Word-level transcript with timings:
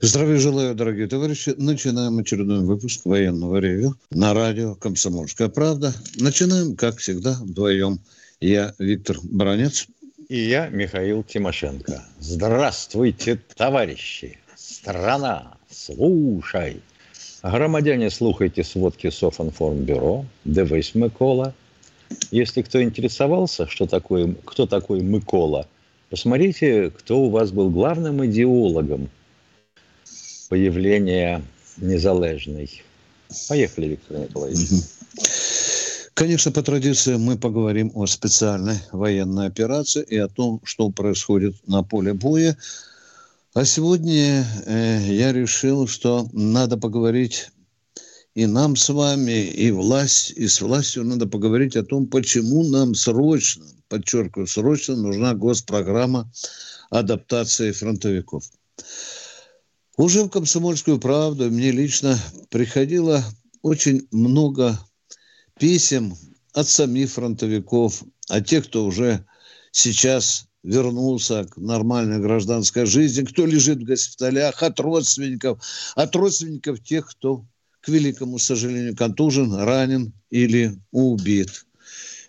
Здравия 0.00 0.38
желаю, 0.38 0.74
дорогие 0.74 1.08
товарищи. 1.08 1.54
Начинаем 1.56 2.18
очередной 2.18 2.60
выпуск 2.60 3.04
военного 3.04 3.56
ревю 3.56 3.94
на 4.10 4.32
радио 4.32 4.74
«Комсомольская 4.74 5.48
правда». 5.48 5.92
Начинаем, 6.16 6.76
как 6.76 6.98
всегда, 6.98 7.36
вдвоем. 7.40 7.98
Я 8.40 8.74
Виктор 8.78 9.16
Бронец. 9.22 9.86
И 10.28 10.38
я 10.38 10.68
Михаил 10.68 11.24
Тимошенко. 11.24 12.04
Здравствуйте, 12.20 13.40
товарищи! 13.56 14.38
Страна, 14.54 15.54
слушай! 15.70 16.80
Громадяне, 17.42 18.10
слухайте 18.10 18.62
сводки 18.62 19.10
Софинформбюро, 19.10 20.24
дивись, 20.44 20.94
Микола. 20.94 21.54
Если 22.30 22.62
кто 22.62 22.82
интересовался, 22.82 23.66
что 23.66 23.86
такое, 23.86 24.34
кто 24.44 24.66
такой 24.66 25.00
Микола, 25.00 25.66
посмотрите, 26.08 26.90
кто 26.90 27.22
у 27.22 27.30
вас 27.30 27.50
был 27.50 27.70
главным 27.70 28.24
идеологом 28.24 29.10
появления 30.52 31.42
незалежной. 31.78 32.82
Поехали, 33.48 33.86
Виктор 33.86 34.18
Николаевич. 34.18 34.68
Конечно, 36.12 36.52
по 36.52 36.62
традиции 36.62 37.16
мы 37.16 37.38
поговорим 37.38 37.90
о 37.94 38.04
специальной 38.04 38.76
военной 38.92 39.46
операции 39.46 40.02
и 40.02 40.18
о 40.18 40.28
том, 40.28 40.60
что 40.62 40.90
происходит 40.90 41.54
на 41.66 41.82
поле 41.82 42.12
боя. 42.12 42.58
А 43.54 43.64
сегодня 43.64 44.46
э, 44.66 44.98
я 45.06 45.32
решил, 45.32 45.86
что 45.88 46.28
надо 46.34 46.76
поговорить 46.76 47.48
и 48.34 48.44
нам 48.44 48.76
с 48.76 48.90
вами, 48.90 49.46
и 49.46 49.70
власть, 49.70 50.32
и 50.32 50.46
с 50.48 50.60
властью 50.60 51.04
надо 51.04 51.26
поговорить 51.26 51.76
о 51.76 51.82
том, 51.82 52.06
почему 52.06 52.62
нам 52.68 52.94
срочно, 52.94 53.64
подчеркиваю, 53.88 54.46
срочно 54.46 54.96
нужна 54.96 55.32
госпрограмма 55.32 56.30
адаптации 56.90 57.72
фронтовиков. 57.72 58.44
Уже 59.98 60.24
в 60.24 60.30
«Комсомольскую 60.30 60.98
правду» 60.98 61.50
мне 61.50 61.70
лично 61.70 62.18
приходило 62.48 63.22
очень 63.60 64.06
много 64.10 64.78
писем 65.58 66.14
от 66.54 66.66
самих 66.66 67.10
фронтовиков, 67.10 68.02
от 68.28 68.46
тех, 68.46 68.64
кто 68.64 68.86
уже 68.86 69.26
сейчас 69.70 70.46
вернулся 70.62 71.44
к 71.44 71.58
нормальной 71.58 72.20
гражданской 72.20 72.86
жизни, 72.86 73.24
кто 73.24 73.44
лежит 73.44 73.80
в 73.80 73.84
госпиталях, 73.84 74.62
от 74.62 74.80
родственников, 74.80 75.62
от 75.94 76.16
родственников 76.16 76.82
тех, 76.82 77.10
кто, 77.10 77.44
к 77.80 77.88
великому 77.88 78.38
сожалению, 78.38 78.96
контужен, 78.96 79.52
ранен 79.52 80.14
или 80.30 80.74
убит. 80.90 81.66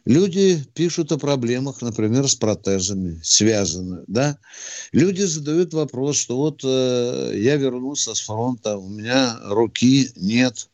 Люди 0.05 0.61
пишут 0.73 1.13
о 1.13 1.17
проблемах, 1.17 1.81
например, 1.81 2.27
с 2.27 2.35
протезами, 2.35 3.21
связаны, 3.23 4.03
да. 4.07 4.37
Люди 4.91 5.21
задают 5.21 5.73
вопрос, 5.73 6.17
что 6.17 6.35
вот 6.35 6.61
э, 6.63 7.31
я 7.35 7.55
вернулся 7.55 8.13
с 8.13 8.19
фронта, 8.19 8.77
у 8.77 8.89
меня 8.89 9.39
руки 9.43 10.09
нет, 10.17 10.67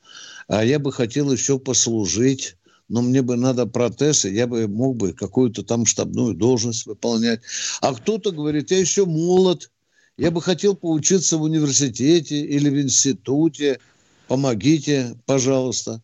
а 0.47 0.65
я 0.65 0.79
бы 0.79 0.91
хотел 0.91 1.31
еще 1.31 1.59
послужить, 1.59 2.55
но 2.87 3.03
мне 3.03 3.21
бы 3.21 3.35
надо 3.35 3.67
протез, 3.67 4.25
и 4.25 4.33
я 4.33 4.47
бы 4.47 4.67
мог 4.67 4.97
бы 4.97 5.13
какую-то 5.13 5.61
там 5.63 5.85
штабную 5.85 6.33
должность 6.33 6.87
выполнять. 6.87 7.41
А 7.81 7.93
кто-то 7.93 8.31
говорит, 8.31 8.71
я 8.71 8.79
еще 8.79 9.05
молод, 9.05 9.69
я 10.17 10.31
бы 10.31 10.41
хотел 10.41 10.75
поучиться 10.75 11.37
в 11.37 11.43
университете 11.43 12.41
или 12.41 12.67
в 12.67 12.81
институте, 12.81 13.79
помогите, 14.27 15.15
пожалуйста. 15.27 16.01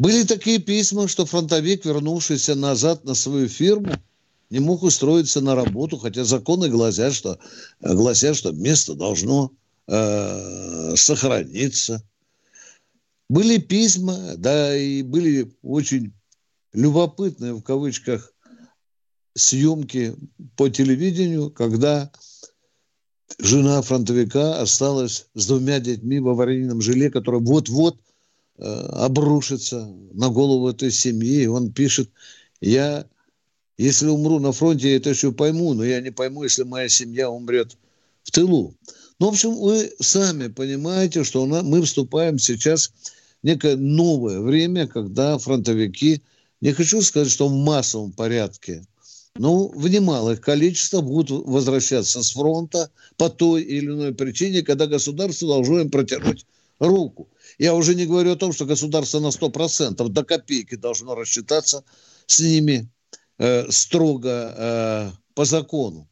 Были 0.00 0.24
такие 0.24 0.58
письма, 0.58 1.08
что 1.08 1.26
фронтовик, 1.26 1.84
вернувшийся 1.84 2.54
назад 2.54 3.04
на 3.04 3.14
свою 3.14 3.48
фирму, 3.48 4.02
не 4.48 4.58
мог 4.58 4.82
устроиться 4.82 5.42
на 5.42 5.54
работу, 5.54 5.98
хотя 5.98 6.24
законы 6.24 6.70
гласят, 6.70 7.12
что, 7.12 7.38
гласят, 7.80 8.34
что 8.34 8.50
место 8.52 8.94
должно 8.94 9.52
э, 9.88 10.96
сохраниться. 10.96 12.02
Были 13.28 13.58
письма, 13.58 14.36
да, 14.38 14.74
и 14.74 15.02
были 15.02 15.52
очень 15.60 16.14
любопытные, 16.72 17.52
в 17.52 17.60
кавычках, 17.60 18.32
съемки 19.34 20.16
по 20.56 20.70
телевидению, 20.70 21.50
когда 21.50 22.10
жена 23.38 23.82
фронтовика 23.82 24.62
осталась 24.62 25.26
с 25.34 25.46
двумя 25.46 25.78
детьми 25.78 26.20
в 26.20 26.28
аварийном 26.30 26.80
жиле, 26.80 27.10
которое 27.10 27.42
вот-вот– 27.42 27.98
обрушится 28.60 29.88
на 30.12 30.28
голову 30.28 30.68
этой 30.68 30.90
семьи. 30.90 31.46
Он 31.46 31.72
пишет, 31.72 32.10
я, 32.60 33.06
если 33.78 34.06
умру 34.06 34.38
на 34.38 34.52
фронте, 34.52 34.90
я 34.90 34.96
это 34.96 35.10
еще 35.10 35.32
пойму, 35.32 35.74
но 35.74 35.84
я 35.84 36.00
не 36.00 36.10
пойму, 36.10 36.44
если 36.44 36.64
моя 36.64 36.88
семья 36.88 37.30
умрет 37.30 37.76
в 38.22 38.30
тылу. 38.30 38.74
Ну, 39.18 39.26
в 39.26 39.28
общем, 39.30 39.54
вы 39.54 39.92
сами 40.00 40.48
понимаете, 40.48 41.24
что 41.24 41.46
мы 41.46 41.82
вступаем 41.82 42.38
сейчас 42.38 42.92
в 43.42 43.46
некое 43.46 43.76
новое 43.76 44.40
время, 44.40 44.86
когда 44.86 45.38
фронтовики, 45.38 46.22
не 46.60 46.72
хочу 46.72 47.00
сказать, 47.02 47.30
что 47.30 47.48
в 47.48 47.52
массовом 47.52 48.12
порядке, 48.12 48.84
но 49.36 49.68
в 49.68 49.88
немалых 49.88 50.40
количествах 50.40 51.04
будут 51.04 51.46
возвращаться 51.46 52.22
с 52.22 52.32
фронта 52.32 52.90
по 53.16 53.30
той 53.30 53.62
или 53.62 53.86
иной 53.86 54.14
причине, 54.14 54.62
когда 54.62 54.86
государство 54.86 55.48
должно 55.48 55.80
им 55.80 55.90
протянуть 55.90 56.44
руку. 56.78 57.28
Я 57.58 57.74
уже 57.74 57.94
не 57.94 58.06
говорю 58.06 58.32
о 58.32 58.36
том, 58.36 58.52
что 58.52 58.66
государство 58.66 59.20
на 59.20 59.28
100% 59.28 60.08
до 60.08 60.24
копейки 60.24 60.76
должно 60.76 61.14
рассчитаться 61.14 61.84
с 62.26 62.40
ними 62.40 62.88
э, 63.38 63.70
строго 63.70 64.54
э, 64.56 65.10
по 65.34 65.44
закону. 65.44 66.08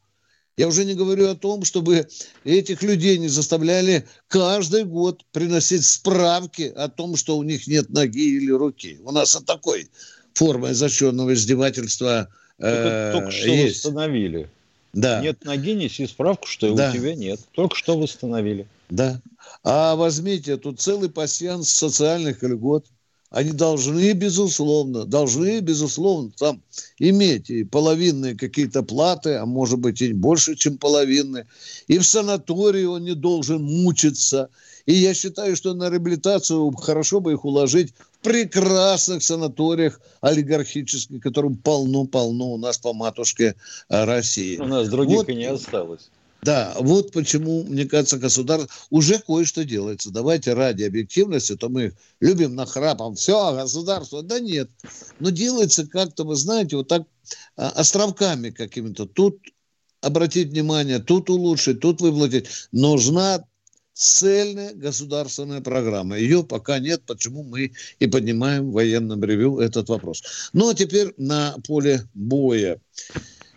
Я 0.59 0.66
уже 0.66 0.84
не 0.84 0.94
говорю 0.94 1.28
о 1.28 1.37
том, 1.37 1.65
чтобы 1.65 2.09
этих 2.44 2.82
людей 2.82 3.16
не 3.19 3.28
заставляли 3.28 4.09
каждый 4.27 4.84
год 4.84 5.25
приносить 5.31 5.84
справки 5.87 6.72
о 6.75 6.88
том, 6.88 7.15
что 7.15 7.38
у 7.38 7.44
них 7.44 7.69
нет 7.69 7.91
ноги 7.91 8.37
или 8.37 8.50
руки. 8.50 8.98
У 9.04 9.12
нас 9.12 9.37
от 9.37 9.47
такой 9.47 9.88
формы 10.34 10.72
изощренного 10.72 11.32
издевательства 11.34 12.28
э, 12.59 13.12
только, 13.12 13.31
что 13.31 13.48
есть. 13.48 13.84
восстановили. 13.84 14.50
Да. 14.93 15.21
Нет 15.21 15.44
ноги, 15.44 15.75
неси 15.75 16.09
справку, 16.09 16.48
что 16.48 16.75
да. 16.75 16.91
у 16.91 16.93
тебя 16.93 17.15
нет. 17.15 17.38
Только 17.53 17.77
что 17.77 17.97
восстановили. 17.97 18.66
Да. 18.91 19.21
А 19.65 19.97
возьмите, 19.97 20.56
тут 20.56 20.81
целый 20.81 21.10
пассианс 21.10 21.71
социальных 21.71 22.43
льгот. 22.43 22.87
Они 23.31 23.50
должны, 23.50 24.12
безусловно, 24.12 25.04
должны, 25.04 25.60
безусловно, 25.60 26.31
там 26.38 26.62
иметь 26.98 27.50
и 27.50 27.62
половинные 27.62 28.34
какие-то 28.34 28.82
платы, 28.82 29.34
а 29.34 29.44
может 29.44 29.78
быть 29.78 30.00
и 30.00 30.15
больше, 30.15 30.56
чем 30.56 30.78
половинные. 30.78 31.47
И 31.88 31.98
в 31.98 32.04
санатории 32.04 32.84
он 32.84 33.04
не 33.04 33.15
должен 33.15 33.62
мучиться. 33.62 34.48
И 34.87 34.94
я 34.94 35.12
считаю, 35.12 35.56
что 35.56 35.75
на 35.75 35.91
реабилитацию 35.91 36.71
хорошо 36.72 37.21
бы 37.21 37.32
их 37.32 37.44
уложить 37.44 37.93
в 37.93 38.25
прекрасных 38.25 39.22
санаториях 39.22 40.00
олигархических, 40.22 41.21
которым 41.21 41.56
полно-полно 41.56 42.53
у 42.53 42.56
нас 42.56 42.78
по 42.78 42.94
матушке 42.94 43.56
России. 43.91 44.56
У 44.56 44.65
нас 44.65 44.88
других 44.88 45.19
вот. 45.19 45.28
и 45.28 45.34
не 45.34 45.44
осталось. 45.44 46.09
Да, 46.43 46.75
вот 46.78 47.12
почему, 47.12 47.65
мне 47.65 47.84
кажется, 47.84 48.19
государство 48.19 48.69
уже 48.91 49.19
кое-что 49.19 49.65
делается. 49.65 50.10
Давайте 50.10 50.54
ради 50.54 50.84
объективности, 50.84 51.57
то 51.57 51.68
мы 51.68 51.95
любим 52.21 52.54
нахрапом, 52.54 53.16
все, 53.16 53.54
государство, 53.54 54.22
да 54.22 54.39
нет. 54.39 54.71
Но 55.18 55.30
делается 55.30 55.86
как-то, 55.86 56.24
вы 56.24 56.36
знаете, 56.36 56.77
вот 56.77 56.89
так 56.89 57.03
а, 57.57 57.71
островками 57.71 58.51
какими-то. 58.51 59.07
Тут 59.07 59.41
обратить 60.01 60.51
внимание, 60.51 61.01
тут 61.01 61.28
улучшить, 61.28 61.80
тут 61.80 62.01
выплатить. 62.01 62.47
Нужна 62.71 63.45
цельная 63.98 64.74
государственная 64.74 65.60
программа. 65.60 66.16
Ее 66.16 66.45
пока 66.45 66.78
нет, 66.78 67.03
почему 67.04 67.42
мы 67.42 67.72
и 67.98 68.07
поднимаем 68.07 68.71
в 68.71 68.74
военном 68.74 69.24
ревю 69.24 69.59
этот 69.59 69.89
вопрос. 69.89 70.51
Ну, 70.53 70.71
а 70.71 70.74
теперь 70.74 71.15
на 71.16 71.57
поле 71.66 72.03
боя. 72.15 72.80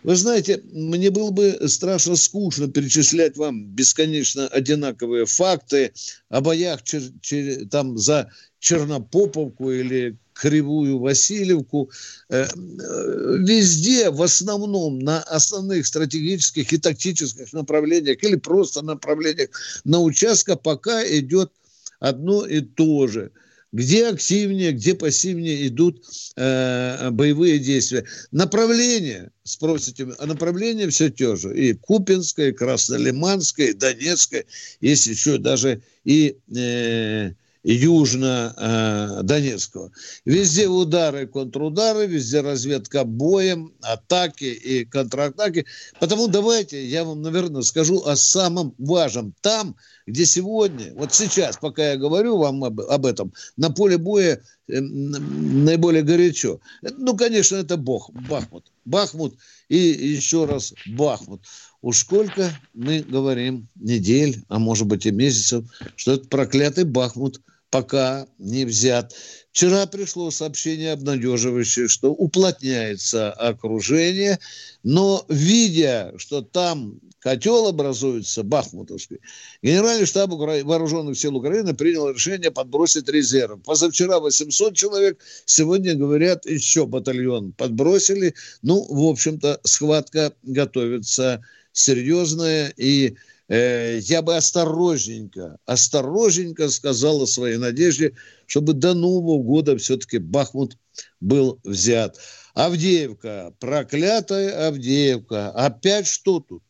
Вы 0.02 0.16
знаете, 0.16 0.60
мне 0.72 1.10
было 1.10 1.30
бы 1.30 1.58
страшно 1.68 2.16
скучно 2.16 2.68
перечислять 2.68 3.36
вам 3.36 3.66
бесконечно 3.66 4.48
одинаковые 4.48 5.26
факты 5.26 5.92
о 6.28 6.40
боях 6.40 6.82
чер- 6.82 7.12
чер- 7.20 7.68
там 7.68 7.96
за 7.98 8.30
Чернопоповку 8.58 9.70
или 9.70 10.16
Кривую 10.32 10.98
Васильевку. 10.98 11.90
Э, 12.30 12.46
везде, 13.38 14.10
в 14.10 14.22
основном, 14.22 14.98
на 14.98 15.22
основных 15.22 15.86
стратегических 15.86 16.72
и 16.72 16.78
тактических 16.78 17.52
направлениях 17.52 18.22
или 18.24 18.36
просто 18.36 18.82
направлениях 18.82 19.50
на 19.84 20.00
участках 20.00 20.60
пока 20.62 21.04
идет 21.06 21.52
одно 22.00 22.44
и 22.44 22.60
то 22.60 23.06
же– 23.06 23.30
где 23.72 24.08
активнее, 24.08 24.72
где 24.72 24.94
пассивнее 24.94 25.66
идут 25.66 26.04
э, 26.36 27.10
боевые 27.10 27.58
действия. 27.58 28.04
Направление, 28.30 29.30
спросите, 29.44 30.08
а 30.18 30.26
направление 30.26 30.88
все 30.90 31.10
те 31.10 31.36
же. 31.36 31.56
И 31.56 31.72
Купинское, 31.72 32.50
и 32.50 32.52
Краснолиманское, 32.52 33.68
и 33.68 33.72
Донецкое, 33.72 34.44
есть 34.80 35.06
еще 35.06 35.38
даже 35.38 35.82
и 36.04 36.36
э, 36.54 37.32
южно-донецкого. 37.64 39.90
Везде 40.24 40.68
удары, 40.68 41.26
контрудары, 41.26 42.06
везде 42.06 42.40
разведка 42.40 43.02
боем, 43.04 43.74
атаки 43.82 44.44
и 44.44 44.84
контратаки. 44.84 45.66
Потому 46.00 46.28
давайте 46.28 46.84
я 46.84 47.04
вам, 47.04 47.22
наверное, 47.22 47.62
скажу 47.62 48.02
о 48.04 48.16
самом 48.16 48.74
важном. 48.78 49.32
Там, 49.40 49.76
где 50.06 50.26
сегодня, 50.26 50.92
вот 50.94 51.14
сейчас, 51.14 51.56
пока 51.56 51.92
я 51.92 51.96
говорю 51.96 52.36
вам 52.38 52.64
об, 52.64 52.80
об 52.80 53.06
этом, 53.06 53.32
на 53.56 53.70
поле 53.70 53.96
боя 53.96 54.42
э, 54.68 54.80
наиболее 54.80 56.02
горячо. 56.02 56.60
Ну, 56.82 57.16
конечно, 57.16 57.54
это 57.56 57.76
Бог, 57.76 58.10
Бахмут. 58.28 58.72
Бахмут 58.84 59.36
и 59.68 59.78
еще 59.78 60.46
раз 60.46 60.74
Бахмут. 60.86 61.46
Уж 61.80 61.98
сколько 61.98 62.50
мы 62.74 63.00
говорим 63.00 63.68
недель, 63.76 64.42
а 64.48 64.58
может 64.58 64.88
быть 64.88 65.06
и 65.06 65.12
месяцев, 65.12 65.64
что 65.96 66.14
этот 66.14 66.28
проклятый 66.28 66.84
Бахмут– 66.84 67.40
пока 67.72 68.26
не 68.38 68.66
взят. 68.66 69.14
Вчера 69.50 69.86
пришло 69.86 70.30
сообщение 70.30 70.92
обнадеживающее, 70.92 71.88
что 71.88 72.12
уплотняется 72.12 73.32
окружение, 73.32 74.38
но 74.82 75.24
видя, 75.28 76.12
что 76.18 76.42
там 76.42 77.00
котел 77.18 77.68
образуется, 77.68 78.42
Бахмутовский, 78.42 79.20
Генеральный 79.62 80.04
штаб 80.04 80.30
Вооруженных 80.30 81.18
сил 81.18 81.34
Украины 81.36 81.72
принял 81.74 82.10
решение 82.10 82.50
подбросить 82.50 83.08
резерв. 83.08 83.62
Позавчера 83.64 84.20
800 84.20 84.76
человек, 84.76 85.18
сегодня, 85.46 85.94
говорят, 85.94 86.44
еще 86.44 86.84
батальон 86.84 87.52
подбросили. 87.52 88.34
Ну, 88.60 88.84
в 88.88 89.08
общем-то, 89.08 89.60
схватка 89.64 90.34
готовится 90.42 91.42
серьезная 91.72 92.72
и 92.76 93.16
Э, 93.52 93.98
я 93.98 94.22
бы 94.22 94.34
осторожненько, 94.34 95.58
осторожненько 95.66 96.70
сказал 96.70 97.20
о 97.20 97.26
своей 97.26 97.58
надежде, 97.58 98.14
чтобы 98.46 98.72
до 98.72 98.94
Нового 98.94 99.42
года 99.42 99.76
все-таки 99.76 100.16
Бахмут 100.16 100.78
был 101.20 101.60
взят. 101.62 102.18
Авдеевка, 102.54 103.52
проклятая 103.60 104.68
Авдеевка. 104.68 105.50
Опять 105.50 106.06
что 106.06 106.40
тут? 106.40 106.62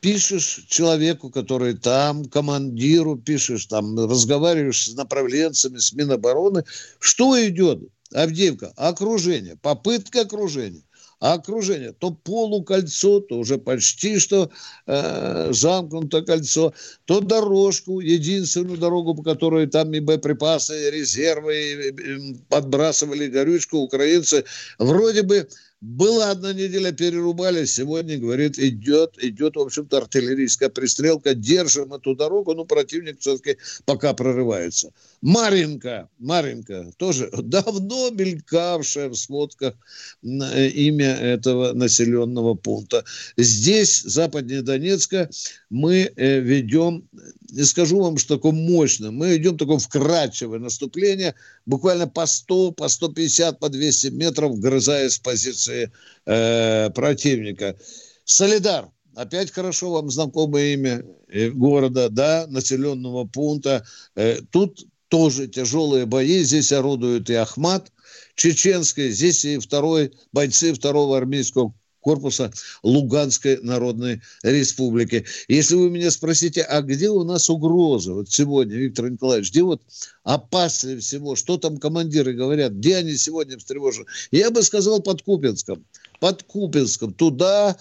Пишешь 0.00 0.64
человеку, 0.70 1.28
который 1.28 1.76
там, 1.76 2.24
командиру 2.24 3.18
пишешь, 3.18 3.66
там 3.66 3.98
разговариваешь 3.98 4.86
с 4.86 4.94
направленцами, 4.94 5.76
с 5.76 5.92
Минобороны. 5.92 6.64
Что 6.98 7.46
идет? 7.46 7.82
Авдеевка, 8.14 8.72
окружение, 8.74 9.58
попытка 9.58 10.22
окружения 10.22 10.82
а 11.20 11.34
окружение 11.34 11.92
то 11.92 12.10
полукольцо, 12.10 13.20
то 13.20 13.38
уже 13.38 13.58
почти 13.58 14.18
что 14.18 14.50
э, 14.86 15.52
замкнуто 15.52 16.22
кольцо, 16.22 16.72
то 17.04 17.20
дорожку, 17.20 18.00
единственную 18.00 18.78
дорогу, 18.78 19.14
по 19.14 19.22
которой 19.22 19.66
там 19.66 19.92
и 19.92 20.00
боеприпасы, 20.00 20.90
резервы, 20.90 21.54
и, 21.54 21.88
и 21.88 22.34
подбрасывали 22.48 23.28
горючку 23.28 23.78
украинцы, 23.78 24.44
вроде 24.78 25.22
бы 25.22 25.46
была 25.80 26.30
одна 26.30 26.52
неделя, 26.52 26.92
перерубали, 26.92 27.64
сегодня, 27.64 28.18
говорит, 28.18 28.58
идет, 28.58 29.14
идет, 29.22 29.56
в 29.56 29.60
общем-то, 29.60 29.98
артиллерийская 29.98 30.68
пристрелка, 30.68 31.34
держим 31.34 31.94
эту 31.94 32.14
дорогу, 32.14 32.54
но 32.54 32.66
противник 32.66 33.20
все-таки 33.20 33.56
пока 33.86 34.12
прорывается. 34.12 34.92
Маринка, 35.22 36.08
Маринка, 36.18 36.92
тоже 36.96 37.30
давно 37.42 38.10
мелькавшая 38.10 39.08
в 39.10 39.14
сводках 39.16 39.74
э, 40.22 40.68
имя 40.68 41.14
этого 41.14 41.72
населенного 41.74 42.54
пункта. 42.54 43.04
Здесь, 43.36 44.00
западнее 44.02 44.62
Донецка, 44.62 45.28
мы 45.68 46.10
э, 46.16 46.40
ведем, 46.40 47.06
не 47.50 47.64
скажу 47.64 48.00
вам, 48.00 48.16
что 48.16 48.36
такое 48.36 48.52
мощное, 48.52 49.10
мы 49.10 49.36
идем 49.36 49.58
такое 49.58 49.78
вкрадчивое 49.78 50.58
наступление, 50.58 51.34
буквально 51.66 52.06
по 52.08 52.24
100, 52.24 52.72
по 52.72 52.88
150, 52.88 53.58
по 53.58 53.68
200 53.68 54.06
метров, 54.08 54.58
грызаясь 54.58 55.14
с 55.14 55.18
позиции 55.18 55.92
э, 56.24 56.88
противника. 56.90 57.76
Солидар, 58.24 58.88
опять 59.14 59.50
хорошо 59.50 59.92
вам 59.92 60.10
знакомое 60.10 60.74
имя 60.74 61.04
э, 61.28 61.50
города, 61.50 62.08
да, 62.08 62.46
населенного 62.48 63.26
пункта. 63.26 63.84
Э, 64.14 64.40
тут 64.50 64.86
тоже 65.10 65.48
тяжелые 65.48 66.06
бои, 66.06 66.42
здесь 66.42 66.72
орудует 66.72 67.28
и 67.28 67.34
Ахмат, 67.34 67.92
чеченской, 68.36 69.10
здесь 69.10 69.44
и 69.44 69.58
второй, 69.58 70.12
бойцы 70.32 70.72
второго 70.72 71.18
армейского 71.18 71.74
корпуса 72.00 72.52
Луганской 72.82 73.58
Народной 73.60 74.22
Республики. 74.42 75.26
Если 75.48 75.74
вы 75.74 75.90
меня 75.90 76.10
спросите, 76.10 76.62
а 76.62 76.80
где 76.80 77.10
у 77.10 77.24
нас 77.24 77.50
угроза 77.50 78.14
вот 78.14 78.30
сегодня, 78.30 78.76
Виктор 78.76 79.10
Николаевич, 79.10 79.50
где 79.50 79.62
вот 79.62 79.82
опаснее 80.22 80.98
всего, 80.98 81.36
что 81.36 81.58
там 81.58 81.76
командиры 81.76 82.32
говорят, 82.32 82.72
где 82.72 82.96
они 82.96 83.16
сегодня 83.16 83.58
встревожены? 83.58 84.06
Я 84.30 84.50
бы 84.50 84.62
сказал 84.62 85.02
под 85.02 85.22
Купинском. 85.22 85.84
Под 86.20 86.44
Купинском. 86.44 87.12
Туда 87.12 87.76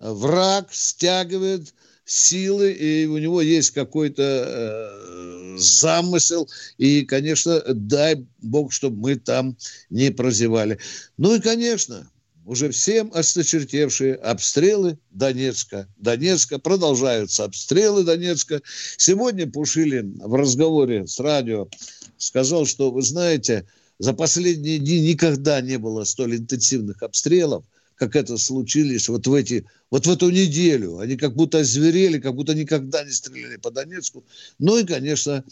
враг 0.00 0.68
стягивает 0.72 1.72
силы, 2.06 2.72
и 2.72 3.06
у 3.06 3.18
него 3.18 3.42
есть 3.42 3.72
какой-то 3.72 4.22
э, 4.22 5.56
замысел, 5.58 6.48
и, 6.78 7.04
конечно, 7.04 7.60
дай 7.68 8.24
бог, 8.40 8.72
чтобы 8.72 8.96
мы 9.00 9.16
там 9.16 9.56
не 9.90 10.10
прозевали. 10.10 10.78
Ну 11.18 11.34
и, 11.34 11.40
конечно, 11.40 12.08
уже 12.46 12.70
всем 12.70 13.10
осточертевшие 13.12 14.14
обстрелы 14.14 14.98
Донецка. 15.10 15.88
Донецка, 15.96 16.60
продолжаются 16.60 17.44
обстрелы 17.44 18.04
Донецка. 18.04 18.62
Сегодня 18.96 19.50
Пушилин 19.50 20.20
в 20.22 20.34
разговоре 20.34 21.08
с 21.08 21.18
радио 21.18 21.68
сказал, 22.18 22.64
что, 22.64 22.92
вы 22.92 23.02
знаете, 23.02 23.66
за 23.98 24.12
последние 24.12 24.78
дни 24.78 25.00
никогда 25.00 25.60
не 25.60 25.76
было 25.76 26.04
столь 26.04 26.36
интенсивных 26.36 27.02
обстрелов, 27.02 27.64
как 27.96 28.16
это 28.16 28.38
случилось 28.38 29.08
вот 29.08 29.26
в, 29.26 29.34
эти, 29.34 29.66
вот 29.90 30.06
в 30.06 30.10
эту 30.10 30.30
неделю. 30.30 30.98
Они 30.98 31.16
как 31.16 31.34
будто 31.34 31.58
озверели, 31.58 32.18
как 32.18 32.34
будто 32.34 32.54
никогда 32.54 33.04
не 33.04 33.10
стреляли 33.10 33.56
по 33.56 33.70
Донецку. 33.70 34.24
Ну 34.58 34.78
и, 34.78 34.84
конечно, 34.84 35.44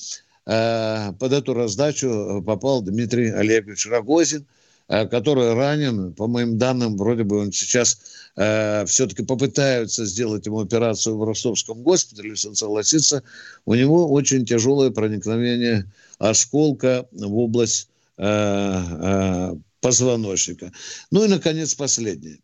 э, 0.46 1.12
под 1.18 1.32
эту 1.32 1.54
раздачу 1.54 2.42
попал 2.46 2.82
Дмитрий 2.82 3.30
Олегович 3.30 3.86
Рогозин– 3.86 4.46
Э, 4.86 5.06
который 5.06 5.54
ранен. 5.54 6.12
По 6.12 6.26
моим 6.26 6.58
данным, 6.58 6.96
вроде 6.98 7.24
бы 7.24 7.38
он 7.38 7.52
сейчас 7.52 7.98
э, 8.36 8.84
все-таки 8.84 9.24
попытаются 9.24 10.04
сделать 10.04 10.44
ему 10.44 10.60
операцию 10.60 11.16
в 11.16 11.24
ростовском 11.24 11.82
госпитале, 11.82 12.30
если 12.30 12.48
он 12.48 12.54
согласится. 12.54 13.22
У 13.64 13.74
него 13.74 14.12
очень 14.12 14.44
тяжелое 14.44 14.90
проникновение 14.90 15.90
осколка 16.18 17.06
в 17.12 17.38
область 17.38 17.88
э, 18.18 18.24
э, 18.26 19.54
позвоночника. 19.84 20.72
Ну 21.10 21.26
и, 21.26 21.28
наконец, 21.28 21.74
последнее. 21.74 22.38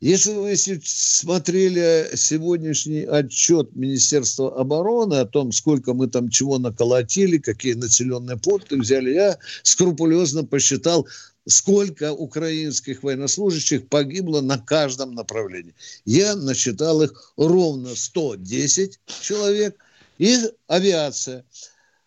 Если 0.00 0.32
вы 0.32 0.54
смотрели 0.54 2.10
сегодняшний 2.14 3.04
отчет 3.04 3.74
Министерства 3.74 4.54
обороны 4.54 5.14
о 5.14 5.24
том, 5.24 5.50
сколько 5.50 5.94
мы 5.94 6.08
там 6.08 6.28
чего 6.28 6.58
наколотили, 6.58 7.38
какие 7.38 7.72
населенные 7.72 8.36
пункты 8.36 8.76
взяли, 8.76 9.14
я 9.14 9.38
скрупулезно 9.62 10.44
посчитал 10.44 11.08
сколько 11.46 12.12
украинских 12.12 13.02
военнослужащих 13.02 13.88
погибло 13.88 14.42
на 14.42 14.58
каждом 14.58 15.14
направлении. 15.14 15.74
Я 16.04 16.36
насчитал 16.36 17.00
их 17.00 17.32
ровно 17.38 17.96
110 17.96 19.00
человек 19.22 19.74
и 20.18 20.36
авиация. 20.66 21.46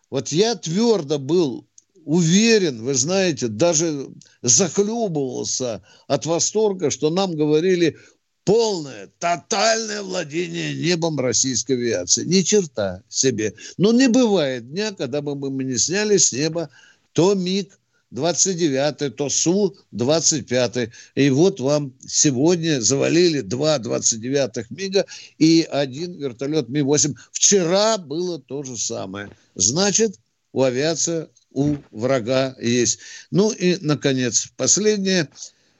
Вот 0.08 0.28
я 0.28 0.54
твердо 0.54 1.18
был 1.18 1.66
уверен, 2.04 2.82
вы 2.82 2.94
знаете, 2.94 3.48
даже 3.48 4.08
захлебывался 4.42 5.82
от 6.06 6.26
восторга, 6.26 6.90
что 6.90 7.10
нам 7.10 7.34
говорили 7.36 7.96
полное, 8.44 9.10
тотальное 9.18 10.02
владение 10.02 10.74
небом 10.74 11.18
российской 11.18 11.72
авиации. 11.72 12.24
Ни 12.24 12.42
черта 12.42 13.02
себе. 13.08 13.54
Но 13.78 13.92
не 13.92 14.08
бывает 14.08 14.70
дня, 14.70 14.92
когда 14.92 15.20
бы 15.20 15.34
мы 15.34 15.64
не 15.64 15.78
сняли 15.78 16.16
с 16.16 16.32
неба 16.32 16.70
то 17.12 17.34
МиГ 17.34 17.78
29-й, 18.12 19.10
то 19.10 19.28
Су-25. 19.28 20.90
И 21.14 21.30
вот 21.30 21.60
вам 21.60 21.94
сегодня 22.06 22.80
завалили 22.80 23.40
два 23.40 23.78
29-х 23.78 24.66
МиГа 24.70 25.06
и 25.38 25.66
один 25.70 26.18
вертолет 26.18 26.68
Ми-8. 26.68 27.14
Вчера 27.32 27.98
было 27.98 28.38
то 28.38 28.62
же 28.62 28.76
самое. 28.76 29.30
Значит, 29.54 30.18
у 30.52 30.62
авиации, 30.62 31.28
у 31.52 31.76
врага 31.90 32.56
есть. 32.60 32.98
Ну 33.30 33.50
и, 33.50 33.76
наконец, 33.80 34.48
последнее. 34.56 35.28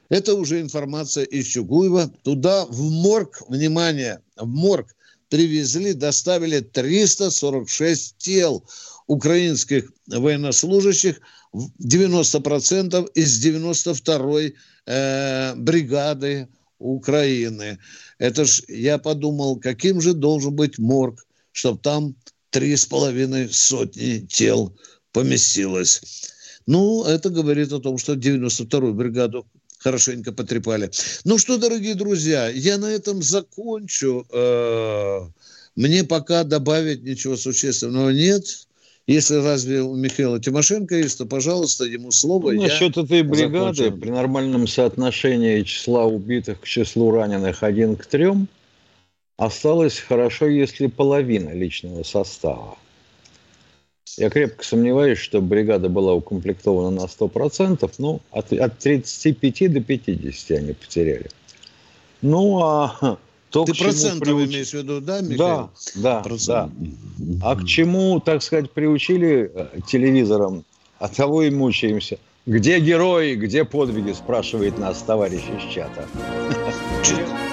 Это 0.09 0.35
уже 0.35 0.61
информация 0.61 1.23
из 1.23 1.47
Чугуева. 1.47 2.11
Туда 2.23 2.65
в 2.65 2.81
морг, 2.91 3.41
внимание, 3.47 4.21
в 4.35 4.45
морг 4.45 4.95
привезли, 5.29 5.93
доставили 5.93 6.59
346 6.59 8.17
тел 8.17 8.63
украинских 9.07 9.91
военнослужащих, 10.07 11.19
90% 11.53 13.11
из 13.13 13.45
92-й 13.45 14.55
э, 14.85 15.55
бригады 15.55 16.47
Украины. 16.79 17.79
Это 18.17 18.45
ж 18.45 18.63
я 18.67 18.97
подумал, 18.97 19.59
каким 19.59 20.01
же 20.01 20.13
должен 20.13 20.55
быть 20.55 20.77
морг, 20.77 21.25
чтобы 21.51 21.79
там 21.79 22.15
три 22.53 22.75
с 22.75 22.85
половиной 22.85 23.49
сотни 23.49 24.19
тел 24.19 24.71
поместилось. 25.11 26.29
Ну, 26.67 27.03
это 27.03 27.29
говорит 27.29 27.73
о 27.73 27.79
том, 27.79 27.97
что 27.97 28.13
92-ю 28.13 28.93
бригаду 28.93 29.45
хорошенько 29.79 30.31
потрепали. 30.31 30.89
Ну 31.25 31.37
что, 31.37 31.57
дорогие 31.57 31.95
друзья, 31.95 32.47
я 32.49 32.77
на 32.77 32.85
этом 32.85 33.21
закончу. 33.23 34.25
Э, 34.31 35.21
мне 35.75 36.03
пока 36.03 36.43
добавить 36.43 37.03
ничего 37.03 37.35
существенного 37.35 38.11
нет. 38.11 38.45
Если 39.07 39.35
разве 39.35 39.81
у 39.81 39.95
Михаила 39.95 40.39
Тимошенко 40.39 40.95
есть, 40.95 41.17
то, 41.17 41.25
пожалуйста, 41.25 41.83
ему 41.85 42.11
слово. 42.11 42.51
Ну, 42.51 42.61
насчет 42.61 42.95
этой 42.97 43.23
бригады 43.23 43.75
закончу. 43.75 43.97
при 43.97 44.09
нормальном 44.11 44.67
соотношении 44.67 45.63
числа 45.63 46.05
убитых 46.05 46.61
к 46.61 46.65
числу 46.65 47.11
раненых 47.11 47.63
один 47.63 47.97
к 47.97 48.05
трем 48.05 48.47
осталось 49.45 49.99
хорошо, 49.99 50.47
если 50.47 50.87
половина 50.87 51.49
личного 51.49 52.03
состава. 52.03 52.77
Я 54.17 54.29
крепко 54.29 54.63
сомневаюсь, 54.63 55.17
что 55.17 55.41
бригада 55.41 55.89
была 55.89 56.13
укомплектована 56.13 56.91
на 56.91 57.05
100%, 57.05 57.91
ну, 57.97 58.21
от, 58.31 58.53
от 58.53 58.77
35 58.77 59.73
до 59.73 59.81
50 59.81 60.57
они 60.59 60.73
потеряли. 60.73 61.29
Ну, 62.21 62.59
а 62.63 63.17
то, 63.49 63.65
Ты 63.65 63.73
процентов 63.73 64.19
приуч... 64.19 64.49
имеешь 64.49 64.69
в 64.69 64.73
виду, 64.73 65.01
да, 65.01 65.21
Михаил? 65.21 65.37
Да, 65.37 65.69
да, 65.95 66.23
да. 66.47 66.69
А 67.41 67.55
к 67.55 67.65
чему, 67.65 68.19
так 68.19 68.43
сказать, 68.43 68.71
приучили 68.71 69.51
э, 69.53 69.79
телевизором, 69.87 70.63
от 70.99 71.11
а 71.11 71.15
того 71.15 71.43
и 71.43 71.49
мучаемся. 71.49 72.17
Где 72.45 72.79
герои, 72.79 73.35
где 73.35 73.63
подвиги, 73.63 74.11
спрашивает 74.13 74.77
нас 74.77 75.01
товарищ 75.01 75.41
из 75.41 75.73
чата. 75.73 76.07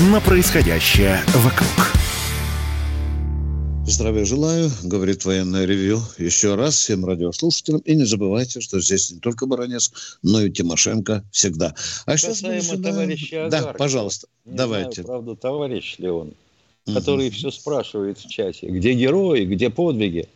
на 0.00 0.20
происходящее 0.20 1.20
вокруг. 1.28 1.92
Здравия 3.86 4.24
желаю, 4.24 4.70
говорит 4.82 5.24
военное 5.24 5.64
ревью. 5.64 6.00
Еще 6.18 6.54
раз 6.54 6.74
всем 6.74 7.06
радиослушателям. 7.06 7.80
И 7.80 7.94
не 7.94 8.04
забывайте, 8.04 8.60
что 8.60 8.80
здесь 8.80 9.10
не 9.10 9.20
только 9.20 9.46
Баранец, 9.46 10.18
но 10.22 10.42
и 10.42 10.50
Тимошенко 10.50 11.24
всегда. 11.30 11.74
А 12.04 12.16
сейчас 12.18 12.42
мы 12.42 12.56
начинаем... 12.56 12.82
товарища 12.82 13.48
Да, 13.50 13.72
пожалуйста, 13.72 14.26
не 14.44 14.56
давайте. 14.56 15.02
Знаю, 15.02 15.06
правда, 15.06 15.36
товарищ 15.36 15.96
ли 15.98 16.10
он, 16.10 16.34
который 16.92 17.28
угу. 17.28 17.34
все 17.34 17.50
спрашивает 17.50 18.18
в 18.18 18.28
чате. 18.28 18.66
Где 18.66 18.92
герои, 18.92 19.46
где 19.46 19.70
подвиги? 19.70 20.28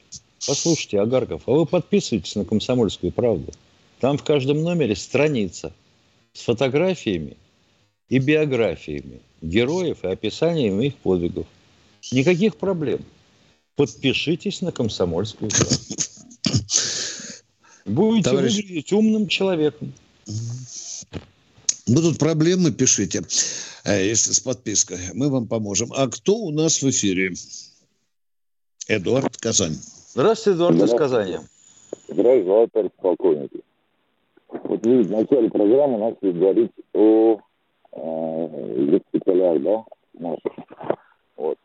Послушайте, 0.46 1.00
Агарков, 1.00 1.42
а 1.46 1.50
вы 1.50 1.66
подписывайтесь 1.66 2.34
на 2.34 2.46
«Комсомольскую 2.46 3.12
правду». 3.12 3.52
Там 3.98 4.16
в 4.16 4.24
каждом 4.24 4.62
номере 4.62 4.96
страница 4.96 5.72
с 6.32 6.44
фотографиями 6.44 7.36
и 8.08 8.18
биографиями 8.18 9.20
героев 9.40 10.04
и 10.04 10.08
описаниями 10.08 10.86
их 10.86 10.96
подвигов. 10.96 11.46
Никаких 12.12 12.56
проблем 12.56 13.00
подпишитесь 13.76 14.60
на 14.60 14.72
комсомольскую 14.72 15.50
правду. 15.50 15.76
Будете 17.86 18.30
Товарищ... 18.30 18.56
выглядеть 18.56 18.92
умным 18.92 19.26
человеком. 19.26 19.92
Будут 21.86 22.18
проблемы, 22.18 22.70
пишите, 22.72 23.22
э, 23.84 24.06
если 24.06 24.32
с 24.32 24.40
подпиской. 24.40 24.98
Мы 25.14 25.28
вам 25.28 25.48
поможем. 25.48 25.92
А 25.94 26.08
кто 26.08 26.36
у 26.36 26.50
нас 26.50 26.82
в 26.82 26.90
эфире? 26.90 27.32
Эдуард 28.86 29.36
Казань. 29.38 29.76
Здравствуйте, 30.12 30.56
Эдуард 30.56 30.82
из 30.82 30.90
Казани. 30.90 31.36
Здравствуйте, 32.08 32.68
товарищ 32.72 32.92
полковник. 33.00 33.50
Вот 34.48 34.84
вы 34.84 35.02
в 35.02 35.10
начале 35.10 35.48
программы 35.48 35.98
начали 35.98 36.32
говорить 36.32 36.72
о 36.92 37.40
э, 37.92 38.86
госпиталях, 38.90 39.62
да, 39.62 39.84
наших. 40.14 40.52
Вот. 41.36 41.58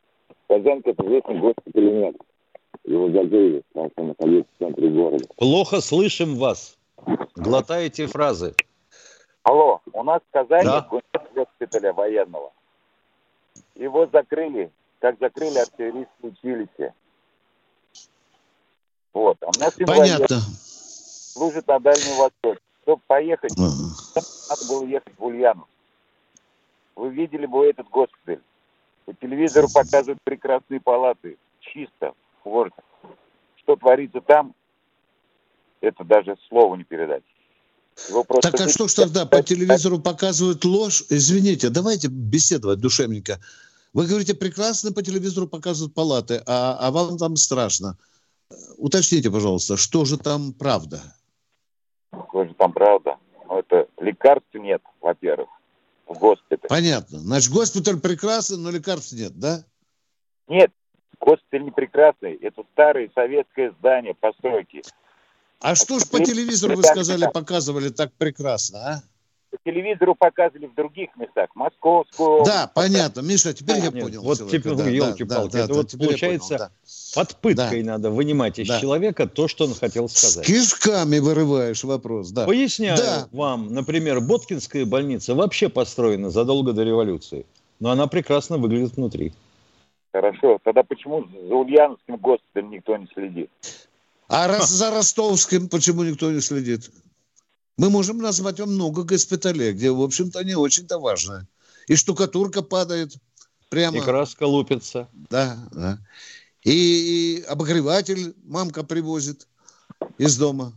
Казанка 0.48 0.92
это 0.92 1.06
известный 1.06 1.40
госпиталь 1.40 1.94
нет. 1.94 2.16
Его 2.84 3.10
закрыли, 3.10 3.64
потому 3.74 3.92
что 3.92 4.04
находился 4.04 4.50
в 4.56 4.60
центре 4.60 4.90
города. 4.90 5.26
Плохо 5.38 5.82
слышим 5.82 6.36
вас. 6.36 6.78
Глотаете 7.36 8.08
фразы. 8.08 8.56
Алло, 9.44 9.82
у 9.94 10.04
нас 10.04 10.22
в 10.28 10.32
Казани 10.32 10.66
да. 10.66 10.90
госпиталя 11.36 11.94
военного. 11.94 12.52
Его 13.76 14.08
закрыли, 14.12 14.72
как 15.00 15.20
закрыли 15.20 15.58
артиллерийское 15.58 16.32
училище. 16.32 16.94
Вот. 19.14 19.38
А 19.42 19.48
у 19.48 19.60
нас 19.60 19.74
Понятно. 19.86 20.40
служит 20.40 21.68
на 21.68 21.80
Дальний 21.80 22.18
Восток. 22.18 22.58
Чтобы 22.84 23.02
поехать, 23.08 23.56
надо 23.58 24.68
было 24.70 24.86
ехать 24.86 25.14
в 25.18 25.26
Ульяну. 25.26 25.68
Вы 26.96 27.10
видели 27.10 27.46
бы 27.46 27.66
этот 27.66 27.88
госпиталь. 27.90 28.42
По 29.06 29.14
телевизору 29.14 29.68
показывают 29.72 30.20
прекрасные 30.24 30.80
палаты, 30.80 31.38
чисто, 31.60 32.14
вот. 32.44 32.72
Что 33.58 33.76
творится 33.76 34.22
там, 34.22 34.56
это 35.82 36.04
даже 36.04 36.36
слову 36.48 36.76
не 36.76 36.84
передать. 36.84 37.24
так 38.42 38.60
а 38.60 38.70
что 38.70 38.88
ж 38.88 38.94
тогда 38.94 39.26
по 39.26 39.44
телевизору 39.44 40.00
показывают 40.00 40.64
ложь? 40.66 41.04
Извините, 41.10 41.70
давайте 41.70 42.08
беседовать 42.08 42.80
душевненько. 42.80 43.40
Вы 43.94 44.08
говорите, 44.08 44.34
прекрасно 44.34 44.92
по 44.92 45.04
телевизору 45.04 45.48
показывают 45.48 45.94
палаты, 45.94 46.42
а, 46.48 46.78
а 46.80 46.92
вам 46.92 47.18
там 47.18 47.36
страшно. 47.36 47.98
Уточните, 48.78 49.32
пожалуйста, 49.32 49.78
что 49.78 50.06
же 50.06 50.18
там 50.18 50.54
правда? 50.54 51.02
Что 52.30 52.46
же 52.46 52.54
там 52.56 52.74
правда? 52.74 53.18
Ну, 53.48 53.60
это 53.60 53.88
лекарств 54.00 54.54
нет, 54.54 54.82
во-первых 55.02 55.50
в 56.08 56.18
госпитале. 56.18 56.70
Понятно. 56.70 57.20
Значит, 57.20 57.52
госпиталь 57.52 58.00
прекрасный, 58.00 58.58
но 58.58 58.70
лекарств 58.72 59.14
нет, 59.14 59.38
да? 59.38 59.64
Нет, 60.48 60.72
госпиталь 61.20 61.64
не 61.64 61.72
прекрасный. 61.72 62.36
Это 62.36 62.64
старое 62.74 63.10
советское 63.14 63.72
здание, 63.80 64.14
постройки. 64.14 64.84
А, 65.60 65.72
а 65.72 65.76
что 65.76 66.00
ж 66.00 66.08
по 66.10 66.20
телевизору, 66.20 66.76
вы 66.76 66.84
сказали, 66.84 67.30
показывали 67.34 67.90
так 67.90 68.14
прекрасно, 68.14 68.80
а? 68.80 69.04
По 69.56 69.72
телевизору 69.72 70.16
показывали 70.16 70.68
в 70.68 70.76
других 70.76 71.16
местах, 71.16 71.50
Московскую. 71.56 72.44
Да, 72.44 72.70
понятно, 72.74 73.22
Миша, 73.22 73.54
теперь 73.54 73.78
я 73.78 73.92
понял. 73.92 74.22
Вот 74.22 74.50
теперь, 74.50 74.76
да, 74.76 74.90
елки-палки, 74.90 75.54
да, 75.54 75.60
да, 75.60 75.60
это 75.60 75.68
да, 75.68 75.74
вот 75.74 75.92
получается, 75.98 76.58
понял, 76.58 76.70
да. 76.70 76.72
под 77.16 77.36
пыткой 77.38 77.84
да. 77.84 77.92
надо 77.94 78.12
вынимать 78.12 78.60
из 78.60 78.68
да. 78.68 78.80
человека 78.80 79.28
то, 79.28 79.48
что 79.48 79.66
он 79.66 79.74
хотел 79.74 80.10
сказать. 80.10 80.46
С 80.46 80.48
кишками 80.48 81.20
вырываешь 81.20 81.84
вопрос, 81.84 82.32
да. 82.32 82.46
Поясняю 82.46 82.98
да. 82.98 83.28
вам, 83.32 83.74
например, 83.74 84.20
Боткинская 84.20 84.86
больница 84.86 85.36
вообще 85.36 85.70
построена 85.70 86.30
задолго 86.30 86.74
до 86.74 86.84
революции, 86.84 87.46
но 87.80 87.92
она 87.92 88.08
прекрасно 88.08 88.58
выглядит 88.58 88.98
внутри. 88.98 89.34
Хорошо, 90.12 90.60
тогда 90.64 90.84
почему 90.84 91.26
за 91.48 91.56
Ульяновским 91.56 92.18
госпиталем 92.18 92.72
никто 92.72 92.98
не 92.98 93.08
следит? 93.14 93.50
А 94.28 94.48
раз 94.48 94.70
за 94.70 94.92
Ростовским 94.92 95.70
почему 95.70 96.04
никто 96.04 96.32
не 96.32 96.42
следит? 96.42 96.90
Мы 97.78 97.90
можем 97.90 98.20
назвать 98.20 98.60
вам 98.60 98.74
много 98.74 99.04
госпиталей, 99.04 99.74
где, 99.74 99.92
в 99.92 100.02
общем-то, 100.02 100.44
не 100.44 100.56
очень-то 100.56 100.98
важно. 101.00 101.48
И 101.88 101.96
штукатурка 101.96 102.62
падает 102.62 103.16
прямо. 103.70 103.98
И 103.98 104.02
краска 104.02 104.44
лупится. 104.44 105.10
Да, 105.30 105.58
да. 105.72 106.00
И, 106.64 106.72
и 106.72 107.42
обогреватель 107.44 108.34
мамка 108.46 108.84
привозит 108.84 109.48
из 110.18 110.38
дома. 110.38 110.74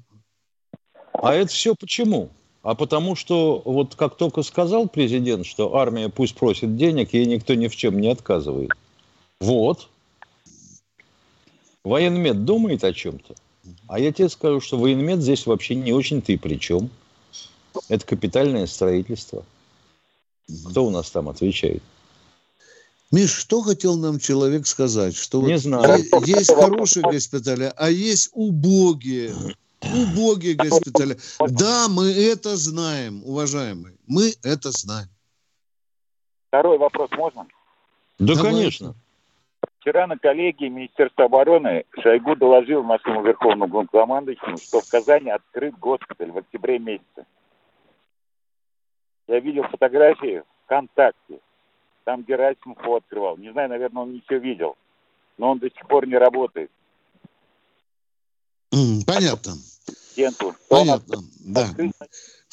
А 1.13 1.35
это 1.35 1.51
все 1.51 1.75
почему? 1.75 2.31
А 2.63 2.75
потому 2.75 3.15
что 3.15 3.63
вот 3.65 3.95
как 3.95 4.17
только 4.17 4.43
сказал 4.43 4.89
президент, 4.89 5.47
что 5.47 5.77
армия 5.77 6.09
пусть 6.09 6.35
просит 6.35 6.77
денег, 6.77 7.15
ей 7.15 7.25
никто 7.27 7.55
ни 7.55 7.69
в 7.69 7.77
чем 7.77 8.01
не 8.01 8.11
отказывает. 8.11 8.73
Вот. 9.41 9.89
Военмед 11.85 12.45
думает 12.45 12.85
о 12.85 12.93
чем-то. 12.93 13.35
А 13.87 13.99
я 13.99 14.13
тебе 14.13 14.29
скажу, 14.29 14.61
что 14.61 14.79
военмед 14.79 15.21
здесь 15.21 15.47
вообще 15.47 15.75
не 15.75 15.93
очень 15.93 16.23
ты 16.23 16.39
при 16.39 16.57
чем. 16.57 16.91
Это 17.89 18.05
капитальное 18.07 18.67
строительство. 18.67 19.45
Кто 20.71 20.87
у 20.87 20.91
нас 20.91 21.11
там 21.11 21.29
отвечает? 21.29 21.83
Миш, 23.11 23.33
что 23.33 23.63
хотел 23.63 23.97
нам 23.97 24.19
человек 24.19 24.67
сказать? 24.67 25.17
Что 25.17 25.41
Не 25.41 25.55
вот 25.55 25.63
знаю. 25.63 26.05
есть 26.27 26.53
хорошие 26.53 27.03
госпиталя, 27.03 27.73
а 27.77 27.91
есть 27.91 28.31
убогие. 28.33 29.35
Убогие 29.81 30.55
госпиталя. 30.55 31.17
Да, 31.41 31.89
мы 31.89 32.11
это 32.11 32.57
знаем, 32.57 33.23
уважаемые. 33.25 33.97
Мы 34.07 34.35
это 34.43 34.71
знаем. 34.73 35.09
Второй 36.49 36.79
вопрос 36.79 37.11
можно? 37.13 37.47
Да, 38.19 38.35
Давай. 38.35 38.53
конечно. 38.53 38.95
Вчера 39.89 40.07
на 40.07 40.19
коллегии 40.19 40.69
Министерства 40.69 41.25
обороны 41.25 41.87
Шойгу 42.03 42.37
доложил 42.37 42.85
нашему 42.85 43.23
верховному 43.23 43.69
главнокомандующему, 43.69 44.59
что 44.59 44.83
в 44.83 44.89
Казани 44.91 45.31
открыт 45.31 45.79
госпиталь 45.79 46.31
в 46.31 46.37
октябре 46.37 46.79
месяце. 46.79 47.25
Я 49.29 49.41
видел 49.41 49.63
фотографии 49.63 50.43
ВКонтакте. 50.67 51.39
Там 52.05 52.23
Герасимов 52.23 52.77
его 52.83 52.97
открывал. 52.97 53.39
Не 53.39 53.51
знаю, 53.51 53.71
наверное, 53.71 54.03
он 54.03 54.13
не 54.13 54.21
все 54.27 54.39
видел. 54.39 54.77
Но 55.39 55.53
он 55.53 55.59
до 55.59 55.71
сих 55.71 55.89
пор 55.89 56.07
не 56.07 56.19
работает. 56.19 56.71
Понятно. 59.07 59.55
Понятно. 60.69 61.17
Да. 61.47 61.67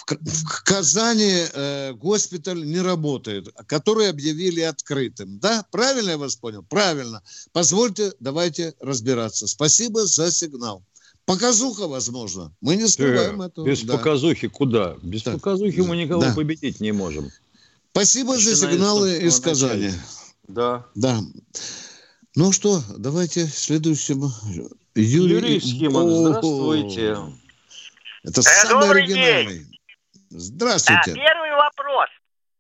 В, 0.08 0.64
Казани 0.64 1.46
э, 1.52 1.94
госпиталь 1.94 2.64
не 2.64 2.80
работает, 2.80 3.50
который 3.66 4.10
объявили 4.10 4.62
открытым. 4.62 5.40
Да? 5.40 5.66
Правильно 5.72 6.12
я 6.12 6.18
вас 6.18 6.36
понял? 6.36 6.64
Правильно. 6.64 7.24
Позвольте, 7.54 8.14
давайте 8.20 8.76
разбираться. 8.80 9.48
Спасибо 9.48 10.06
за 10.06 10.32
сигнал. 10.32 10.84
Показуха, 11.26 11.88
возможно. 11.88 12.54
Мы 12.62 12.76
не 12.76 12.88
скрываем 12.88 13.42
Э, 13.42 13.48
этого. 13.48 13.66
Без 13.66 13.82
Да. 13.82 13.98
показухи 13.98 14.48
куда? 14.48 14.96
Без 15.02 15.24
Так. 15.24 15.36
показухи 15.36 15.80
мы 15.80 15.98
никого 15.98 16.22
Да. 16.22 16.34
победить 16.36 16.80
не 16.80 16.92
можем. 16.92 17.32
Спасибо 17.92 18.38
за 18.38 18.52
Начиная 18.52 18.56
с 18.56 18.60
сигналы 18.74 19.18
из 19.18 19.40
Казани. 19.40 19.92
Да. 20.48 20.86
Да. 20.94 21.20
Ну 22.36 22.52
что, 22.52 22.84
давайте 22.98 23.48
следующему. 23.48 24.32
Юрий, 24.94 25.34
Юрий 25.36 25.60
Скиман, 25.60 26.08
О, 26.08 26.28
здравствуйте. 26.30 27.18
Это 28.24 28.42
Э, 28.42 28.44
самый 28.44 28.86
добрый 28.86 29.04
оригинальный. 29.04 29.60
Да, 29.60 29.75
Здравствуйте. 30.38 31.13
первый 31.13 31.51
вопрос. 31.51 32.10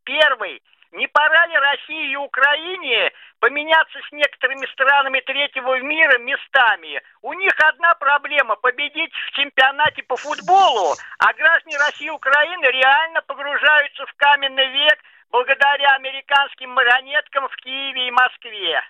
Первый. 0.03 0.61
Не 0.91 1.07
пора 1.07 1.47
ли 1.47 1.57
России 1.57 2.11
и 2.11 2.15
Украине 2.15 3.11
поменяться 3.39 3.99
с 4.07 4.11
некоторыми 4.13 4.65
странами 4.67 5.19
третьего 5.19 5.77
мира 5.81 6.17
местами? 6.19 7.01
У 7.21 7.33
них 7.33 7.53
одна 7.59 7.95
проблема– 7.95 8.55
победить 8.61 9.11
в 9.11 9.31
чемпионате 9.31 10.03
по 10.03 10.15
футболу, 10.15 10.95
а 11.19 11.33
граждане 11.33 11.77
России 11.79 12.07
и 12.07 12.11
Украины 12.11 12.65
реально 12.65 13.21
погружаются 13.23 14.05
в 14.05 14.13
каменный 14.15 14.71
век 14.71 14.97
благодаря 15.31 15.95
американским 15.95 16.69
марионеткам 16.69 17.49
в 17.49 17.55
Киеве 17.57 18.07
и 18.07 18.11
Москве. 18.11 18.81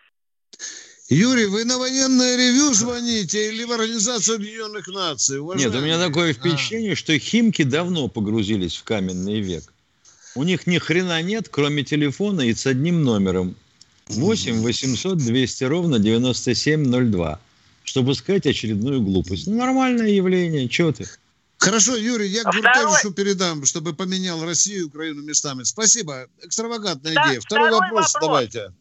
Юрий, 1.08 1.46
вы 1.46 1.66
на 1.66 1.78
военное 1.78 2.36
ревю 2.36 2.74
звоните 2.74 3.50
или 3.50 3.64
в 3.64 3.72
Организацию 3.72 4.38
Объединенных 4.38 4.88
Наций? 4.88 5.40
Нет, 5.56 5.74
у 5.76 5.80
меня 5.80 6.00
такое 6.00 6.32
А. 6.32 6.34
впечатление, 6.34 6.96
что 6.96 7.18
химки 7.20 7.62
давно 7.64 8.08
погрузились 8.08 8.76
в 8.78 8.84
каменный 8.84 9.40
век. 9.40 9.72
У 10.34 10.44
них 10.44 10.66
ни 10.66 10.80
хрена 10.80 11.22
нет, 11.22 11.48
кроме 11.50 11.84
телефона 11.84 12.42
и 12.42 12.56
с 12.56 12.66
одним 12.66 13.04
номером. 13.04 13.56
8 14.08 14.62
800 14.62 15.18
200 15.18 15.64
ровно 15.66 16.00
9702. 16.00 17.40
Чтобы 17.84 18.16
сказать 18.16 18.48
очередную 18.48 19.00
глупость. 19.02 19.46
Ну, 19.46 19.58
нормальное 19.58 20.10
явление, 20.10 20.70
что 20.70 20.92
ты? 20.92 21.08
Хорошо, 21.58 21.96
Юрий, 21.96 22.28
я 22.30 22.42
А 22.42 22.52
Гуртевичу 22.52 23.14
передам, 23.14 23.64
чтобы 23.66 23.94
поменял 23.94 24.44
Россию 24.44 24.80
и 24.82 24.84
Украину 24.84 25.22
местами. 25.22 25.64
Спасибо. 25.64 26.28
Экстравагантная 26.44 27.14
Да, 27.14 27.28
идея. 27.30 27.42
Второй, 27.42 27.68
второй 27.70 27.80
вопрос, 27.80 28.14
вопрос. 28.16 28.28
давайте. 28.28 28.74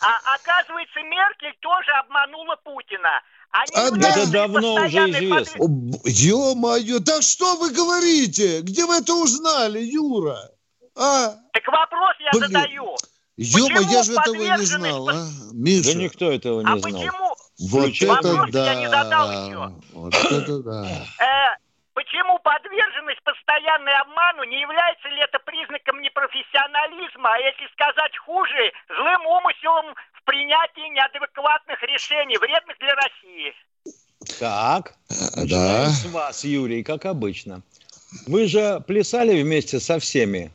А 0.00 0.34
оказывается, 0.34 1.00
Меркель 1.02 1.56
тоже 1.60 1.90
обманула 2.04 2.56
Путина. 2.64 3.20
Они 3.50 3.70
А, 3.76 3.86
это 4.08 4.30
давно 4.32 4.74
уже 4.74 5.10
известно. 5.10 5.66
Б- 5.68 5.98
Ё-моё, 6.04 6.98
да 6.98 7.22
что 7.22 7.56
вы 7.56 7.70
говорите? 7.70 8.60
Где 8.62 8.84
вы 8.84 8.96
это 8.96 9.14
узнали, 9.14 9.78
Юра? 9.80 10.50
А? 10.96 11.28
Так 11.52 11.66
вопрос 11.68 12.14
я 12.20 12.30
Блин. 12.32 12.48
задаю. 12.48 12.96
Ё-моё, 13.36 13.88
я 13.90 14.02
же 14.02 14.12
этого 14.12 14.34
не 14.34 14.64
знал, 14.64 15.06
под- 15.06 15.14
а? 15.14 15.26
Миша, 15.52 15.92
Да 15.92 15.98
никто 16.02 16.32
этого 16.32 16.60
А 16.64 16.74
не 16.74 16.80
знал. 16.80 16.92
почему, 16.92 17.28
вот 17.28 17.82
Включай. 17.84 18.08
это 18.08 18.28
Вопрос 18.28 18.50
да. 18.50 18.72
я 18.72 18.74
не 18.80 18.88
задал 18.90 19.30
еще. 19.30 19.72
Вот 19.92 20.14
это 20.14 20.58
да. 20.62 20.86
э, 21.20 21.56
почему 21.94 22.38
подверженность 22.40 23.22
постоянной 23.22 23.94
обману 24.02 24.44
не 24.44 24.60
является 24.60 25.08
ли 25.08 25.20
это 25.20 25.38
признаком 25.38 26.02
непрофессионализма, 26.02 27.32
а 27.32 27.38
если 27.38 27.66
сказать 27.72 28.16
хуже, 28.18 28.72
злым 28.88 29.26
умыслом 29.26 29.94
в 30.12 30.24
принятии 30.24 30.92
неадекватных 30.92 31.82
решений, 31.82 32.36
вредных 32.36 32.76
для 32.78 32.94
России? 32.94 33.54
Так, 34.38 34.94
Да. 35.48 35.88
с 35.88 36.04
вас, 36.06 36.44
Юрий, 36.44 36.82
как 36.82 37.06
обычно. 37.06 37.62
Вы 38.26 38.46
же 38.46 38.80
плясали 38.86 39.42
вместе 39.42 39.80
со 39.80 39.98
всеми, 39.98 40.50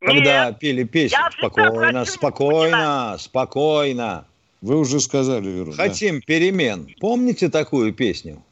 когда 0.00 0.46
Нет, 0.46 0.58
пели 0.58 0.84
песню. 0.84 1.18
Спокойно, 1.36 2.04
спокойно, 2.04 3.16
спокойно. 3.18 4.26
Вы 4.62 4.78
уже 4.78 5.00
сказали, 5.00 5.64
да. 5.64 5.72
Хотим 5.72 6.22
перемен. 6.22 6.94
Помните 7.00 7.50
такую 7.50 7.92
песню? 7.92 8.42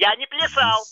Я 0.00 0.16
не 0.16 0.26
плясал. 0.26 0.82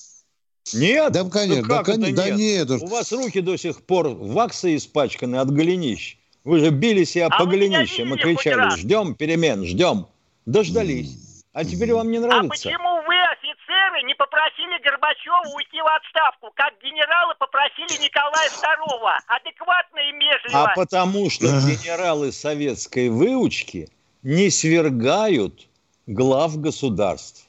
Нет? 0.74 1.12
Да, 1.12 1.24
конечно, 1.24 1.62
Ну 1.62 1.68
да, 1.68 1.76
как 1.78 1.86
кон- 1.86 2.04
это 2.04 2.14
да 2.14 2.26
нет? 2.30 2.36
нет. 2.68 2.70
У 2.82 2.86
вас 2.86 3.10
руки 3.12 3.40
до 3.40 3.56
сих 3.56 3.82
пор 3.86 4.08
ваксой 4.08 4.76
испачканы 4.76 5.36
от 5.36 5.50
голенищ. 5.50 6.18
Вы 6.44 6.60
же 6.60 6.70
били 6.70 7.04
себя 7.04 7.26
А 7.26 7.38
по 7.38 7.46
голенищам 7.46 8.14
и 8.14 8.18
кричали, 8.18 8.76
ждем 8.76 9.14
перемен, 9.14 9.64
ждем. 9.64 10.06
Дождались. 10.46 11.42
А 11.52 11.64
теперь 11.64 11.92
вам 11.92 12.10
не 12.10 12.18
А 12.18 12.20
нравится? 12.20 12.48
почему 12.48 12.96
вы, 13.02 13.14
офицеры, 13.32 14.02
не 14.04 14.14
попросили 14.14 14.80
Горбачева 14.82 15.42
уйти 15.56 15.80
в 15.80 15.86
отставку, 15.96 16.52
как 16.54 16.72
генералы 16.82 17.34
попросили 17.38 18.02
Николая 18.02 18.48
II? 18.48 19.18
Адекватно 19.26 19.98
и 19.98 20.12
межливо. 20.12 20.64
А 20.72 20.74
потому 20.74 21.30
что 21.30 21.46
генералы 21.46 22.30
советской 22.32 23.08
выучки 23.08 23.88
не 24.22 24.50
свергают 24.50 25.66
глав 26.06 26.58
государств. 26.60 27.47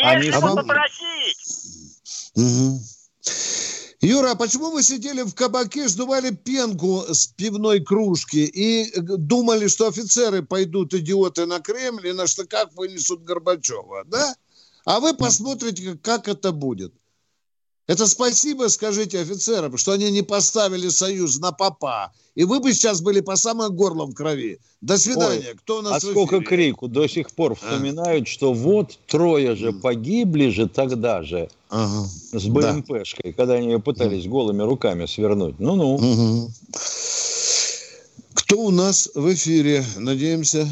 Они 0.00 0.26
Вежливо 0.26 0.46
сам- 0.48 0.56
попросить. 0.56 2.32
Мгм. 2.34 2.80
Юра, 4.00 4.32
а 4.32 4.34
почему 4.34 4.70
вы 4.72 4.82
сидели 4.82 5.22
в 5.22 5.32
кабаке, 5.34 5.86
сдували 5.86 6.30
пенку 6.30 7.04
с 7.08 7.28
пивной 7.28 7.80
кружки 7.80 8.44
и 8.44 8.90
э, 8.90 9.00
думали, 9.00 9.68
что 9.68 9.86
офицеры 9.86 10.42
пойдут, 10.42 10.92
идиоты, 10.92 11.46
на 11.46 11.60
Кремль 11.60 12.08
и 12.08 12.12
на 12.12 12.26
штыках 12.26 12.70
вынесут 12.74 13.22
Горбачева, 13.22 14.04
да? 14.06 14.34
А 14.84 14.98
вы 14.98 15.14
посмотрите, 15.14 15.96
как 16.02 16.26
это 16.26 16.50
будет. 16.50 16.92
Это 17.88 18.06
спасибо, 18.06 18.68
скажите 18.68 19.20
офицерам, 19.20 19.76
что 19.76 19.92
они 19.92 20.10
не 20.10 20.22
поставили 20.22 20.88
союз 20.88 21.38
на 21.38 21.50
попа. 21.52 22.12
И 22.34 22.44
вы 22.44 22.60
бы 22.60 22.72
сейчас 22.72 23.00
были 23.02 23.20
по 23.20 23.36
самое 23.36 23.70
горло 23.70 24.06
в 24.06 24.14
крови. 24.14 24.60
До 24.80 24.96
свидания. 24.96 25.54
Кто 25.58 25.78
у 25.78 25.82
нас 25.82 26.02
А 26.04 26.10
сколько 26.10 26.40
крику 26.40 26.88
до 26.88 27.06
сих 27.08 27.30
пор 27.32 27.54
вспоминают, 27.56 28.28
что 28.28 28.52
вот 28.54 28.98
трое 29.06 29.56
же 29.56 29.72
погибли 29.72 30.48
же 30.48 30.68
тогда 30.68 31.22
же 31.22 31.48
Ага. 31.70 32.08
с 32.32 32.46
БМПшкой, 32.46 33.32
когда 33.32 33.54
они 33.54 33.66
ее 33.72 33.80
пытались 33.80 34.26
голыми 34.26 34.62
руками 34.62 35.06
свернуть. 35.06 35.58
Ну-ну. 35.58 35.98
Мгм. 35.98 36.52
Кто 38.34 38.60
у 38.60 38.70
нас 38.70 39.10
в 39.14 39.32
эфире? 39.34 39.84
Надеемся, 39.96 40.68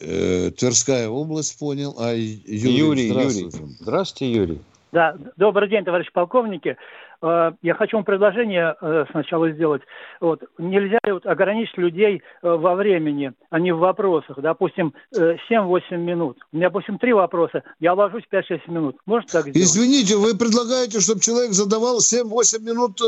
э, 0.00 0.50
Тверская 0.56 1.08
область 1.08 1.58
понял. 1.58 1.94
А 1.98 2.14
Юрий, 2.14 2.38
Юрий, 2.46 2.76
Юрий. 2.78 3.10
здравствуйте. 3.10 3.58
Здравствуйте, 3.80 4.32
Юрий. 4.32 4.60
Да, 4.94 5.16
добрый 5.36 5.68
день, 5.68 5.84
товарищ 5.84 6.06
полковники. 6.12 6.76
Э, 7.20 7.50
Я 7.62 7.74
хочу 7.74 7.96
вам 7.96 8.04
предложение 8.04 8.76
э, 8.80 9.06
сначала 9.10 9.50
сделать. 9.50 9.82
Вот, 10.20 10.44
нельзя 10.56 11.00
ли 11.04 11.10
вот 11.10 11.26
ограничить 11.26 11.76
людей 11.76 12.22
э, 12.42 12.48
во 12.48 12.76
времени, 12.76 13.32
а 13.50 13.58
не 13.58 13.72
в 13.72 13.78
вопросах? 13.78 14.38
Допустим, 14.38 14.94
э, 15.18 15.34
7-8 15.50 15.96
минут. 15.96 16.38
У 16.52 16.56
меня, 16.56 16.68
допустим, 16.68 17.00
три 17.00 17.12
вопроса. 17.12 17.64
Я 17.80 17.94
ложусь 17.94 18.22
5-6 18.30 18.70
минут. 18.70 18.96
Можно 19.04 19.26
так 19.26 19.48
сделать? 19.48 19.56
Извините, 19.56 20.14
вы 20.14 20.38
предлагаете, 20.38 21.00
чтобы 21.00 21.20
человек 21.20 21.50
задавал 21.50 21.98
7-8 21.98 22.60
минут 22.62 23.00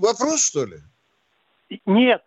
вопрос, 0.00 0.44
что 0.44 0.64
ли? 0.64 0.78
Нет, 1.86 2.24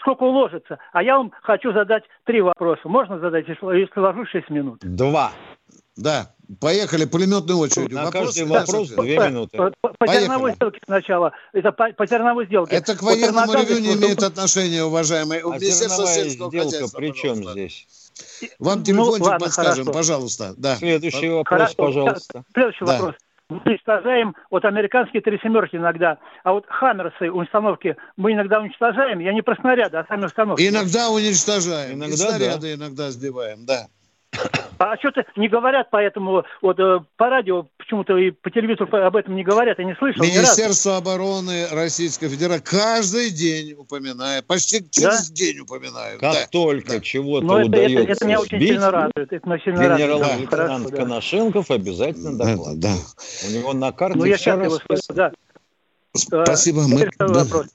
сколько 0.00 0.24
уложится. 0.24 0.80
А 0.92 1.00
я 1.04 1.16
вам 1.16 1.30
хочу 1.42 1.72
задать 1.72 2.02
три 2.24 2.40
вопроса. 2.40 2.88
Можно 2.88 3.20
задать, 3.20 3.46
если 3.46 4.00
ложусь 4.00 4.30
6 4.30 4.50
минут? 4.50 4.80
Два. 4.82 5.30
Да, 5.96 6.33
поехали, 6.60 7.04
пулеметной 7.04 7.54
очередью. 7.54 7.96
На 7.96 8.04
Вопросы, 8.04 8.26
каждый 8.26 8.48
да, 8.48 8.60
вопрос 8.60 8.88
Софья? 8.88 9.02
две 9.02 9.18
минуты. 9.18 9.56
По, 9.56 9.72
по- 9.80 9.88
по 9.88 9.94
Поехали. 9.98 10.24
зерновой 10.24 10.52
сделке 10.54 10.80
сначала. 10.84 11.32
Это 11.52 11.72
по, 11.72 11.92
по 11.92 12.06
зерновой 12.06 12.46
сделке. 12.46 12.76
Это 12.76 12.96
к 12.96 13.02
военному 13.02 13.46
термокабельству, 13.46 13.76
ревю 13.76 13.86
не 13.86 13.94
имеет 13.94 14.22
отношения, 14.22 14.84
уважаемые. 14.84 15.40
А 15.42 15.58
Министерство 15.58 16.06
сельского 16.06 16.50
сделка 16.50 16.70
хозяйства, 16.70 16.98
при 16.98 17.12
чем 17.12 17.36
пожалуйста. 17.36 17.52
здесь? 17.52 17.86
Вам 18.58 18.78
ну, 18.78 18.84
телефончик 18.84 19.20
ну, 19.20 19.24
ладно, 19.26 19.46
подскажем, 19.46 19.84
хорошо. 19.84 19.92
пожалуйста. 19.92 20.54
Да. 20.56 20.76
Следующий 20.76 21.28
вопрос, 21.28 21.58
хорошо. 21.58 21.74
пожалуйста. 21.76 22.44
Следующий 22.52 22.84
да. 22.84 22.92
вопрос. 22.92 23.14
Мы 23.50 23.60
уничтожаем 23.64 24.34
вот 24.50 24.64
американские 24.64 25.20
три 25.20 25.38
семерки 25.42 25.76
иногда, 25.76 26.18
а 26.44 26.52
вот 26.52 26.64
хаммерсы 26.66 27.30
установки 27.30 27.96
мы 28.16 28.32
иногда 28.32 28.60
уничтожаем. 28.60 29.18
Я 29.18 29.34
не 29.34 29.42
про 29.42 29.54
снаряды, 29.56 29.98
а 29.98 30.06
сами 30.06 30.24
установки. 30.24 30.66
Иногда 30.66 31.10
уничтожаем. 31.10 31.98
Иногда, 31.98 32.14
и 32.14 32.16
снаряды 32.16 32.68
да. 32.68 32.74
иногда 32.74 33.10
сбиваем, 33.10 33.66
да. 33.66 33.86
А 34.78 34.96
что-то 34.98 35.24
не 35.36 35.48
говорят 35.48 35.88
поэтому, 35.90 36.44
вот 36.60 36.78
э, 36.78 37.00
по 37.16 37.28
радио 37.28 37.66
почему-то 37.78 38.16
и 38.16 38.30
по 38.30 38.50
телевизору 38.50 38.88
об 38.96 39.16
этом 39.16 39.36
не 39.36 39.44
говорят, 39.44 39.78
я 39.78 39.84
не 39.84 39.94
слышал. 39.94 40.22
Министерство 40.22 40.96
обороны 40.96 41.68
Российской 41.70 42.28
Федерации 42.28 42.64
каждый 42.64 43.30
день 43.30 43.74
упоминает, 43.74 44.46
почти 44.46 44.84
через 44.90 45.28
да? 45.28 45.34
день 45.34 45.60
упоминает. 45.60 46.20
Как 46.20 46.34
да. 46.34 46.46
только 46.50 46.94
да. 46.94 47.00
чего-то 47.00 47.46
Но 47.46 47.62
удается 47.62 48.00
это, 48.00 48.12
это, 48.12 48.26
меня 48.26 48.40
очень 48.40 48.58
сбить, 48.58 48.68
сильно 48.70 48.90
радует. 48.90 49.32
Это 49.32 49.48
меня 49.48 49.58
сильно 49.60 49.96
генерал-лейтенант 49.96 50.90
да. 50.90 50.96
Коношенков 50.96 51.70
обязательно 51.70 52.36
докладывает. 52.36 52.80
Да, 52.80 52.88
да. 52.88 53.48
У 53.48 53.50
него 53.52 53.72
на 53.72 53.92
карте 53.92 54.18
ну, 54.18 54.24
я 54.24 54.36
все 54.36 54.56
расписано. 54.56 55.16
Да. 55.16 55.32
Спасибо. 56.44 56.82
Мы... 56.88 57.08
Вопрос. 57.18 57.66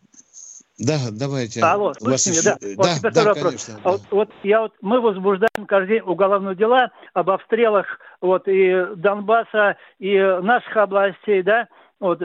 Да, 0.79 0.97
давайте. 1.11 1.61
Алло, 1.61 1.93
слышите 1.93 2.31
меня, 2.31 2.57
да. 2.61 2.75
Вот 2.77 3.01
да, 3.01 3.11
да, 3.11 3.23
вопрос. 3.25 3.43
конечно. 3.43 3.73
Да. 3.83 3.91
Вот, 3.91 4.01
вот 4.11 4.29
я 4.43 4.61
вот, 4.61 4.73
мы 4.81 5.01
возбуждаем 5.01 5.65
каждый 5.67 5.99
день 5.99 6.03
уголовные 6.05 6.55
дела 6.55 6.91
об 7.13 7.29
обстрелах 7.29 7.85
вот 8.21 8.47
и 8.47 8.87
Донбасса, 8.95 9.75
и 9.99 10.17
наших 10.17 10.75
областей, 10.77 11.43
да, 11.43 11.67
вот. 11.99 12.21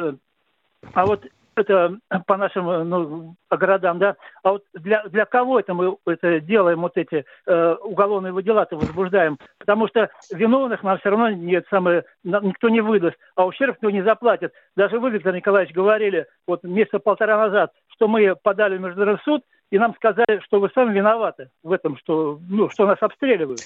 А 0.93 1.07
вот 1.07 1.25
это 1.57 1.99
по 2.27 2.37
нашим 2.37 2.89
ну, 2.89 3.37
городам, 3.51 3.99
да. 3.99 4.17
А 4.43 4.53
вот 4.53 4.65
для, 4.75 5.03
для 5.05 5.25
кого 5.25 5.61
это 5.61 5.75
мы 5.75 5.97
это 6.07 6.41
делаем, 6.41 6.81
вот 6.81 6.97
эти 6.97 7.25
э, 7.47 7.75
уголовные 7.83 8.43
дела-то 8.43 8.77
возбуждаем? 8.77 9.39
Потому 9.59 9.89
что 9.89 10.11
виновных 10.33 10.83
нам 10.83 10.99
все 10.99 11.11
равно 11.11 11.31
нет, 11.31 11.67
самое, 11.71 12.05
никто 12.23 12.69
не 12.69 12.81
выдаст, 12.81 13.17
а 13.37 13.47
ущерб 13.47 13.77
никто 13.77 13.91
не 13.91 14.03
заплатит. 14.03 14.53
Даже 14.77 14.99
вы, 14.99 15.11
Виктор 15.11 15.35
Николаевич, 15.35 15.75
говорили 15.75 16.27
вот 16.47 16.63
месяца 16.65 16.99
полтора 16.99 17.39
назад, 17.39 17.73
что 17.95 18.09
мы 18.09 18.35
подали 18.43 18.77
в 18.77 18.81
международный 18.81 19.23
суд, 19.25 19.43
и 19.71 19.79
нам 19.79 19.95
сказали, 19.97 20.41
что 20.45 20.61
вы 20.61 20.71
сами 20.75 20.95
виноваты 20.95 21.51
в 21.63 21.73
этом, 21.73 21.97
что, 21.99 22.41
ну, 22.49 22.71
что 22.71 22.87
нас 22.87 22.99
обстреливают. 23.01 23.61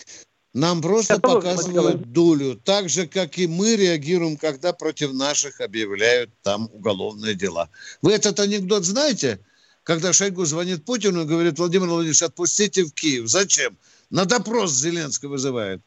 Нам 0.54 0.80
просто 0.80 1.14
Это 1.14 1.22
показывают 1.22 2.10
дулю, 2.10 2.56
так 2.56 2.88
же, 2.88 3.06
как 3.06 3.38
и 3.38 3.46
мы 3.46 3.76
реагируем, 3.76 4.36
когда 4.36 4.72
против 4.72 5.12
наших 5.12 5.60
объявляют 5.60 6.30
там 6.42 6.68
уголовные 6.72 7.34
дела. 7.34 7.68
Вы 8.00 8.12
этот 8.12 8.40
анекдот 8.40 8.84
знаете? 8.84 9.40
Когда 9.82 10.12
Шойгу 10.12 10.44
звонит 10.44 10.84
Путину 10.84 11.22
и 11.22 11.26
говорит, 11.26 11.58
Владимир 11.58 11.86
Владимирович, 11.86 12.22
отпустите 12.22 12.84
в 12.84 12.92
Киев. 12.92 13.28
Зачем? 13.28 13.76
На 14.10 14.24
допрос 14.24 14.72
Зеленского 14.72 15.32
вызывает. 15.32 15.80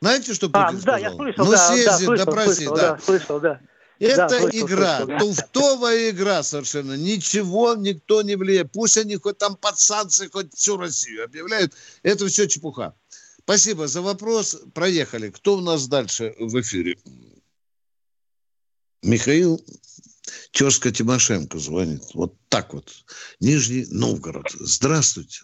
Знаете, 0.00 0.34
что 0.34 0.50
а, 0.52 0.64
Путин 0.66 0.78
а, 0.78 0.80
сказал? 0.80 0.84
Да, 0.84 0.98
я 0.98 1.12
слышал, 1.12 1.44
ну, 1.44 1.50
да, 1.50 1.56
съезди, 1.56 2.06
да, 2.06 2.16
допроси, 2.16 2.52
слышал, 2.52 2.76
да. 2.76 2.82
да. 2.82 2.98
Слышал, 2.98 3.40
да. 3.40 3.60
Это 3.98 4.28
да, 4.28 4.40
игра, 4.50 5.04
слышал, 5.04 5.18
туфтовая 5.18 6.10
игра 6.10 6.42
совершенно. 6.42 6.96
Ничего 6.96 7.74
никто 7.74 8.22
не 8.22 8.36
влияет. 8.36 8.72
Пусть 8.72 8.98
они 8.98 9.16
хоть 9.16 9.38
там 9.38 9.56
под 9.56 9.78
санкции, 9.78 10.28
хоть 10.28 10.54
всю 10.54 10.76
Россию 10.76 11.24
объявляют. 11.24 11.72
Это 12.02 12.26
все 12.26 12.46
чепуха. 12.46 12.94
Спасибо 13.38 13.86
за 13.86 14.02
вопрос. 14.02 14.60
Проехали. 14.74 15.30
Кто 15.30 15.56
у 15.56 15.60
нас 15.60 15.88
дальше 15.88 16.34
в 16.38 16.60
эфире? 16.60 16.98
Михаил 19.02 19.64
Тезка 20.50 20.90
Тимошенко 20.90 21.58
звонит. 21.58 22.02
Вот 22.14 22.34
так 22.48 22.74
вот. 22.74 22.92
Нижний 23.40 23.86
Новгород. 23.90 24.50
Здравствуйте. 24.50 25.42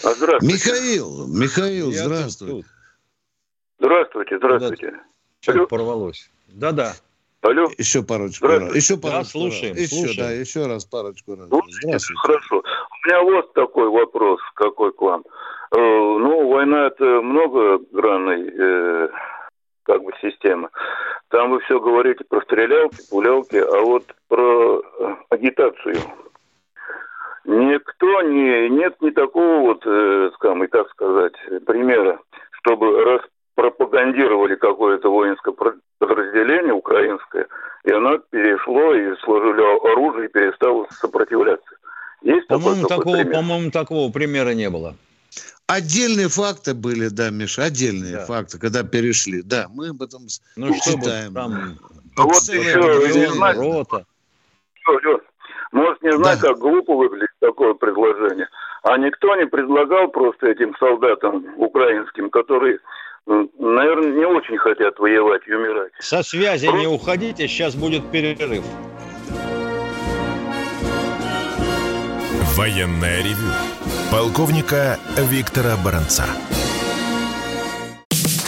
Здравствуйте. 0.00 0.46
Михаил, 0.46 1.26
Михаил, 1.28 1.90
Я 1.90 2.04
здравствуйте. 2.04 2.68
Здравствуйте, 3.78 4.38
здравствуйте. 4.38 4.92
Что 5.40 5.66
порвалось? 5.66 6.30
Да-да. 6.48 6.92
Алло. 7.42 7.68
Еще 7.78 8.02
парочку 8.02 8.46
раз. 8.48 8.74
Еще 8.74 8.96
парочку 8.96 9.18
да, 9.18 9.24
слушаем, 9.24 9.74
раз. 9.74 9.82
Еще, 9.82 9.94
слушаем. 9.94 10.16
да, 10.18 10.30
еще 10.32 10.66
раз 10.66 10.84
парочку 10.84 11.36
раз. 11.36 11.46
Здравствуйте. 11.46 12.14
Хорошо. 12.16 12.56
У 12.58 13.08
меня 13.08 13.22
вот 13.22 13.52
такой 13.52 13.88
вопрос, 13.88 14.40
какой 14.54 14.92
к 14.92 15.00
вам. 15.00 15.24
Э, 15.70 15.76
ну, 15.76 16.48
война 16.48 16.86
это 16.86 17.04
многогранная 17.04 18.38
э, 18.38 19.08
как 19.84 20.02
бы 20.02 20.12
система. 20.20 20.70
Там 21.28 21.50
вы 21.50 21.60
все 21.60 21.78
говорите 21.78 22.24
про 22.24 22.40
стрелялки, 22.42 23.08
пулялки, 23.08 23.56
а 23.56 23.82
вот 23.82 24.04
про 24.28 24.82
агитацию. 25.30 25.96
Никто 27.44 28.22
не, 28.22 28.68
нет 28.68 29.00
ни 29.00 29.10
такого 29.10 29.60
вот, 29.60 29.82
э, 29.86 30.30
скажем, 30.34 30.64
и 30.64 30.66
так 30.66 30.90
сказать, 30.90 31.34
примера, 31.66 32.18
чтобы 32.50 33.04
раз 33.04 33.22
пропагандировали 33.58 34.54
какое-то 34.54 35.10
воинское 35.10 35.52
подразделение 35.98 36.72
украинское, 36.72 37.48
и 37.82 37.90
оно 37.90 38.18
перешло 38.30 38.94
и 38.94 39.16
сложили 39.24 39.90
оружие 39.92 40.28
и 40.28 40.32
перестало 40.32 40.86
сопротивляться. 40.92 41.74
Есть 42.22 42.46
по-моему, 42.46 42.86
такого, 42.86 43.16
пример? 43.16 43.34
по-моему, 43.34 43.70
такого 43.72 44.12
примера 44.12 44.50
не 44.50 44.70
было. 44.70 44.94
Отдельные 45.66 46.28
факты 46.28 46.72
были, 46.72 47.08
да, 47.08 47.30
Миша, 47.30 47.64
отдельные 47.64 48.18
да. 48.18 48.26
факты, 48.26 48.60
когда 48.60 48.84
перешли. 48.84 49.42
Да, 49.42 49.66
мы 49.74 49.88
об 49.88 50.02
этом 50.02 50.22
ну, 50.54 50.72
читаем. 50.74 51.34
Там... 51.34 51.78
А 52.16 52.22
вот 52.22 52.34
еще, 52.34 53.18
не 53.18 53.26
знать, 53.26 53.56
рота. 53.56 54.06
Может, 55.72 56.02
не 56.02 56.12
знаю, 56.12 56.38
да. 56.40 56.48
как 56.48 56.58
глупо 56.58 56.94
выглядит 56.94 57.30
такое 57.40 57.74
предложение. 57.74 58.48
А 58.84 58.96
никто 58.96 59.34
не 59.34 59.46
предлагал 59.46 60.08
просто 60.08 60.46
этим 60.46 60.76
солдатам 60.76 61.44
украинским, 61.56 62.30
которые, 62.30 62.78
наверное, 63.58 64.12
не 64.12 64.24
очень 64.24 64.56
хотят 64.58 64.98
воевать 64.98 65.42
и 65.46 65.52
умирать. 65.52 65.92
Со 66.00 66.22
связи 66.22 66.66
просто... 66.66 66.80
не 66.80 66.86
уходите, 66.86 67.46
сейчас 67.48 67.74
будет 67.74 68.10
перерыв. 68.10 68.64
Военная 72.56 73.18
ревю 73.22 73.52
полковника 74.10 74.98
Виктора 75.16 75.76
Баранца. 75.84 76.24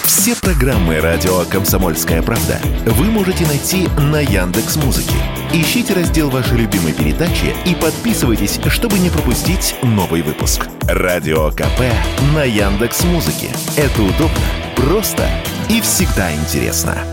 Все 0.04 0.34
программы 0.40 1.00
радио 1.00 1.44
Комсомольская 1.50 2.22
правда 2.22 2.58
вы 2.86 3.06
можете 3.06 3.46
найти 3.46 3.88
на 4.12 4.20
Яндекс 4.20 4.76
Музыке. 4.76 5.14
Ищите 5.52 5.94
раздел 5.94 6.30
вашей 6.30 6.58
любимой 6.58 6.94
передачи 6.94 7.52
и 7.66 7.74
подписывайтесь, 7.74 8.60
чтобы 8.68 9.00
не 9.00 9.10
пропустить 9.10 9.74
новый 9.82 10.22
выпуск. 10.22 10.68
Радио 10.82 11.50
КП 11.50 11.90
на 12.36 12.44
Яндекс 12.44 13.02
Музыке. 13.02 13.48
Это 13.76 14.00
удобно, 14.00 14.46
просто 14.76 15.28
и 15.68 15.80
всегда 15.80 16.32
интересно 16.32 17.04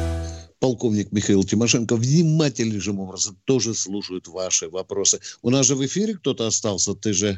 полковник 0.59 1.11
Михаил 1.11 1.43
Тимошенко 1.43 1.95
внимательнейшим 1.95 2.99
образом 2.99 3.37
тоже 3.45 3.73
слушают 3.73 4.27
ваши 4.27 4.69
вопросы. 4.69 5.19
У 5.41 5.49
нас 5.49 5.65
же 5.65 5.75
в 5.75 5.85
эфире 5.85 6.15
кто-то 6.15 6.47
остался, 6.47 6.93
ты 6.93 7.13
же 7.13 7.37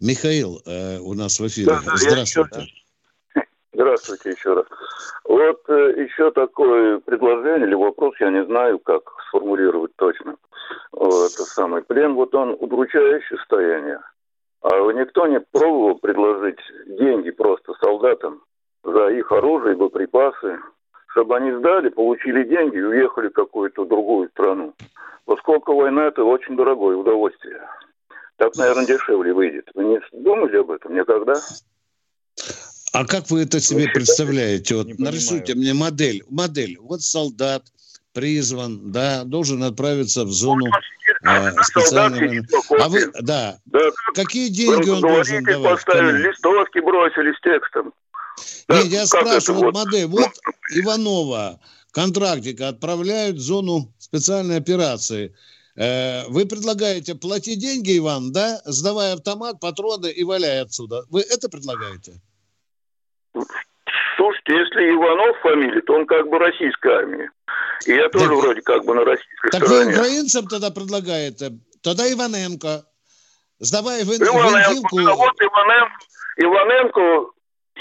Михаил 0.00 0.60
э, 0.66 0.98
у 0.98 1.14
нас 1.14 1.38
в 1.38 1.46
эфире. 1.46 1.66
Да, 1.66 1.96
Здравствуйте. 1.96 2.60
Еще... 2.60 3.44
Здравствуйте 3.72 4.30
еще 4.30 4.54
раз. 4.54 4.66
Вот 5.24 5.62
э, 5.68 6.02
еще 6.02 6.30
такое 6.30 6.98
предложение 7.00 7.66
или 7.66 7.74
вопрос, 7.74 8.14
я 8.20 8.30
не 8.30 8.44
знаю, 8.44 8.78
как 8.78 9.02
сформулировать 9.28 9.92
точно. 9.96 10.36
Это 10.92 11.44
самый 11.44 11.82
плен, 11.82 12.14
вот 12.14 12.34
он 12.34 12.56
удручающее 12.58 13.38
состояние. 13.38 14.00
А 14.62 14.80
никто 14.92 15.26
не 15.26 15.40
пробовал 15.40 15.96
предложить 15.98 16.60
деньги 16.86 17.30
просто 17.30 17.74
солдатам 17.74 18.42
за 18.82 19.08
их 19.08 19.30
оружие, 19.32 19.76
боеприпасы, 19.76 20.58
чтобы 21.08 21.36
они 21.36 21.52
сдали, 21.52 21.88
получили 21.88 22.44
деньги 22.44 22.76
и 22.76 22.82
уехали 22.82 23.28
в 23.28 23.34
какую-то 23.34 23.84
другую 23.84 24.28
страну. 24.30 24.74
Поскольку 25.26 25.74
война– 25.74 26.06
это 26.08 26.24
очень 26.24 26.56
дорогое 26.56 26.96
удовольствие. 26.96 27.62
Так, 28.36 28.56
наверное, 28.56 28.86
дешевле 28.86 29.32
выйдет. 29.32 29.70
Вы 29.74 29.84
не 29.84 30.00
думали 30.12 30.56
об 30.58 30.70
этом 30.70 30.94
никогда? 30.94 31.34
А 32.94 33.04
как 33.04 33.28
вы 33.28 33.42
это 33.42 33.58
себе 33.58 33.88
представляете? 33.88 34.76
Вот 34.76 34.98
нарисуйте 35.00 35.56
мне 35.56 35.74
модель. 35.74 36.22
Модель. 36.30 36.78
Вот 36.78 37.02
солдат 37.02 37.64
призван, 38.12 38.92
да, 38.92 39.24
должен 39.24 39.64
отправиться 39.64 40.24
в 40.24 40.30
зону 40.30 40.66
э, 41.24 41.50
специальной... 41.64 42.46
А 42.80 42.88
вы, 42.88 43.10
да, 43.20 43.58
да 43.64 43.80
какие 44.14 44.48
деньги 44.48 44.88
он 44.88 45.00
должен 45.00 45.42
давать? 45.42 45.84
Поставили, 45.84 46.28
листовки 46.28 46.78
бросили 46.78 47.32
с 47.32 47.40
текстом. 47.40 47.92
Нет, 48.68 48.84
я 48.84 49.06
спрашиваю, 49.06 49.64
вот 49.64 49.74
модель. 49.74 50.06
Вот 50.06 50.30
Иванова, 50.70 51.58
контрактика, 51.90 52.68
отправляют 52.68 53.38
в 53.38 53.40
зону 53.40 53.92
специальной 53.98 54.58
операции. 54.58 55.34
Э, 55.74 56.28
вы 56.28 56.46
предлагаете 56.46 57.16
платить 57.16 57.58
деньги, 57.58 57.98
Иван, 57.98 58.30
да, 58.30 58.62
сдавая 58.64 59.14
автомат, 59.14 59.58
патроны 59.58 60.12
и 60.12 60.22
валяя 60.22 60.62
отсюда. 60.62 61.02
Вы 61.10 61.22
это 61.22 61.48
предлагаете? 61.48 62.20
Слушайте, 64.16 64.56
если 64.56 64.94
Иванов 64.94 65.38
фамилия, 65.40 65.80
то 65.82 65.94
он 65.94 66.06
как 66.06 66.28
бы 66.28 66.38
российская 66.38 66.98
армия. 66.98 67.30
И 67.86 67.92
я 67.92 68.08
тоже 68.08 68.28
так, 68.28 68.36
вроде 68.36 68.62
как 68.62 68.84
бы 68.84 68.94
на 68.94 69.04
российской 69.04 69.50
так 69.50 69.64
стороне. 69.64 69.84
Так 69.84 69.94
вы 69.94 70.00
украинцам 70.00 70.46
тогда 70.46 70.70
предлагаете? 70.70 71.50
Тогда 71.82 72.10
Иваненко. 72.10 72.84
Сдавая 73.58 74.04
в 74.04 74.08
Иваненко, 74.08 75.12
а 75.12 75.14
вот 75.14 75.34
Иваненко, 75.40 75.98
Иваненко 76.36 77.30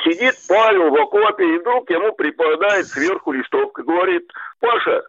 сидит 0.03 0.35
Павел 0.47 0.89
в 0.91 0.95
окопе, 1.01 1.43
и 1.43 1.57
вдруг 1.59 1.89
ему 1.89 2.13
припадает 2.13 2.87
сверху 2.87 3.31
листовка. 3.31 3.83
Говорит, 3.83 4.29
Паша, 4.59 5.03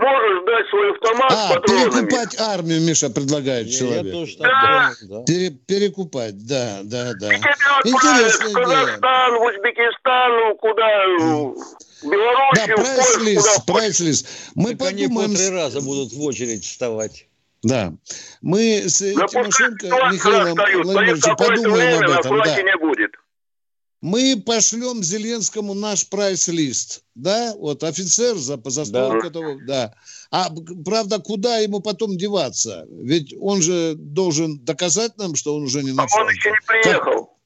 можешь 0.00 0.44
дать 0.46 0.68
свой 0.68 0.90
автомат 0.92 1.32
а, 1.32 1.34
с 1.34 1.54
патронами. 1.54 1.90
перекупать 1.90 2.40
армию, 2.40 2.80
Миша, 2.80 3.10
предлагает 3.10 3.66
я, 3.66 3.78
человек. 3.78 4.04
Я 4.04 4.12
тоже 4.12 4.36
да. 4.38 4.94
думаю, 5.00 5.24
да. 5.26 5.32
Пере, 5.32 5.50
перекупать, 5.50 6.46
да, 6.46 6.80
да, 6.84 7.12
да. 7.20 7.34
И 7.34 7.38
тебя 7.38 8.28
в 8.28 8.52
Казахстан, 8.52 9.34
в 9.34 9.42
Узбекистан, 9.42 10.56
куда... 10.58 11.80
Белоруссию, 12.02 12.76
да, 12.76 12.82
прайс-лист, 12.82 13.66
прайс-лист. 13.66 14.26
Мы 14.54 14.70
так 14.70 14.78
подумаем... 14.78 15.18
они 15.18 15.34
по 15.34 15.36
три 15.36 15.50
раза 15.50 15.82
будут 15.82 16.14
в 16.14 16.22
очередь 16.22 16.64
вставать. 16.64 17.26
Да. 17.62 17.92
Мы 18.40 18.88
с 18.88 19.00
да 19.00 19.26
Тимошенко 19.26 19.86
Михаилом 20.10 20.54
Владимировичем 20.54 21.36
подумаем 21.36 22.04
об 22.04 22.10
этом. 22.10 22.38
Да. 22.42 22.62
не 22.62 22.76
будет. 22.78 23.10
Мы 24.00 24.42
пошлем 24.44 25.02
Зеленскому 25.02 25.74
наш 25.74 26.08
прайс-лист, 26.08 27.02
да, 27.14 27.54
вот 27.56 27.84
офицер 27.84 28.34
за, 28.36 28.58
за 28.64 28.84
столько 28.86 29.28
да. 29.28 29.30
того, 29.30 29.58
да. 29.66 29.94
А 30.30 30.50
правда, 30.84 31.18
куда 31.18 31.58
ему 31.58 31.80
потом 31.80 32.16
деваться? 32.16 32.86
Ведь 32.90 33.34
он 33.38 33.60
же 33.60 33.94
должен 33.96 34.58
доказать 34.64 35.18
нам, 35.18 35.34
что 35.34 35.54
он 35.54 35.64
уже 35.64 35.82
не 35.82 35.92
на 35.92 36.06
фронте. 36.06 36.24
Он 36.24 36.34
еще 36.34 36.50
не 36.50 36.66
приехал. 36.66 37.26
Как... 37.26 37.40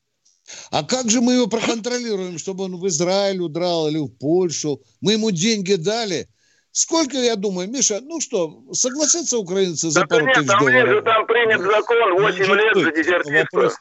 А 0.70 0.84
как 0.84 1.10
же 1.10 1.20
мы 1.20 1.34
его 1.34 1.46
проконтролируем, 1.48 2.38
чтобы 2.38 2.64
он 2.64 2.76
в 2.76 2.86
Израиль 2.86 3.40
удрал 3.40 3.88
или 3.88 3.98
в 3.98 4.08
Польшу? 4.08 4.80
Мы 5.00 5.12
ему 5.12 5.30
деньги 5.30 5.74
дали. 5.74 6.28
Сколько, 6.70 7.16
я 7.16 7.36
думаю, 7.36 7.70
Миша, 7.70 8.00
ну 8.02 8.20
что, 8.20 8.62
согласятся 8.72 9.38
украинцы 9.38 9.90
за 9.90 10.00
да 10.00 10.06
пару 10.06 10.26
нет, 10.26 10.34
тысяч 10.34 10.48
долларов? 10.58 10.88
Же, 10.88 11.02
там 11.02 11.26
принят 11.26 11.60
закон 11.60 12.20
8 12.20 12.46
ну, 12.46 12.54
лет 12.54 12.76
за 12.76 12.90
дезертирство. 12.90 13.56
Вопрос, 13.60 13.74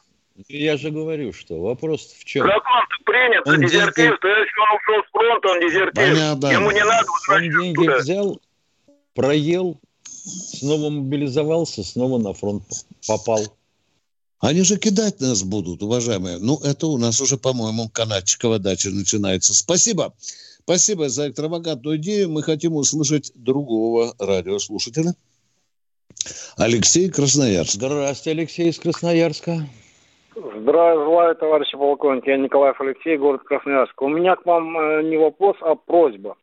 я 0.48 0.76
же 0.76 0.90
говорю, 0.90 1.32
что 1.32 1.60
вопрос 1.60 2.14
в 2.18 2.24
чем? 2.24 2.46
Закон 2.46 2.82
принят 3.04 3.46
за 3.46 3.56
дезертирство. 3.56 4.28
Если 4.28 4.60
он 4.60 4.76
ушел 4.76 5.04
с 5.06 5.10
фронта, 5.12 5.48
он 5.48 5.60
дезертир. 5.60 5.92
Понятно. 5.94 6.46
Ему 6.48 6.70
не 6.70 6.84
надо 6.84 7.06
Он 7.30 7.40
деньги 7.42 7.74
туда. 7.76 7.98
взял, 7.98 8.40
проел, 9.14 9.80
снова 10.02 10.90
мобилизовался, 10.90 11.84
снова 11.84 12.18
на 12.18 12.34
фронт 12.34 12.64
попал. 13.06 13.40
Они 14.40 14.62
же 14.62 14.76
кидать 14.76 15.20
нас 15.20 15.42
будут, 15.42 15.82
уважаемые. 15.82 16.38
Ну, 16.38 16.58
это 16.58 16.86
у 16.88 16.98
нас 16.98 17.20
уже, 17.20 17.38
по-моему, 17.38 17.88
канатчикова 17.88 18.58
дача 18.58 18.90
начинается. 18.90 19.54
Спасибо. 19.54 20.14
Спасибо 20.64 21.08
за 21.08 21.30
экстравагантную 21.30 21.98
идею. 21.98 22.30
Мы 22.30 22.42
хотим 22.42 22.74
услышать 22.74 23.32
другого 23.34 24.14
радиослушателя. 24.18 25.14
Алексей 26.56 27.08
Красноярск. 27.08 27.74
Здравствуйте, 27.74 28.30
Алексей 28.30 28.68
из 28.70 28.78
Красноярска. 28.78 29.66
Здравствуйте, 30.36 31.34
товарищи 31.38 31.76
полковники. 31.76 32.28
Я 32.28 32.36
Николаев 32.36 32.80
Алексей, 32.80 33.16
город 33.16 33.42
Красноярск. 33.44 34.02
У 34.02 34.08
меня 34.08 34.34
к 34.34 34.44
вам 34.44 34.76
э, 34.76 35.02
не 35.04 35.16
вопрос, 35.16 35.56
а 35.60 35.76
просьба. 35.76 36.36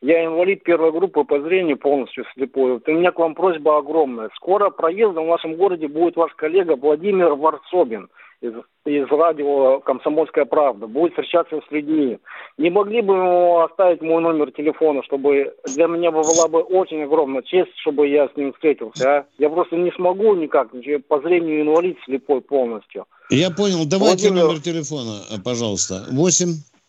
Я 0.00 0.24
инвалид 0.24 0.62
первой 0.62 0.92
группы 0.92 1.24
по 1.24 1.40
зрению, 1.40 1.76
полностью 1.76 2.24
слепой. 2.34 2.74
Вот 2.74 2.88
у 2.88 2.92
меня 2.92 3.10
к 3.10 3.18
вам 3.18 3.34
просьба 3.34 3.78
огромная. 3.78 4.30
Скоро 4.36 4.70
проездом 4.70 5.24
в 5.24 5.28
вашем 5.28 5.56
городе 5.56 5.88
будет 5.88 6.14
ваш 6.14 6.32
коллега 6.34 6.76
Владимир 6.76 7.34
Варсобин 7.34 8.08
из, 8.40 8.52
из 8.84 9.08
радио 9.10 9.80
«Комсомольская 9.80 10.44
правда». 10.44 10.86
Будет 10.86 11.12
встречаться 11.12 11.60
с 11.66 11.72
людьми. 11.72 12.18
Не 12.58 12.70
могли 12.70 13.00
бы 13.00 13.14
ему 13.14 13.58
оставить 13.58 14.00
мой 14.00 14.22
номер 14.22 14.52
телефона, 14.52 15.02
чтобы 15.02 15.56
для 15.74 15.88
меня 15.88 16.12
была 16.12 16.46
бы 16.46 16.60
очень 16.60 17.02
огромная 17.02 17.42
честь, 17.42 17.76
чтобы 17.80 18.06
я 18.06 18.28
с 18.28 18.36
ним 18.36 18.52
встретился. 18.52 19.18
А? 19.18 19.26
Я 19.38 19.50
просто 19.50 19.74
не 19.74 19.90
смогу 19.90 20.36
никак, 20.36 20.70
по 21.08 21.20
зрению 21.20 21.62
инвалид 21.62 21.98
слепой 22.04 22.40
полностью. 22.40 23.06
Я 23.30 23.50
понял. 23.50 23.84
Давайте 23.84 24.28
Владимир... 24.28 24.46
номер 24.46 24.60
телефона, 24.60 25.22
пожалуйста. 25.44 26.06
8... 26.12 26.46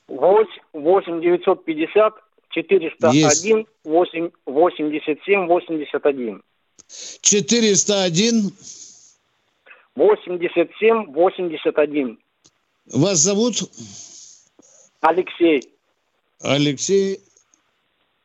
8, 0.09 0.47
8 0.73 1.21
950 1.21 2.13
401 2.63 3.65
8, 3.83 4.29
87 4.45 5.47
81. 5.47 6.41
401 7.21 8.51
87 9.95 11.13
81. 11.13 12.19
Вас 12.93 13.17
зовут? 13.19 13.55
Алексей. 15.01 15.69
Алексей. 16.41 17.19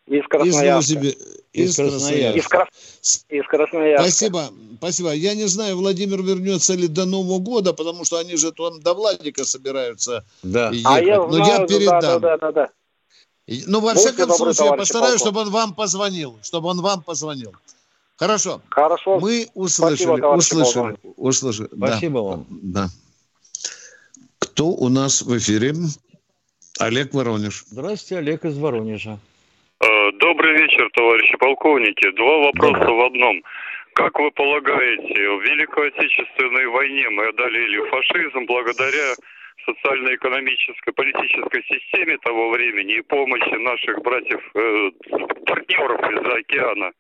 Из 0.07 0.27
Красноярска. 0.29 1.01
Из, 1.53 1.70
из, 1.70 1.77
Красноярска. 1.77 2.38
Из, 2.38 2.49
Крас... 2.49 2.68
из 3.29 3.47
Красноярска. 3.47 4.03
Спасибо. 4.03 4.51
Спасибо. 4.79 5.12
Я 5.12 5.35
не 5.35 5.47
знаю, 5.47 5.77
Владимир 5.77 6.23
вернется 6.23 6.75
ли 6.75 6.88
до 6.88 7.07
Нового 7.07 7.38
года, 7.38 7.73
потому 7.73 8.05
что 8.05 8.18
они 8.18 8.37
же 8.37 8.53
там 8.53 8.81
до 8.81 8.94
Владика 8.94 9.44
собираются 9.44 10.25
да. 10.42 10.70
ехать. 10.70 10.87
А 10.87 11.01
я 11.01 11.16
знаю, 11.16 11.29
Но 11.29 11.47
я 11.47 11.66
передам. 11.66 12.01
Да, 12.01 12.18
да, 12.18 12.37
да, 12.38 12.53
да. 12.53 12.70
Ну, 13.46 13.80
во 13.80 13.92
Будьте 13.92 14.12
всяком 14.12 14.30
случае, 14.35 14.66
я 14.66 14.72
постараюсь, 14.72 15.20
чтобы 15.20 15.40
он 15.40 15.50
вам 15.50 15.74
позвонил. 15.74 16.38
Чтобы 16.42 16.68
он 16.68 16.80
вам 16.80 17.02
позвонил. 17.02 17.52
Хорошо. 18.16 18.62
Хорошо. 18.70 19.20
Мы 19.20 19.48
услышали. 19.54 19.96
Спасибо, 19.96 20.26
услышали. 20.35 20.96
услышали. 21.16 21.68
Спасибо 21.76 22.20
да. 22.20 22.22
вам. 22.22 22.46
Да. 22.48 22.87
Кто 24.38 24.68
у 24.68 24.88
нас 24.88 25.22
в 25.22 25.37
эфире? 25.37 25.74
Олег 26.78 27.12
Воронеж. 27.12 27.64
Здравствуйте, 27.66 28.18
Олег 28.18 28.44
из 28.44 28.57
Воронежа. 28.59 29.18
Э, 29.80 29.87
добрый 30.18 30.57
вечер, 30.59 30.88
товарищи 30.94 31.37
полковники. 31.38 32.11
Два 32.16 32.38
вопроса 32.46 32.90
в 32.90 33.04
одном. 33.07 33.42
Как 33.94 34.18
вы 34.18 34.30
полагаете, 34.33 35.14
в 35.14 35.42
Великой 35.42 35.88
Отечественной 35.88 36.66
войне 36.66 37.09
мы 37.11 37.28
одолели 37.28 37.90
фашизм 37.90 38.46
благодаря 38.46 39.14
социально-экономической, 39.66 40.92
политической 40.92 41.62
системе 41.64 42.18
того 42.18 42.50
времени 42.50 42.98
и 42.98 43.03
помощи 43.03 43.57
наших 43.59 44.03
братьев, 44.03 44.40
э, 44.55 44.90
партнеров 45.46 46.00
из-за 46.11 46.35
океана. 46.35 46.92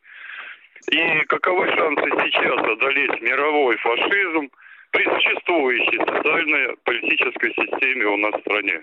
И 0.90 1.24
каковы 1.28 1.66
шансы 1.68 2.04
сейчас 2.24 2.58
одолеть 2.58 3.20
мировой 3.22 3.76
фашизм 3.78 4.50
при 4.90 5.04
существующей 5.04 5.98
социально-политической 5.98 7.54
системе 7.54 8.06
у 8.06 8.16
нас 8.18 8.34
в 8.34 8.40
стране? 8.40 8.82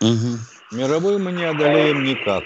Угу. 0.00 0.76
Мировой 0.78 1.18
мы 1.18 1.32
не 1.32 1.44
одолеем 1.44 2.04
никак. 2.04 2.44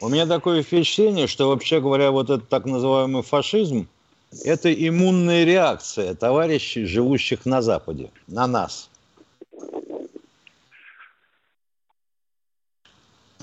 У 0.00 0.08
меня 0.08 0.26
такое 0.26 0.62
впечатление, 0.62 1.28
что, 1.28 1.48
вообще 1.48 1.80
говоря, 1.80 2.10
вот 2.10 2.28
этот 2.28 2.48
так 2.48 2.64
называемый 2.64 3.22
фашизм– 3.22 3.86
это 4.44 4.72
иммунная 4.72 5.44
реакция 5.44 6.14
товарищей, 6.14 6.86
живущих 6.86 7.46
на 7.46 7.62
Западе, 7.62 8.10
на 8.26 8.48
нас. 8.48 8.90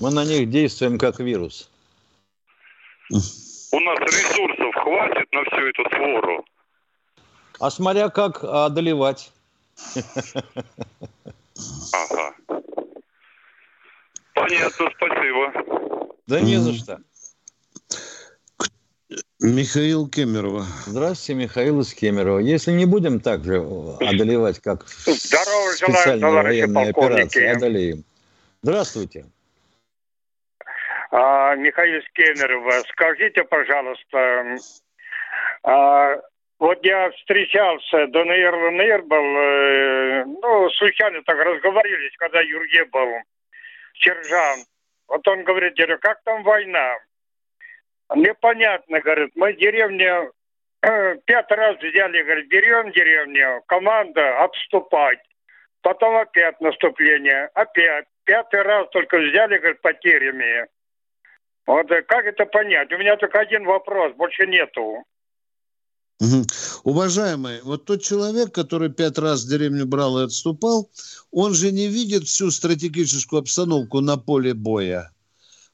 Мы 0.00 0.10
на 0.10 0.24
них 0.24 0.48
действуем 0.48 0.98
как 0.98 1.20
вирус. 1.20 1.70
У 3.10 3.16
нас 3.16 3.98
ресурсов 4.00 4.74
хватит 4.74 5.30
на 5.32 5.44
всю 5.44 5.66
эту 5.66 5.84
свору. 5.90 6.44
А 7.60 7.70
смотря 7.70 8.08
как 8.08 8.42
одолевать. 8.42 9.30
Ага. 11.92 12.34
Понятно, 14.34 14.90
спасибо. 14.96 15.52
Да 16.26 16.40
не 16.40 16.56
за 16.56 16.72
что. 16.72 16.98
Михаил 19.40 20.08
Кемерова. 20.08 20.66
Здравствуйте, 20.86 21.34
Михаил 21.34 21.80
из 21.80 21.92
Кемерово. 21.92 22.38
Если 22.38 22.72
не 22.72 22.86
будем 22.86 23.20
так 23.20 23.44
же 23.44 23.56
одолевать, 23.56 24.60
как 24.60 24.86
Здорово, 24.88 25.72
специальные 25.72 26.42
военные 26.42 26.90
операции, 26.90 27.46
одолеем. 27.46 28.04
Здравствуйте. 28.62 29.26
Михаил 31.56 32.02
Скемеров, 32.02 32.86
скажите, 32.88 33.44
пожалуйста, 33.44 34.56
а, 35.62 36.20
вот 36.58 36.78
я 36.84 37.10
встречался, 37.12 38.06
до 38.08 38.24
наверное, 38.24 38.98
был, 38.98 39.16
э, 39.16 40.24
ну, 40.26 40.70
случайно 40.70 41.22
так 41.22 41.38
разговорились, 41.38 42.14
когда 42.18 42.40
Юрге 42.40 42.84
был, 42.84 43.08
Чержан. 43.94 44.58
Вот 45.08 45.26
он 45.26 45.42
говорит, 45.44 45.74
говорю, 45.76 45.98
как 46.00 46.22
там 46.22 46.42
война? 46.42 46.98
Непонятно, 48.14 49.00
говорит, 49.00 49.30
мы 49.36 49.54
деревню 49.54 50.32
э, 50.82 51.16
пять 51.24 51.50
раз 51.50 51.76
взяли, 51.78 52.22
говорит, 52.22 52.48
берем 52.48 52.92
деревню, 52.92 53.62
команда 53.66 54.44
отступать. 54.44 55.20
Потом 55.82 56.16
опять 56.16 56.60
наступление, 56.60 57.48
опять. 57.54 58.04
Пятый 58.24 58.62
раз 58.62 58.86
только 58.90 59.18
взяли, 59.18 59.56
говорит, 59.56 59.80
потерями. 59.80 60.66
Вот 61.66 61.90
э, 61.90 62.02
как 62.02 62.24
это 62.26 62.46
понять? 62.46 62.92
У 62.92 62.98
меня 62.98 63.16
только 63.16 63.40
один 63.40 63.64
вопрос, 63.64 64.14
больше 64.16 64.46
нету. 64.46 65.04
Угу. 66.20 66.44
Уважаемый, 66.84 67.62
вот 67.62 67.86
тот 67.86 68.02
человек, 68.02 68.52
который 68.52 68.90
пять 68.90 69.18
раз 69.18 69.44
деревню 69.44 69.86
брал 69.86 70.20
и 70.20 70.24
отступал, 70.24 70.90
он 71.30 71.54
же 71.54 71.72
не 71.72 71.88
видит 71.88 72.24
всю 72.24 72.50
стратегическую 72.50 73.40
обстановку 73.40 74.00
на 74.00 74.18
поле 74.18 74.52
боя. 74.52 75.10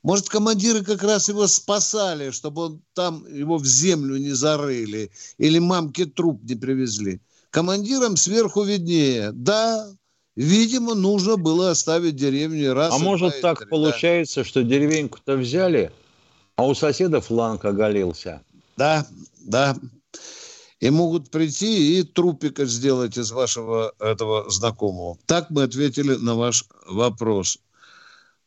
Может, 0.05 0.29
командиры 0.29 0.85
как 0.85 1.03
раз 1.03 1.29
его 1.29 1.49
спасали, 1.49 2.31
чтобы 2.31 2.63
он 2.63 2.83
там 2.95 3.27
его 3.27 3.57
в 3.57 3.67
землю 3.67 4.17
не 4.19 4.31
зарыли 4.31 5.11
или 5.37 5.59
мамке 5.59 6.07
труп 6.07 6.41
не 6.45 6.55
привезли. 6.55 7.21
командирам 7.51 8.17
сверху 8.17 8.63
виднее. 8.63 9.33
Да, 9.33 9.89
видимо, 10.37 10.95
нужно 10.95 11.37
было 11.37 11.71
оставить 11.71 12.17
деревню 12.17 12.75
раз. 12.75 12.95
А 12.95 12.99
может 12.99 13.41
так 13.41 13.61
три, 13.61 13.69
получается, 13.69 14.45
что 14.45 14.63
деревеньку-то 14.63 15.37
взяли, 15.37 15.91
а 16.57 16.67
у 16.67 16.75
соседа 16.75 17.21
фланг 17.21 17.65
оголился? 17.65 18.43
Да, 18.77 19.07
да. 19.41 19.77
И 20.79 20.91
могут 20.91 21.31
прийти 21.31 21.99
и 21.99 22.03
трупика 22.03 22.67
сделать 22.67 23.17
из 23.17 23.33
вашего 23.33 23.95
этого 23.99 24.49
знакомого. 24.51 25.19
Так 25.25 25.49
мы 25.49 25.63
ответили 25.63 26.15
на 26.17 26.35
ваш 26.35 26.65
вопрос. 26.87 27.59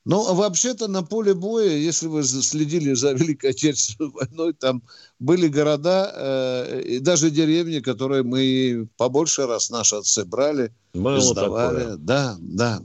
Ну, 0.05 0.25
а 0.27 0.33
вообще-то 0.33 0.87
на 0.87 1.03
поле 1.03 1.33
боя, 1.33 1.69
если 1.69 2.07
вы 2.07 2.23
следили 2.23 2.93
за 2.93 3.11
Великой 3.13 3.51
Отечественной 3.51 4.11
войной, 4.11 4.53
там 4.53 4.81
были 5.19 5.47
города 5.47 6.11
э, 6.15 6.81
и 6.81 6.99
даже 6.99 7.29
деревни, 7.29 7.79
которые 7.79 8.23
мы 8.23 8.87
побольше 8.97 9.45
раз 9.45 9.69
наши 9.69 9.95
отцы 9.95 10.25
брали, 10.25 10.71
Было 10.93 11.19
сдавали. 11.19 11.79
такое. 11.79 11.97
Да, 11.97 12.35
да. 12.39 12.79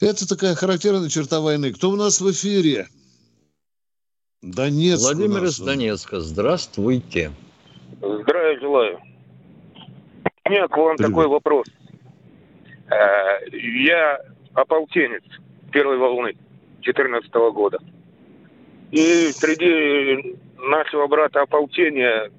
Это 0.00 0.26
такая 0.28 0.54
характерная 0.54 1.08
черта 1.08 1.40
войны. 1.40 1.72
Кто 1.72 1.90
у 1.90 1.96
нас 1.96 2.20
в 2.20 2.30
эфире? 2.30 2.88
Донецк. 4.42 5.02
Владимир 5.02 5.44
из 5.44 5.58
Донецка, 5.58 6.20
здравствуйте. 6.20 7.32
Здравия 8.00 8.58
желаю. 8.60 8.98
У 10.46 10.50
меня 10.50 10.66
к 10.68 10.76
вам 10.76 10.96
Привет. 10.96 11.10
такой 11.12 11.28
вопрос. 11.28 11.66
Э, 12.90 13.46
Я 13.52 14.18
ополченец 14.54 15.22
первой 15.70 15.98
волны 15.98 16.34
2014 16.82 17.32
года. 17.52 17.78
И 18.90 19.30
среди 19.32 20.36
нашего 20.58 21.06
брата 21.06 21.42
ополчения, 21.42 22.30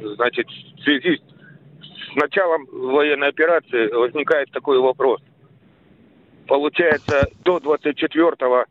значит, 0.00 0.46
в 0.48 0.82
связи 0.82 1.16
с 1.16 2.16
началом 2.16 2.66
военной 2.72 3.28
операции 3.28 3.92
возникает 3.92 4.50
такой 4.50 4.78
вопрос. 4.78 5.20
Получается, 6.46 7.28
до 7.44 7.58
24-го 7.58 8.64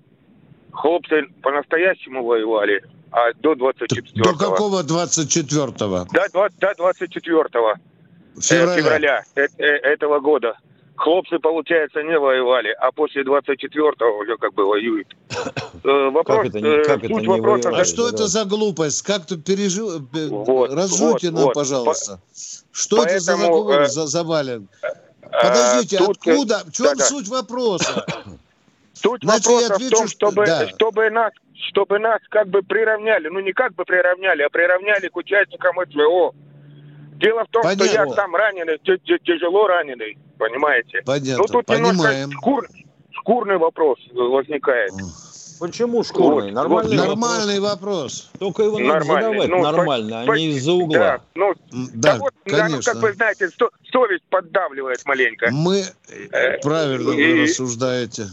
хлопцы 0.72 1.28
по-настоящему 1.44 2.24
воевали, 2.24 2.84
а 3.12 3.34
до 3.34 3.54
24-го... 3.54 4.24
До 4.24 4.38
какого 4.38 4.82
24-го? 4.82 6.06
До, 6.12 6.28
два- 6.34 6.50
до 6.60 6.74
24 6.76 7.40
э, 7.44 8.42
Февраля. 8.42 8.76
февраля 8.76 9.24
э- 9.36 9.48
э- 9.58 9.64
этого 9.64 10.20
года. 10.20 10.58
Хлопцы, 10.98 11.38
получается, 11.38 12.02
не 12.02 12.18
воевали, 12.18 12.70
а 12.80 12.92
после 12.92 13.22
24-го 13.24 14.18
уже 14.18 14.36
как 14.38 14.54
бы 14.54 14.66
воюют. 14.66 15.08
Э, 15.84 16.10
Вопрос, 16.10 16.48
это 16.48 16.60
не- 16.60 16.68
э, 16.68 16.84
как 16.86 17.04
это 17.04 17.14
суть 17.14 17.22
не 17.22 17.28
вопроса... 17.28 17.70
воевали? 17.70 17.82
А 17.82 17.86
что 17.86 18.10
это 18.10 18.28
за 18.28 18.46
глупость? 18.46 19.04
Как 19.04 19.26
ты 19.28 19.38
пережил? 19.38 20.00
э, 20.00 20.28
Вот, 20.30 20.74
Разжуйте 20.74 21.28
вот, 21.30 21.36
нам, 21.36 21.44
вот. 21.46 21.54
пожалуйста. 21.54 22.20
Что 22.74 23.04
это 23.04 23.20
за 23.20 23.38
Поэтому, 23.38 23.70
э, 23.70 23.86
за- 23.88 24.08
завален? 24.08 24.68
Подождите, 25.22 25.98
тут, 26.00 26.18
откуда? 26.18 26.64
В 26.66 26.72
чем 26.72 26.86
да-да. 26.88 27.04
суть 27.06 27.28
вопроса? 27.28 28.06
Суть 28.94 29.22
Значит, 29.24 29.46
вопроса 29.46 29.74
отвечу, 29.76 29.96
в 29.96 30.00
том, 30.00 30.08
что- 30.08 30.28
чтобы, 30.32 30.46
да. 30.48 30.68
чтобы, 30.68 31.10
нас, 31.12 31.32
чтобы 31.70 32.00
нас 32.00 32.20
как 32.30 32.48
бы 32.48 32.64
приравняли. 32.64 33.28
Ну, 33.30 33.40
не 33.40 33.54
как 33.54 33.76
бы 33.76 33.86
приравняли, 33.86 34.42
а 34.42 34.50
приравняли 34.50 35.08
к 35.10 35.16
участникам 35.16 35.76
СВО. 35.92 36.34
Дело 37.20 37.46
в 37.46 37.48
том, 37.50 37.62
что 37.64 37.72
я 37.86 37.92
Понятно. 37.92 38.16
сам 38.16 38.36
раненый, 38.36 38.80
тяжело 39.24 39.68
раненый, 39.68 40.18
понимаете? 40.38 41.02
Понятно, 41.06 41.38
Ну, 41.38 41.46
тут 41.48 41.66
понимаем. 41.66 42.30
шкур- 42.32 42.68
шкурный 43.12 43.58
вопрос 43.58 44.00
возникает. 44.14 44.92
Почему 45.60 46.04
шкурный? 46.04 46.52
Вот, 46.52 46.54
Нормальный, 46.54 46.98
вот. 46.98 47.08
вопрос. 47.08 47.20
Нормальный 47.30 47.60
вопрос. 47.60 48.30
Только 48.38 48.64
его 48.64 48.78
надо 48.78 48.94
Нормальный. 49.06 49.22
задавать 49.40 49.50
Ну, 49.50 49.62
нормально, 49.64 50.22
а 50.22 50.26
по- 50.28 50.38
не 50.38 50.50
из-за 50.50 50.74
угла. 50.74 50.98
Да, 50.98 51.22
ну, 51.34 51.54
да, 51.72 52.14
Да, 52.14 52.18
вот, 52.20 52.34
да, 52.46 52.52
ну, 52.58 52.64
конечно. 52.64 52.94
как 52.94 53.02
вы 53.02 53.14
знаете, 53.14 53.50
со- 53.50 53.70
совесть 53.92 54.24
поддавливает 54.30 55.04
маленько. 55.06 55.50
Мы 55.52 55.84
Э, 56.32 56.60
правильно 56.62 57.10
вы 57.12 57.16
и- 57.22 57.44
рассуждаете. 57.44 58.28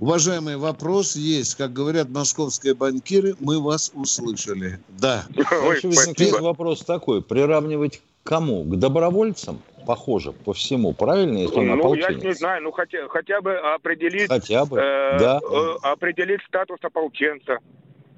Уважаемый, 0.00 0.56
вопрос 0.56 1.16
есть. 1.16 1.54
Как 1.54 1.72
говорят 1.72 2.08
московские 2.10 2.74
банкиры, 2.74 3.34
мы 3.40 3.60
вас 3.62 3.90
услышали. 3.94 4.78
Да. 4.88 5.24
Ой, 5.36 5.44
Дальше 5.44 5.86
возникает 5.88 6.16
спасибо. 6.30 6.44
вопрос 6.44 6.82
такой. 6.82 7.22
Приравнивать 7.22 8.02
к 8.22 8.28
кому? 8.28 8.64
К 8.64 8.76
добровольцам? 8.78 9.60
Похоже, 9.86 10.32
по 10.32 10.52
всему. 10.52 10.92
Правильно, 10.92 11.38
если 11.38 11.58
он 11.60 11.66
Ну, 11.66 11.70
я 11.70 11.76
не 11.76 11.80
ополченец? 12.14 12.38
знаю, 12.38 12.62
ну 12.64 12.72
хотя, 12.72 13.06
хотя 13.08 13.40
бы 13.40 13.56
определить, 13.56 14.28
Хотя 14.28 14.64
бы, 14.64 14.78
э, 14.78 15.18
да. 15.18 15.40
э, 15.48 15.74
определить 15.82 16.40
статус 16.48 16.78
ополченца. 16.82 17.58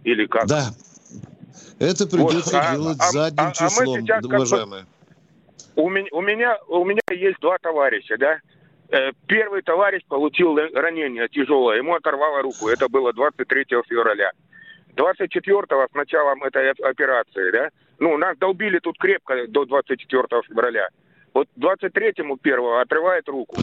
Или 0.05 0.27
как? 0.27 0.47
Да. 0.47 0.71
Это 1.79 2.07
придется 2.07 2.57
Вот, 2.57 2.65
а- 2.65 2.75
делать 2.75 2.97
а- 3.01 3.11
задним 3.13 3.39
а- 3.41 3.43
а 3.45 3.49
мы 3.49 3.55
числом, 3.71 4.01
сейчас 4.01 4.25
бы- 4.25 4.35
уважаемые. 4.37 4.87
У 5.77 5.91
меня, 5.91 6.09
у 6.13 6.21
меня, 6.23 6.59
у 6.69 6.85
меня 6.85 7.01
есть 7.11 7.39
два 7.41 7.59
товарища, 7.59 8.17
да. 8.19 8.39
Э, 8.91 9.13
Первый 9.27 9.61
товарищ 9.63 10.03
получил 10.09 10.57
ранение 10.75 11.29
тяжелое, 11.29 11.77
ему 11.77 11.95
оторвало 11.95 12.41
руку. 12.43 12.69
Это 12.69 12.89
было 12.89 13.13
23 13.13 13.83
февраля. 13.87 14.33
24 14.97 15.87
с 15.91 15.95
началом 15.95 16.43
этой 16.43 16.71
оп- 16.71 16.81
операции, 16.83 17.51
да. 17.53 17.69
Ну, 17.99 18.17
нас 18.17 18.37
долбили 18.39 18.79
тут 18.79 18.99
крепко 18.99 19.47
до 19.47 19.67
24 19.67 20.43
февраля. 20.49 20.89
Вот 21.35 21.49
23-му 21.59 22.37
первого 22.39 22.81
отрывает 22.81 23.29
руку. 23.29 23.57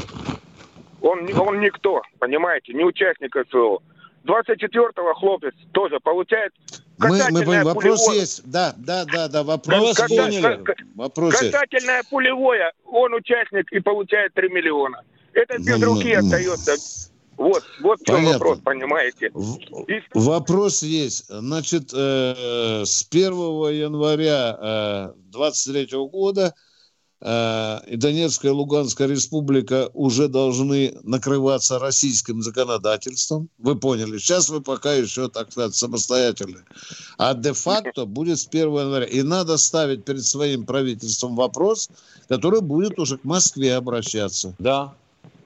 Он, 1.01 1.27
он 1.39 1.59
никто, 1.59 2.01
понимаете, 2.19 2.73
не 2.73 2.83
участник 2.83 3.35
СВО. 3.49 3.81
24-го 4.25 5.13
хлопец 5.13 5.53
тоже 5.71 5.99
получает 5.99 6.51
Мы, 6.97 7.09
мы 7.31 7.43
поняли. 7.43 7.63
Вопрос 7.63 8.07
пулевое- 8.07 8.19
есть. 8.21 8.41
Да, 8.49 8.73
да, 8.77 9.05
да, 9.05 9.27
да. 9.27 9.43
Вопрос 9.43 9.95
Когда- 9.97 10.27
есть. 10.27 10.41
поняли. 10.41 10.65
Вопрос 10.95 11.41
есть. 11.41 11.53
Касательное 11.53 12.01
пулевое, 12.09 12.71
он 12.85 13.13
участник 13.13 13.71
и 13.71 13.79
получает 13.81 14.33
3 14.33 14.49
миллиона. 14.49 15.01
Это 15.33 15.57
без 15.59 15.77
Ну, 15.79 15.93
руки 15.93 16.13
ну, 16.13 16.19
остается. 16.25 17.11
Вот, 17.37 17.63
вот 17.81 17.99
в 17.99 18.05
чем 18.05 18.23
вопрос, 18.25 18.59
понимаете. 18.63 19.27
И- 19.87 20.01
Вопрос 20.13 20.81
есть. 20.81 21.27
Значит, 21.27 21.91
э, 21.93 22.83
с 22.85 23.03
1 23.03 23.69
января 23.71 25.11
23 25.31 26.07
года 26.07 26.53
э, 26.55 26.64
и 27.21 27.95
Донецкая 27.95 28.51
и 28.51 28.53
Луганская 28.53 29.07
республика 29.07 29.89
уже 29.93 30.27
должны 30.27 30.95
накрываться 31.03 31.79
российским 31.79 32.41
законодательством. 32.41 33.49
Вы 33.57 33.75
поняли. 33.77 34.17
Сейчас 34.17 34.49
вы 34.49 34.61
пока 34.61 34.93
еще, 34.93 35.29
так 35.29 35.51
сказать, 35.51 35.75
самостоятельны. 35.75 36.59
А 37.17 37.33
де-факто 37.33 38.05
будет 38.05 38.39
с 38.39 38.47
1 38.47 38.67
января. 38.67 39.05
И 39.05 39.21
надо 39.23 39.57
ставить 39.57 40.03
перед 40.03 40.25
своим 40.25 40.65
правительством 40.65 41.35
вопрос, 41.35 41.89
который 42.27 42.61
будет 42.61 42.99
уже 42.99 43.17
к 43.17 43.23
Москве 43.23 43.75
обращаться. 43.75 44.53
Да. 44.59 44.93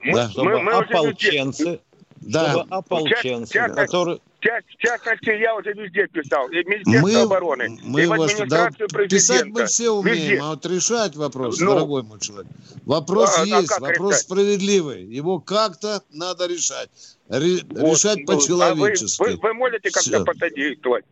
мы, 0.02 0.14
да. 0.14 0.30
Чтобы 0.30 0.50
мы- 0.50 0.62
мы 0.62 0.72
ополченцы, 0.72 1.80
Да. 2.20 2.50
чтобы 2.52 2.66
ополченцы, 2.70 3.58
которые... 3.74 4.18
в 4.40 4.42
ча- 4.42 4.60
в 4.66 4.76
частности, 4.82 5.30
я 5.40 5.54
уже 5.54 5.72
везде 5.72 6.06
писал. 6.08 6.48
И 6.48 6.64
Министерство 6.64 7.00
Мы, 7.08 7.14
обороны, 7.14 7.78
мы 7.82 8.02
и 8.02 8.06
в 8.06 8.08
вас, 8.10 8.18
да, 8.18 8.24
администрацию 8.66 8.88
писать 8.88 9.38
президента. 9.40 9.60
мы 9.60 9.66
все 9.66 9.90
умеем, 9.90 10.18
Везде. 10.18 10.38
а 10.40 10.48
вот 10.50 10.66
решать 10.66 11.16
вопрос, 11.16 11.60
Ну. 11.60 11.70
дорогой 11.74 12.02
мой 12.02 12.20
человек. 12.20 12.50
Вопрос 12.86 13.30
А- 13.36 13.42
а 13.42 13.46
есть, 13.46 13.68
как 13.68 13.80
вопрос 13.80 14.12
решать? 14.12 14.22
справедливый. 14.24 15.04
Его 15.04 15.38
как-то 15.40 16.02
надо 16.12 16.46
решать. 16.46 16.88
Ре- 17.28 17.60
Вот. 17.70 17.92
решать 17.96 18.18
Ну, 18.20 18.26
по-человечески. 18.26 19.22
А 19.22 19.24
вы, 19.26 19.32
вы, 19.34 19.38
вы 19.42 19.54
можете 19.54 19.90
как-то 19.90 20.24
посодействовать? 20.24 21.04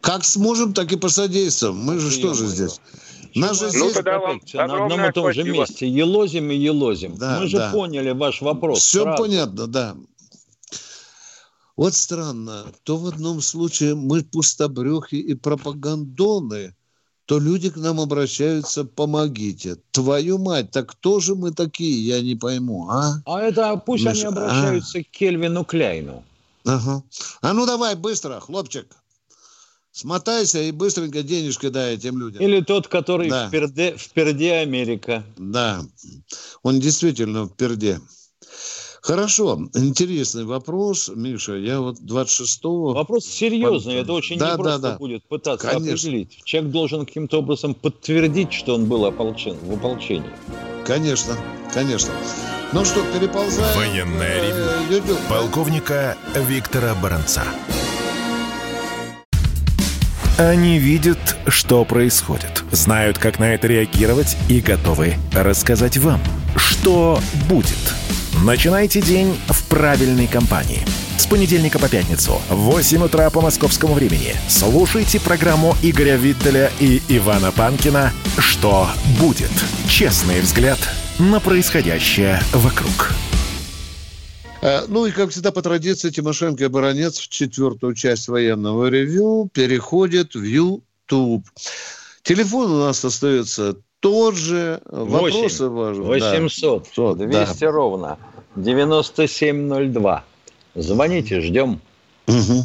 Как 0.00 0.24
сможем, 0.24 0.74
так 0.74 0.92
и 0.92 0.96
посодействуем. 0.96 1.76
Мы 1.76 1.98
же 1.98 2.10
что 2.10 2.34
же 2.34 2.46
здесь? 2.46 2.80
Нас 3.34 3.58
же 3.58 3.66
Ну, 3.66 3.70
здесь 3.70 3.92
тогда 3.94 4.18
вам 4.18 4.36
Опять 4.36 4.54
на 4.54 4.64
одном 4.64 5.04
и 5.04 5.12
том 5.12 5.26
же 5.32 5.42
спасибо. 5.42 5.56
месте. 5.58 5.86
Елозим 5.88 6.50
и 6.50 6.56
елозим. 6.56 7.16
Да, 7.16 7.38
Мы 7.40 7.46
же 7.48 7.56
да. 7.58 7.70
поняли 7.72 8.10
ваш 8.12 8.40
вопрос. 8.42 8.80
все 8.80 9.02
сразу. 9.02 9.22
понятно, 9.22 9.66
да. 9.66 9.96
Вот 11.78 11.94
странно, 11.94 12.66
то 12.82 12.96
в 12.96 13.06
одном 13.06 13.40
случае 13.40 13.94
мы 13.94 14.24
пустобрехи 14.24 15.14
и 15.14 15.34
пропагандоны, 15.34 16.74
то 17.24 17.38
люди 17.38 17.70
к 17.70 17.76
нам 17.76 18.00
обращаются, 18.00 18.84
помогите. 18.84 19.76
Твою 19.92 20.38
мать, 20.38 20.72
так 20.72 20.90
кто 20.90 21.20
же 21.20 21.36
мы 21.36 21.52
такие, 21.52 22.04
я 22.04 22.20
не 22.20 22.34
пойму, 22.34 22.88
а? 22.90 23.22
А 23.24 23.40
это 23.40 23.76
пусть 23.76 24.04
они 24.04 24.18
Миша, 24.18 24.28
обращаются 24.28 25.04
к 25.04 25.06
Кельвину 25.06 25.64
Кляйну. 25.64 26.24
Ага. 26.64 27.04
А 27.42 27.52
ну 27.52 27.64
давай 27.64 27.94
быстро, 27.94 28.40
хлопчик. 28.40 28.88
Смотайся 29.92 30.60
и 30.60 30.72
быстренько 30.72 31.22
денежки 31.22 31.68
дай 31.68 31.94
этим 31.94 32.18
людям. 32.18 32.42
Или 32.42 32.60
тот, 32.60 32.88
который 32.88 33.30
Да. 33.30 33.46
впереди, 33.46 33.96
впереди 33.96 34.48
Америка. 34.48 35.22
Да, 35.36 35.84
он 36.64 36.80
действительно 36.80 37.44
в 37.44 37.54
перде. 37.54 38.00
Хорошо, 39.02 39.58
интересный 39.74 40.44
вопрос, 40.44 41.10
Миша. 41.14 41.54
Я 41.54 41.80
вот 41.80 41.98
26-го... 42.00 42.92
Вопрос 42.94 43.24
серьезный. 43.26 43.94
Пон- 43.94 44.00
Это 44.02 44.12
очень 44.12 44.38
Да, 44.38 44.52
непросто 44.52 44.78
да, 44.78 44.90
да. 44.92 44.98
будет 44.98 45.24
пытаться 45.24 45.68
Конечно. 45.68 45.92
определить. 45.92 46.38
Человек 46.44 46.72
должен 46.72 47.06
каким-то 47.06 47.38
образом 47.38 47.74
подтвердить, 47.74 48.52
что 48.52 48.74
он 48.74 48.86
был 48.86 49.04
ополчен, 49.04 49.56
в 49.62 49.72
ополчении. 49.72 50.30
Конечно, 50.86 51.36
конечно. 51.72 52.10
Ну 52.72 52.84
что, 52.84 53.02
переползаем... 53.12 53.76
Военное 53.76 54.40
э, 54.40 54.88
ревю. 54.88 55.00
Юдю. 55.02 55.16
Полковника 55.28 56.16
Виктора 56.34 56.94
Баранца. 56.94 57.44
Они 60.38 60.78
видят, 60.78 61.18
что 61.48 61.84
происходит, 61.84 62.62
знают, 62.70 63.18
как 63.18 63.38
на 63.38 63.54
это 63.54 63.66
реагировать 63.66 64.36
и 64.48 64.60
готовы 64.60 65.14
рассказать 65.32 65.96
вам, 65.96 66.20
что 66.56 67.18
будет. 67.48 67.66
Начинайте 68.44 69.00
день 69.00 69.36
в 69.48 69.68
правильной 69.68 70.28
компании. 70.28 70.84
С 71.16 71.26
понедельника 71.26 71.80
по 71.80 71.88
пятницу 71.88 72.40
в 72.48 72.54
8 72.54 73.02
утра 73.02 73.28
по 73.30 73.40
московскому 73.40 73.94
времени 73.94 74.32
слушайте 74.48 75.20
программу 75.20 75.74
Игоря 75.82 76.14
Виттеля 76.14 76.70
и 76.78 77.02
Ивана 77.08 77.50
Панкина 77.50 78.12
«Что 78.38 78.86
будет?» 79.20 79.50
Честный 79.88 80.40
взгляд 80.40 80.78
на 81.18 81.40
происходящее 81.40 82.40
вокруг. 82.52 83.10
Э, 84.62 84.84
ну 84.86 85.06
и, 85.06 85.10
как 85.10 85.30
всегда, 85.30 85.50
по 85.50 85.60
традиции, 85.60 86.10
Тимошенко 86.10 86.62
и 86.62 86.68
Баранец 86.68 87.18
в 87.18 87.28
четвертую 87.28 87.94
часть 87.94 88.28
военного 88.28 88.86
ревю 88.86 89.50
переходит 89.52 90.36
в 90.36 90.44
YouTube. 90.44 91.44
Телефон 92.22 92.70
у 92.70 92.78
нас 92.84 93.04
остается 93.04 93.74
тот 94.00 94.36
же. 94.36 94.80
Вопросы 94.84 95.68
8, 95.68 95.74
важны. 95.74 96.04
800, 96.04 96.88
да. 96.96 97.26
200 97.26 97.60
да. 97.60 97.70
ровно, 97.70 98.18
9702. 98.62 100.24
Звоните, 100.74 101.40
ждем. 101.40 101.80
Угу. 102.26 102.62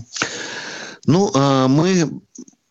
Ну, 1.08 1.30
а 1.36 1.68
мы... 1.68 2.22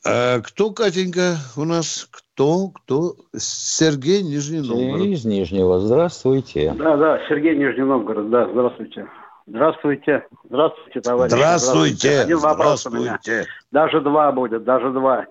А 0.05 0.41
кто, 0.41 0.71
Катенька, 0.71 1.37
у 1.57 1.65
нас? 1.65 2.09
Кто? 2.11 2.69
Кто? 2.69 3.15
Сергей 3.37 4.23
Нижний 4.23 4.61
Новгород. 4.61 5.07
Из 5.07 5.25
Нижнего. 5.25 5.79
Здравствуйте. 5.79 6.75
Да, 6.77 6.97
да, 6.97 7.21
Сергей 7.29 7.57
Нижний 7.57 7.85
Новгород. 7.85 8.31
Да, 8.31 8.49
здравствуйте. 8.51 9.07
Здравствуйте. 9.47 10.25
Здравствуйте, 10.45 11.01
товарищи. 11.01 11.35
Здравствуйте. 11.35 11.97
Здравствуйте. 11.97 12.21
Один 12.23 12.39
вопрос 12.39 12.81
Здравствуйте. 12.83 13.31
у 13.31 13.35
меня. 13.35 13.47
Даже 13.71 14.01
два 14.01 14.33
будет, 14.33 14.65
даже 14.65 14.91
два. 14.91 15.27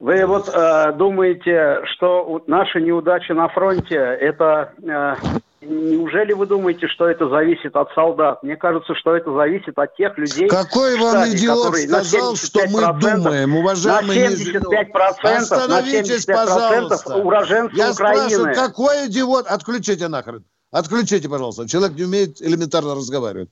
Вы 0.00 0.24
вот 0.24 0.48
э, 0.48 0.92
думаете, 0.94 1.82
что 1.92 2.42
наши 2.46 2.80
неудачи 2.80 3.32
на 3.32 3.48
фронте, 3.48 3.96
это 3.96 4.72
э, 4.82 5.14
неужели 5.62 6.32
вы 6.32 6.46
думаете, 6.46 6.86
что 6.88 7.06
это 7.06 7.28
зависит 7.28 7.76
от 7.76 7.90
солдат? 7.94 8.42
Мне 8.42 8.56
кажется, 8.56 8.94
что 8.94 9.14
это 9.14 9.32
зависит 9.34 9.78
от 9.78 9.94
тех 9.96 10.16
людей. 10.18 10.48
Какой 10.48 10.98
вам 10.98 11.16
штате, 11.16 11.36
идиот 11.36 11.76
сказал, 11.76 12.36
что 12.36 12.60
мы 12.68 12.80
думаем, 13.00 13.56
уважаемый 13.56 14.18
на 14.30 14.36
75 14.36 14.92
процентов, 14.92 15.52
Остановитесь, 15.52 16.26
на 16.26 16.34
75 16.36 16.36
пожалуйста. 16.36 17.16
уроженцы 17.16 17.76
Я 17.76 17.90
Украины. 17.92 18.28
спрашиваю, 18.30 18.54
какой 18.54 19.06
идиот? 19.06 19.46
Отключите 19.46 20.08
нахрен. 20.08 20.44
Отключите, 20.70 21.28
пожалуйста. 21.28 21.68
Человек 21.68 21.96
не 21.96 22.04
умеет 22.04 22.40
элементарно 22.40 22.94
разговаривать. 22.94 23.50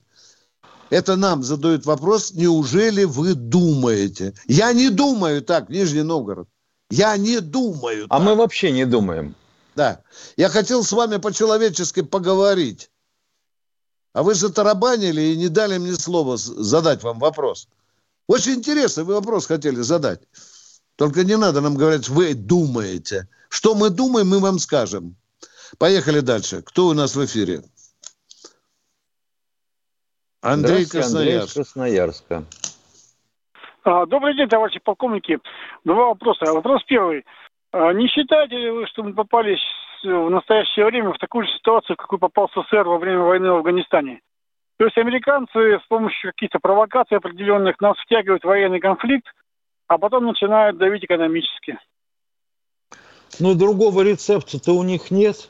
Это 0.89 1.15
нам 1.15 1.43
задают 1.43 1.85
вопрос, 1.85 2.33
неужели 2.33 3.03
вы 3.03 3.35
думаете? 3.35 4.33
Я 4.47 4.73
не 4.73 4.89
думаю 4.89 5.41
так, 5.43 5.69
Нижний 5.69 6.01
Новгород. 6.01 6.47
Я 6.89 7.15
не 7.17 7.39
думаю 7.39 8.05
А 8.09 8.17
так. 8.17 8.25
мы 8.27 8.35
вообще 8.35 8.71
не 8.71 8.85
думаем. 8.85 9.35
Да. 9.79 10.03
Я 10.35 10.49
хотел 10.49 10.83
с 10.83 10.91
вами 10.91 11.21
по-человечески 11.21 12.01
поговорить. 12.01 12.91
А 14.11 14.23
вы 14.23 14.33
затарабанили 14.33 15.21
и 15.21 15.37
не 15.37 15.47
дали 15.47 15.77
мне 15.77 15.93
слова 15.93 16.35
задать 16.35 17.01
вам 17.01 17.17
вопрос. 17.19 17.69
Очень 18.27 18.55
интересный 18.55 19.05
вы 19.05 19.13
вопрос 19.13 19.45
хотели 19.45 19.77
задать. 19.77 20.19
Только 20.97 21.23
не 21.23 21.37
надо 21.37 21.61
нам 21.61 21.75
говорить, 21.75 22.09
вы 22.09 22.33
думаете. 22.33 23.29
Что 23.47 23.73
мы 23.73 23.89
думаем, 23.89 24.27
мы 24.27 24.39
вам 24.39 24.59
скажем. 24.59 25.15
Поехали 25.77 26.19
дальше. 26.19 26.61
Кто 26.61 26.87
у 26.87 26.93
нас 26.93 27.15
в 27.15 27.23
эфире? 27.23 27.63
Андрей 30.41 30.87
Красноярск. 30.87 31.55
Андрей 31.55 31.63
Красноярска. 31.63 32.45
А, 33.85 34.05
добрый 34.07 34.35
день, 34.35 34.49
товарищи 34.49 34.81
полковники. 34.83 35.39
Два 35.85 36.07
вопроса. 36.07 36.51
Вопрос 36.51 36.83
первый. 36.85 37.23
А, 37.71 37.93
не 37.93 38.07
считаете 38.07 38.57
ли 38.57 38.69
вы, 38.69 38.87
что 38.87 39.03
мы 39.03 39.13
попались 39.13 39.61
в 40.03 40.29
настоящее 40.29 40.85
время 40.85 41.11
в 41.11 41.17
такую 41.17 41.45
же 41.45 41.53
ситуацию, 41.53 41.95
в 41.95 41.99
какую 41.99 42.19
попал 42.19 42.49
СССР 42.49 42.87
во 42.87 42.97
время 42.97 43.19
войны 43.19 43.51
в 43.51 43.57
Афганистане? 43.57 44.21
То 44.77 44.85
есть 44.85 44.97
американцы 44.97 45.79
с 45.83 45.87
помощью 45.87 46.31
каких-то 46.31 46.59
провокаций 46.59 47.17
определенных 47.17 47.79
нас 47.81 47.97
втягивают 47.97 48.43
в 48.43 48.47
военный 48.47 48.79
конфликт, 48.79 49.27
а 49.87 49.97
потом 49.97 50.25
начинают 50.25 50.77
давить 50.77 51.03
экономически. 51.03 51.77
Ну, 53.39 53.55
другого 53.55 54.01
рецепта-то 54.01 54.71
у 54.71 54.83
них 54.83 55.11
нет, 55.11 55.49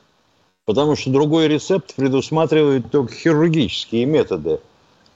потому 0.65 0.95
что 0.95 1.11
другой 1.11 1.47
рецепт 1.47 1.95
предусматривает 1.95 2.91
только 2.91 3.13
хирургические 3.13 4.05
методы 4.05 4.59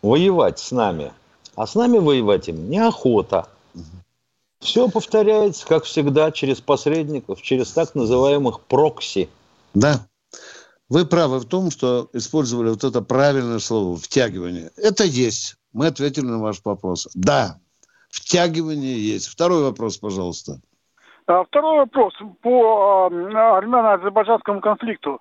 воевать 0.02 0.60
с 0.60 0.72
нами. 0.72 1.12
А 1.56 1.68
с 1.68 1.76
нами 1.76 1.98
воевать 1.98 2.50
им 2.50 2.70
неохота. 2.70 3.48
Все 4.64 4.88
повторяется, 4.88 5.68
как 5.68 5.84
всегда, 5.84 6.32
через 6.32 6.62
посредников, 6.62 7.42
через 7.42 7.72
так 7.74 7.96
называемых 7.96 8.62
прокси. 8.62 9.30
Да. 9.74 10.08
Вы 10.90 11.06
правы 11.06 11.40
в 11.40 11.46
том, 11.46 11.70
что 11.70 12.08
использовали 12.14 12.70
вот 12.70 12.84
это 12.84 13.02
правильное 13.02 13.60
слово 13.60 13.98
«втягивание». 13.98 14.72
Это 14.78 15.04
есть. 15.04 15.56
Мы 15.74 15.88
ответили 15.88 16.26
на 16.26 16.40
ваш 16.40 16.62
вопрос. 16.64 17.10
Да, 17.14 17.60
втягивание 18.10 18.98
есть. 18.98 19.28
Второй 19.28 19.64
вопрос, 19.64 19.98
пожалуйста. 19.98 20.62
А 21.28 21.44
второй 21.44 21.80
вопрос 21.80 22.14
по 22.42 23.08
армяно-азербайджанскому 23.08 24.62
конфликту. 24.62 25.20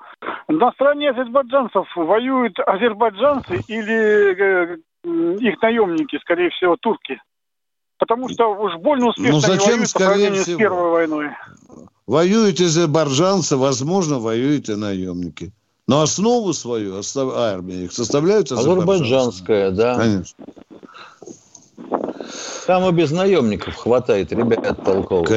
На 0.48 0.70
стороне 0.72 1.10
азербайджанцев 1.10 1.86
воюют 1.96 2.58
азербайджанцы 2.60 3.60
или 3.66 4.74
э, 4.74 4.76
их 5.38 5.60
наемники, 5.62 6.18
скорее 6.18 6.50
всего, 6.50 6.76
турки? 6.76 7.20
Потому 8.02 8.28
что 8.28 8.48
уж 8.48 8.78
больно 8.78 9.10
успешно 9.10 9.34
ну, 9.34 9.40
зачем, 9.40 9.58
они 9.58 9.66
воюют 9.68 9.92
по 9.92 9.98
сравнению 10.00 10.42
всего? 10.42 10.56
с 10.56 10.58
Первой 10.58 10.90
войной. 10.90 11.26
Воюют 12.08 12.60
азербайджанцы, 12.60 13.56
возможно, 13.56 14.18
воюют 14.18 14.68
и 14.68 14.74
наемники. 14.74 15.52
Но 15.86 16.02
основу 16.02 16.52
свою 16.52 17.00
армии 17.36 17.84
их 17.84 17.92
составляют 17.92 18.50
азербайджанская. 18.50 19.70
да. 19.70 19.96
Конечно. 19.98 20.44
Там 22.66 22.88
и 22.88 22.92
без 22.92 23.12
наемников 23.12 23.76
хватает 23.76 24.32
ребят 24.32 24.84
толковых. 24.84 25.30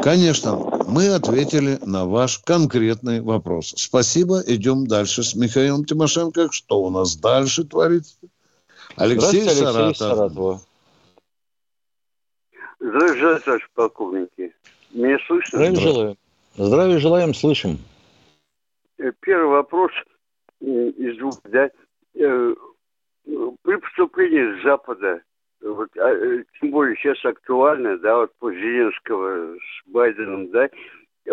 Конечно. 0.00 0.54
Мы 0.86 1.08
ответили 1.08 1.80
на 1.84 2.06
ваш 2.06 2.38
конкретный 2.38 3.22
вопрос. 3.22 3.74
Спасибо. 3.76 4.40
Идем 4.46 4.86
дальше 4.86 5.24
с 5.24 5.34
Михаилом 5.34 5.84
Тимошенко. 5.84 6.46
Что 6.52 6.80
у 6.80 6.90
нас 6.90 7.16
дальше 7.16 7.64
творится? 7.64 8.14
Алексей, 8.94 9.42
Алексей 9.42 9.64
Саратов. 9.64 9.96
Саратова. 9.96 10.60
Здравия 12.84 13.38
желаю, 13.38 13.60
полковники. 13.74 14.54
Меня 14.92 15.18
слышно? 15.26 15.58
Здравия 15.58 15.80
желаю. 15.80 16.16
Здравия 16.54 16.98
желаем, 16.98 17.34
слышим. 17.34 17.78
Э, 18.98 19.10
первый 19.20 19.48
вопрос 19.48 19.90
из 20.60 21.16
двух, 21.16 21.40
да. 21.44 21.70
Э, 22.14 22.54
при 23.62 23.76
поступлении 23.76 24.60
с 24.60 24.64
Запада, 24.64 25.22
вот, 25.62 25.88
а, 25.96 26.10
э, 26.10 26.44
тем 26.60 26.72
более 26.72 26.94
сейчас 26.96 27.24
актуально, 27.24 27.96
да, 27.98 28.16
вот 28.16 28.32
после 28.38 28.60
Зеленского 28.60 29.56
с 29.56 29.88
Байденом, 29.90 30.50
да, 30.50 30.68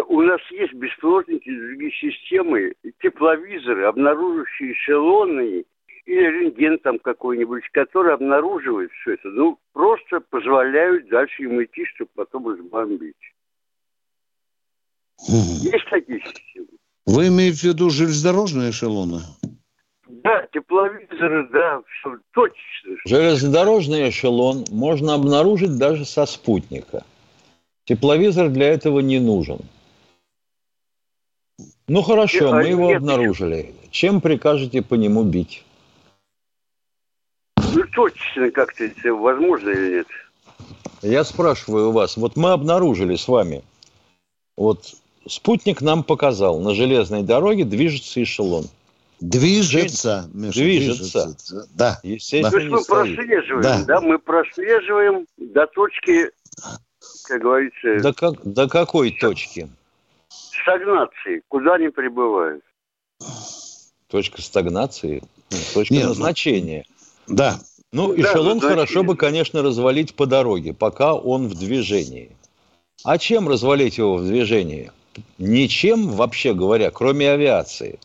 у 0.08 0.22
нас 0.22 0.40
есть 0.52 0.74
беспилотники, 0.74 1.54
другие 1.54 1.92
системы, 1.92 2.74
тепловизоры, 3.02 3.84
обнаруживающие 3.84 4.72
эшелоны 4.72 5.66
или 6.06 6.44
рентген 6.44 6.80
там 6.80 7.00
какой-нибудь, 7.00 7.64
который 7.72 8.14
обнаруживает 8.14 8.92
все 9.02 9.14
это. 9.14 9.30
Ну, 9.30 9.58
просто 9.74 10.20
позволяют 10.20 11.10
дальше 11.10 11.44
им 11.44 11.64
идти, 11.64 11.86
чтобы 11.86 12.12
потом 12.16 12.48
разбомбить. 12.48 13.16
Есть 15.28 15.90
такие 15.90 16.20
системы? 16.20 16.68
Вы 17.06 17.28
имеете 17.28 17.60
в 17.60 17.64
виду 17.64 17.90
железнодорожные 17.90 18.72
эшелоны? 18.72 19.22
Да, 20.24 20.48
тепловизоры, 20.52 21.50
да, 21.50 21.82
все 21.82 22.18
точно. 22.32 22.98
Железнодорожный 23.06 24.10
эшелон 24.10 24.66
можно 24.70 25.14
обнаружить 25.14 25.78
даже 25.78 26.06
со 26.06 26.26
спутника. 26.26 27.04
Тепловизор 27.86 28.50
для 28.50 28.70
этого 28.70 29.00
не 29.00 29.20
нужен. 29.20 29.60
Ну 31.88 32.02
хорошо, 32.02 32.54
мы 32.54 32.68
его 32.68 32.94
обнаружили. 32.96 33.74
Чем 33.90 34.22
прикажете 34.22 34.82
по 34.82 34.96
нему 34.96 35.24
бить? 35.24 35.66
Ну, 37.74 37.84
точно 37.94 38.52
как-то 38.52 38.86
это 38.86 39.14
возможно 39.14 39.70
или 39.70 39.98
нет? 39.98 40.08
Я 41.02 41.24
спрашиваю 41.24 41.90
у 41.90 41.92
вас, 41.92 42.18
вот 42.18 42.36
мы 42.36 42.52
обнаружили 42.52 43.16
с 43.16 43.28
вами, 43.28 43.64
вот 44.56 44.94
спутник 45.28 45.82
нам 45.82 46.04
показал, 46.04 46.60
на 46.60 46.74
железной 46.74 47.24
дороге 47.24 47.66
движется 47.66 48.22
эшелон. 48.22 48.66
Движется, 49.20 50.28
Миша, 50.34 50.60
движется. 50.60 51.26
движется. 51.26 51.68
Да. 51.76 52.00
Естественно, 52.02 52.52
То 52.52 52.58
есть 52.58 52.72
мы 52.72 52.84
прослеживаем, 52.84 53.62
да. 53.62 53.84
да, 53.86 54.02
мы 54.02 54.18
прослеживаем 54.18 55.28
до 55.38 55.68
точки, 55.68 56.32
как 57.26 57.42
говорится... 57.42 58.00
До, 58.00 58.14
как, 58.14 58.42
до 58.44 58.68
какой 58.68 59.12
точки? 59.12 59.70
Стагнации, 60.30 61.44
куда 61.50 61.76
они 61.76 61.90
прибывают. 61.90 62.64
Точка 64.08 64.42
стагнации? 64.42 65.22
Точка 65.74 65.94
Нет, 65.94 66.04
ну, 66.04 66.10
назначения. 66.10 66.86
Да. 67.36 67.60
Ну, 67.92 68.16
эшелон 68.16 68.60
да, 68.60 68.70
хорошо 68.70 69.04
бы, 69.04 69.16
конечно, 69.16 69.62
развалить 69.62 70.16
по 70.16 70.26
дороге, 70.26 70.74
пока 70.74 71.14
он 71.14 71.48
в 71.48 71.56
движении. 71.56 72.32
А 73.04 73.18
чем 73.18 73.50
развалить 73.50 73.98
его 73.98 74.16
в 74.16 74.26
движении? 74.26 74.92
Ничем, 75.38 76.08
вообще 76.08 76.54
говоря, 76.54 76.90
кроме 76.92 77.32
авиации. 77.32 78.00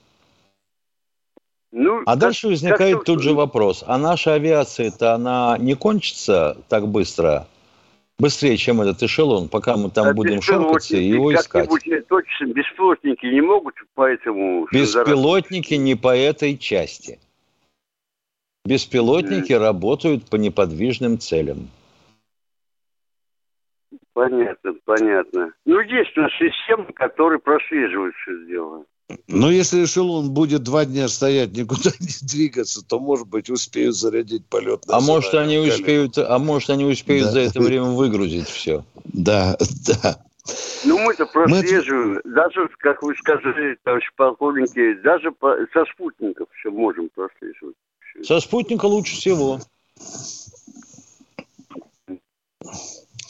Ну, 1.71 2.01
а 2.07 2.13
как, 2.13 2.19
дальше 2.19 2.49
возникает 2.49 2.97
как, 2.97 3.05
тут 3.05 3.23
же 3.23 3.35
вопрос. 3.35 3.85
А 3.87 3.99
наша 3.99 4.35
авиация-то, 4.35 5.15
она 5.15 5.57
не 5.59 5.75
кончится 5.75 6.57
так 6.69 6.89
быстро, 6.89 7.47
быстрее, 8.19 8.57
чем 8.57 8.81
этот 8.81 9.03
эшелон, 9.03 9.49
пока 9.49 9.77
мы 9.77 9.91
там 9.91 10.09
а 10.09 10.15
будем 10.15 10.41
шаркаться 10.41 10.97
и 10.97 11.05
его 11.05 11.35
искать? 11.35 11.69
Точно, 11.69 12.47
беспилотники 12.47 13.27
не 13.27 13.43
могут 13.43 13.75
поэтому... 13.95 14.67
Беспилотники 14.73 15.75
не 15.75 15.95
по 15.95 16.17
этой 16.17 16.57
части. 16.57 17.21
Беспилотники 18.67 19.53
mm. 19.53 19.59
работают 19.59 20.29
по 20.29 20.37
неподвижным 20.37 21.19
целям. 21.19 21.69
Понятно, 24.13 24.75
понятно. 24.85 25.53
Ну, 25.67 25.81
есть 25.81 26.17
у 26.17 26.23
нас 26.23 26.33
система, 26.39 26.87
которая 26.95 27.39
прослеживает 27.39 28.15
все 28.23 28.47
дело. 28.47 28.85
Но 29.29 29.51
если 29.51 29.85
эшелон 29.85 30.31
будет 30.31 30.63
два 30.63 30.85
дня 30.85 31.07
стоять, 31.09 31.53
никуда 31.53 31.91
не 32.01 32.27
двигаться, 32.27 32.85
то, 32.85 32.99
может 32.99 33.29
быть, 33.29 33.51
успеют 33.51 33.95
зарядить 33.95 34.47
полет. 34.47 34.85
А 34.89 35.01
может, 35.01 35.35
они 35.35 35.59
успеют, 35.59 36.19
а 36.19 36.39
может, 36.39 36.71
они 36.71 36.85
успеют 36.85 37.27
да. 37.27 37.33
за 37.33 37.41
это 37.41 37.61
время 37.61 37.85
выгрузить 37.85 38.49
все. 38.49 38.85
Да, 39.05 39.57
да. 39.87 40.17
Ну, 40.85 40.99
мы-то 40.99 41.27
прослеживаем. 41.27 42.21
Мы... 42.25 42.33
Даже, 42.33 42.69
как 42.79 43.03
вы 43.03 43.15
сказали, 43.17 43.77
товарищ 43.83 44.11
полковники, 44.17 44.95
даже 45.03 45.31
по... 45.33 45.57
со 45.73 45.85
спутников 45.93 46.49
все 46.59 46.71
можем 46.71 47.09
прослеживать. 47.15 47.77
Со 48.23 48.41
спутника 48.41 48.87
лучше 48.87 49.15
всего. 49.17 49.61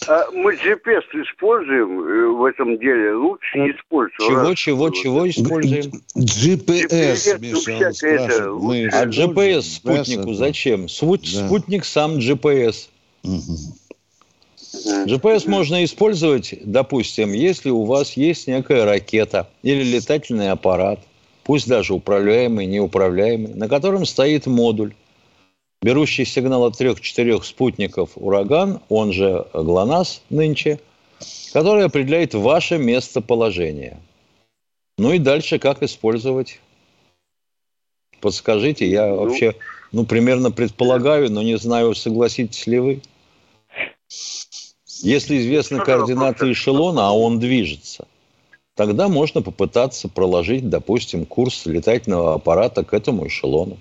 А 0.09 0.31
мы 0.31 0.55
GPS 0.55 1.03
используем 1.15 2.01
э, 2.01 2.29
в 2.29 2.45
этом 2.45 2.79
деле, 2.79 3.15
лучше 3.15 3.59
не 3.59 3.71
использовать. 3.73 4.21
Чего, 4.21 4.51
раз. 4.51 4.59
чего, 4.59 4.91
чего 4.91 5.29
используем? 5.29 5.93
GPS, 6.17 7.41
Миша, 7.41 8.07
это, 8.07 8.51
мы 8.53 8.87
а 8.87 9.07
GPS 9.07 9.63
спутнику 9.63 10.33
зачем? 10.35 10.89
Спутник 10.89 11.85
сам 11.85 12.19
GPS. 12.19 12.89
GPS 15.07 15.49
можно 15.49 15.85
использовать, 15.85 16.55
допустим, 16.63 17.33
если 17.33 17.71
у 17.71 17.85
вас 17.85 18.13
есть 18.13 18.47
некая 18.47 18.85
ракета 18.85 19.49
или 19.63 19.83
летательный 19.83 20.51
аппарат, 20.51 21.01
пусть 21.47 21.69
даже 21.69 21.95
управляемый, 21.95 22.67
неуправляемый, 22.67 23.55
на 23.55 23.69
котором 23.69 24.05
стоит 24.05 24.47
модуль 24.47 24.95
берущий 25.81 26.25
сигнал 26.25 26.65
от 26.65 26.77
трех-четырех 26.77 27.45
спутников 27.45 28.11
«Ураган», 28.17 28.81
он 28.89 29.13
же 29.13 29.47
ГЛОНАСС 29.55 30.23
нынче, 30.29 30.81
который 31.53 31.85
определяет 31.85 32.35
ваше 32.35 32.79
местоположение. 32.79 33.97
Ну 34.99 35.13
и 35.13 35.19
дальше 35.21 35.61
как 35.61 35.85
использовать? 35.85 36.59
Подскажите, 38.21 38.89
я 38.89 39.07
ну, 39.07 39.17
вообще, 39.17 39.55
ну, 39.93 40.05
примерно 40.05 40.51
предполагаю, 40.51 41.31
но 41.31 41.43
не 41.43 41.57
знаю, 41.59 41.95
согласитесь 41.95 42.67
ли 42.67 42.81
вы. 42.81 43.03
Если 45.03 45.39
известны 45.39 45.79
координаты 45.79 46.51
эшелона, 46.51 47.07
а 47.07 47.13
он 47.13 47.39
движется, 47.39 48.09
тогда 48.77 49.09
можно 49.09 49.43
попытаться 49.43 50.09
проложить, 50.09 50.69
допустим, 50.69 51.25
курс 51.25 51.67
летательного 51.67 52.35
аппарата 52.35 52.85
к 52.85 52.93
этому 52.93 53.27
эшелону. 53.27 53.79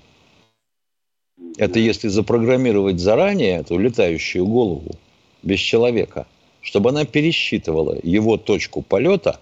Это 1.58 1.80
если 1.80 2.08
запрограммировать 2.08 3.00
заранее 3.00 3.60
эту 3.60 3.78
летающую 3.78 4.46
голову 4.46 4.96
без 5.44 5.60
человека, 5.60 6.26
чтобы 6.62 6.90
она 6.90 7.06
пересчитывала 7.06 7.98
его 8.02 8.38
точку 8.38 8.82
полета, 8.82 9.40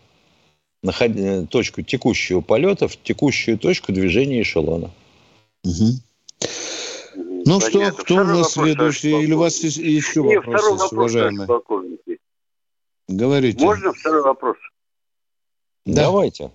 э, 0.83 1.45
точку 1.45 1.81
текущего 1.83 2.41
полета 2.41 2.87
в 2.87 3.01
текущую 3.01 3.57
точку 3.57 3.93
движения 3.93 4.41
эшелона. 4.41 4.91
Угу. 5.63 5.85
Ну 7.45 7.59
Понятно. 7.59 7.69
что, 7.69 7.91
кто 7.91 8.03
второй 8.15 8.33
у 8.33 8.37
нас 8.37 8.53
следующий? 8.53 9.21
Или 9.21 9.33
у 9.33 9.39
вас 9.39 9.63
еще 9.63 10.23
Нет, 10.23 10.45
вопрос, 10.45 10.91
уважаемые? 10.91 11.47
Говорите. 13.07 13.63
Можно 13.63 13.93
второй 13.93 14.23
вопрос? 14.23 14.57
Да. 15.85 16.03
Давайте. 16.03 16.51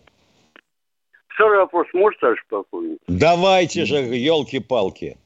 Второй 1.29 1.59
вопрос, 1.59 1.87
может, 1.93 2.19
товарищ 2.21 2.41
полковник? 2.49 2.99
Давайте 3.07 3.85
же, 3.85 3.97
елки-палки. 3.97 5.17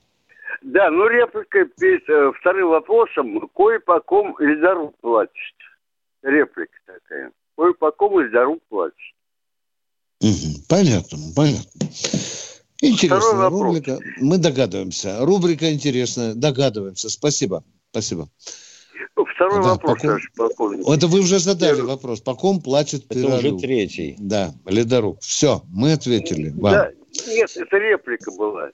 Да, 0.60 0.90
ну 0.90 1.08
реплика 1.08 1.64
перед 1.78 2.08
э, 2.08 2.32
вторым 2.38 2.68
вопросом. 2.68 3.48
Кое 3.54 3.80
по 3.80 4.00
ком 4.00 4.36
Эльдару 4.38 4.94
плачет. 5.00 5.54
Реплика 6.22 6.78
такая. 6.86 7.32
Кое 7.56 7.72
по 7.72 7.90
ком 7.90 8.18
Эльдару 8.18 8.60
плачет. 8.68 8.96
Угу, 10.20 10.66
понятно, 10.68 11.18
понятно. 11.34 11.86
Интересная 12.80 13.48
рубрика. 13.48 13.98
Мы 14.18 14.38
догадываемся. 14.38 15.24
Рубрика 15.24 15.72
интересная. 15.72 16.34
Догадываемся. 16.34 17.08
Спасибо. 17.08 17.64
Спасибо. 17.90 18.28
Второй 19.14 19.62
да, 19.62 19.70
вопрос, 19.70 20.00
ком... 20.00 20.18
полковник. 20.36 20.88
Это 20.88 21.06
вы 21.06 21.20
уже 21.20 21.38
задали 21.38 21.76
Первый. 21.76 21.88
вопрос. 21.88 22.20
По 22.20 22.34
ком 22.34 22.60
плачет 22.60 23.04
Это 23.08 23.14
Пирожук? 23.14 23.54
уже 23.54 23.58
третий. 23.58 24.16
Да, 24.18 24.52
Ледорук. 24.66 25.20
Все, 25.20 25.62
мы 25.72 25.92
ответили 25.92 26.50
вам. 26.50 26.72
Да, 26.72 26.90
нет, 27.26 27.50
это 27.56 27.76
реплика 27.76 28.30
была. 28.32 28.70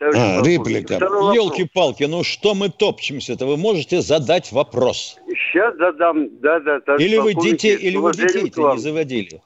А, 0.00 0.42
реплика. 0.44 0.94
Елки-палки, 0.94 2.04
ну 2.04 2.22
что 2.22 2.54
мы 2.54 2.68
топчемся-то? 2.68 3.46
Вы 3.46 3.56
можете 3.56 4.00
задать 4.00 4.52
вопрос. 4.52 5.16
Сейчас 5.26 5.76
задам, 5.76 6.38
да, 6.40 6.60
да. 6.60 6.96
Или 6.96 7.16
вы 7.16 7.34
детей, 7.34 7.76
или 7.76 7.96
вы 7.96 8.12
детей 8.12 8.42
не 8.42 8.78
заводили? 8.78 9.42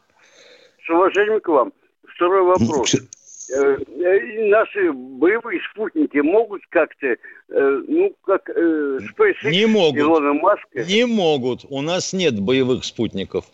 С 0.84 0.90
уважением 0.90 1.40
к 1.40 1.48
вам. 1.48 1.72
Второй 2.14 2.42
вопрос. 2.42 2.96
Э, 3.55 3.76
э, 3.76 4.48
наши 4.48 4.92
боевые 4.92 5.61
спутники 5.70 6.16
могут 6.18 6.62
как-то, 6.70 7.07
э, 7.07 7.16
ну, 7.48 8.14
как 8.24 8.48
SpaceX 8.48 9.50
не 9.50 9.66
могут. 9.66 10.00
Илона 10.00 10.32
Маска... 10.32 10.84
Не 10.84 11.05
могут. 11.05 11.66
У 11.68 11.82
нас 11.82 12.14
нет 12.14 12.40
боевых 12.40 12.84
спутников. 12.84 13.44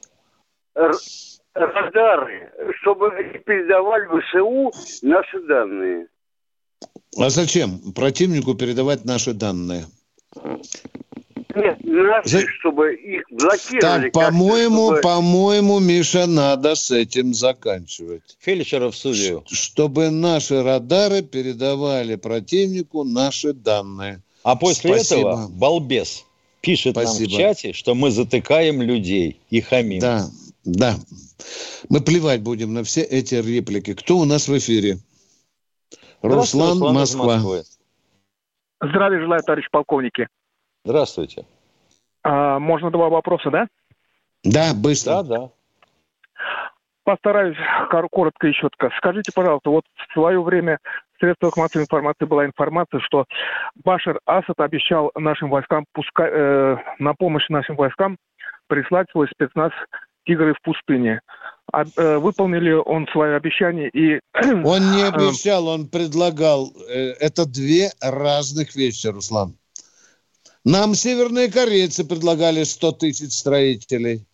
Радары, 1.55 2.53
чтобы 2.80 3.11
передавали 3.44 4.07
в 4.07 4.20
ВСУ 4.20 4.72
наши 5.03 5.40
данные. 5.40 6.07
А 7.18 7.30
зачем 7.30 7.92
противнику 7.92 8.55
передавать 8.55 9.05
наши 9.05 9.32
данные? 9.32 9.86
Нет, 11.59 11.78
наши, 11.84 12.28
За... 12.28 12.40
чтобы 12.61 12.94
их 12.94 13.22
блокировали. 13.30 14.11
Так, 14.11 14.12
по-моему, 14.12 14.86
чтобы... 14.86 15.00
по-моему, 15.00 15.78
Миша, 15.80 16.26
надо 16.26 16.74
с 16.74 16.90
этим 16.90 17.34
заканчивать. 17.34 18.36
Фельдшера 18.38 18.90
в 18.90 18.96
судью. 18.96 19.44
Чтобы 19.50 20.11
наши 20.11 20.62
радары 20.62 21.22
передавали 21.22 22.16
противнику 22.16 23.04
наши 23.04 23.52
данные. 23.52 24.22
А 24.42 24.56
после 24.56 24.94
Спасибо. 24.94 25.20
этого 25.20 25.48
балбес 25.48 26.24
пишет 26.61 26.92
Спасибо. 26.92 27.30
нам 27.30 27.38
в 27.38 27.42
чате, 27.42 27.72
что 27.72 27.94
мы 27.94 28.11
затыкаем 28.11 28.80
людей 28.80 29.40
и 29.50 29.61
хамим. 29.61 30.00
Да, 30.00 30.26
да. 30.64 30.96
Мы 31.88 32.00
плевать 32.00 32.40
будем 32.40 32.72
на 32.72 32.84
все 32.84 33.02
эти 33.02 33.34
реплики. 33.34 33.94
Кто 33.94 34.18
у 34.18 34.24
нас 34.24 34.48
в 34.48 34.56
эфире? 34.59 34.98
Руслан, 36.22 36.78
Руслан 36.78 36.94
Москва. 36.94 37.62
Здравия 38.80 39.20
желаю, 39.20 39.42
товарищ 39.42 39.66
полковники. 39.70 40.28
Здравствуйте. 40.89 41.45
А, 42.22 42.59
можно 42.59 42.91
два 42.91 43.11
вопроса, 43.11 43.51
да? 43.51 43.68
Да, 44.43 44.72
быстро. 44.74 45.22
Да, 45.22 45.22
да. 45.22 45.51
Постараюсь 47.05 47.59
коротко 47.91 48.47
и 48.47 48.55
четко. 48.55 48.91
Скажите, 48.97 49.30
пожалуйста, 49.34 49.68
вот 49.68 49.84
в 49.95 50.12
свое 50.14 50.43
время 50.43 50.78
в 51.14 51.20
средствах 51.20 51.59
массовой 51.59 51.82
информации 51.82 52.24
была 52.24 52.47
информация, 52.47 53.01
что 53.01 53.26
Башар 53.84 54.18
Асад 54.24 54.59
обещал 54.61 55.11
нашим 55.14 55.51
войскам 55.51 55.84
пускай, 55.93 56.30
э, 56.32 56.76
на 56.99 57.12
помощь 57.12 57.51
нашим 57.51 57.76
войскам 57.76 58.16
прислать 58.66 59.11
свой 59.11 59.28
спецназ 59.28 59.72
«Тигры 60.26 60.55
в 60.55 60.62
пустыне». 60.62 61.20
А, 61.70 61.84
э, 61.84 62.16
выполнил 62.16 62.61
ли 62.61 62.72
он 62.72 63.07
свое 63.09 63.36
обещание 63.36 63.91
и... 63.91 64.20
Он 64.32 64.93
не 64.93 65.03
обещал, 65.07 65.68
он 65.68 65.86
предлагал. 65.86 66.72
Э, 66.89 67.11
это 67.20 67.45
две 67.45 67.91
разных 68.01 68.74
вещи, 68.74 69.09
Руслан. 69.09 69.55
Нам 70.68 70.94
северные 70.94 71.50
корейцы 71.50 72.04
предлагали 72.04 72.62
100 72.62 72.92
тысяч 72.92 73.32
строителей. 73.32 74.26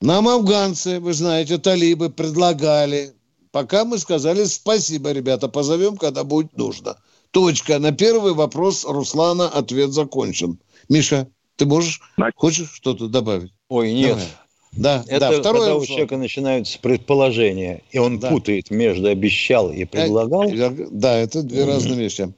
Нам 0.00 0.26
афганцы, 0.26 0.98
вы 0.98 1.12
знаете, 1.12 1.58
талибы 1.58 2.08
предлагали. 2.08 3.12
Пока 3.50 3.84
мы 3.84 3.98
сказали 3.98 4.44
спасибо, 4.44 5.12
ребята, 5.12 5.48
позовем, 5.48 5.98
когда 5.98 6.24
будет 6.24 6.56
нужно. 6.56 6.96
Точка. 7.32 7.78
На 7.80 7.92
первый 7.92 8.32
вопрос 8.32 8.86
Руслана 8.86 9.46
ответ 9.46 9.92
закончен. 9.92 10.58
Миша, 10.88 11.28
ты 11.56 11.66
можешь, 11.66 12.00
хочешь 12.36 12.72
что-то 12.72 13.08
добавить? 13.08 13.52
Ой, 13.68 13.92
нет. 13.92 14.16
Давай. 14.16 14.28
Да, 14.72 15.04
это 15.06 15.30
да. 15.30 15.40
Второе 15.40 15.60
когда 15.60 15.76
у 15.76 15.84
человека 15.84 16.16
начинаются 16.16 16.78
предположения, 16.78 17.82
и 17.90 17.98
он 17.98 18.18
да. 18.18 18.30
путает 18.30 18.70
между 18.70 19.08
обещал 19.08 19.70
и 19.70 19.84
предлагал. 19.84 20.50
Да, 20.90 21.16
это 21.16 21.42
две 21.42 21.64
разные 21.64 21.98
вещи. 21.98 22.32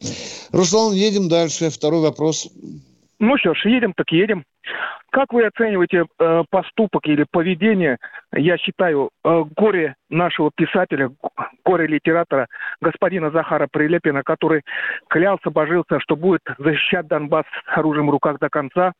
Руслан, 0.51 0.95
едем 0.95 1.28
дальше. 1.28 1.70
Второй 1.70 2.01
вопрос. 2.01 2.49
Ну 3.20 3.39
что 3.39 3.55
ж, 3.55 3.66
едем 3.66 3.93
так 3.95 4.11
едем. 4.11 4.45
Как 5.11 5.33
вы 5.33 5.45
оцениваете 5.47 6.05
э, 6.19 6.45
поступок 6.51 7.07
или 7.07 7.25
поведение, 7.31 7.99
я 8.33 8.57
считаю, 8.59 9.11
э, 9.25 9.45
горе 9.57 9.95
нашего 10.11 10.51
писателя, 10.55 11.11
горе 11.65 11.87
литератора 11.87 12.49
господина 12.81 13.31
Захара 13.31 13.69
Прилепина, 13.71 14.23
который 14.23 14.62
клялся, 15.09 15.51
божился, 15.51 16.01
что 16.01 16.17
будет 16.17 16.43
защищать 16.59 17.07
Донбасс 17.07 17.47
с 17.73 17.79
оружием 17.79 18.09
в 18.09 18.11
руках 18.11 18.39
до 18.41 18.49
конца. 18.49 18.93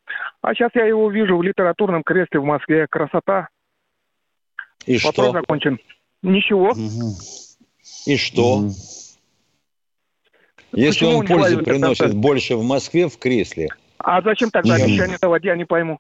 А 0.43 0.55
сейчас 0.55 0.71
я 0.75 0.85
его 0.87 1.11
вижу 1.11 1.37
в 1.37 1.43
литературном 1.43 2.03
кресле 2.03 2.41
в 2.41 2.45
Москве. 2.45 2.87
Красота. 2.89 3.49
И 4.87 4.99
Вопрос 4.99 5.27
что? 5.29 5.33
закончен. 5.33 5.79
Ничего. 6.23 6.73
И 8.07 8.17
что? 8.17 8.69
Если 10.73 11.05
Почему 11.05 11.19
он 11.19 11.27
пользу 11.27 11.65
приносит 11.65 12.07
это- 12.09 12.17
больше 12.17 12.57
в 12.57 12.65
Москве 12.65 13.09
в 13.09 13.19
кресле, 13.19 13.69
А 14.05 14.21
зачем 14.23 14.51
тогда 14.51 14.75
Мгм. 14.75 14.85
обещание 14.85 15.19
давать, 15.21 15.45
я 15.45 15.57
не 15.57 15.65
пойму. 15.65 15.99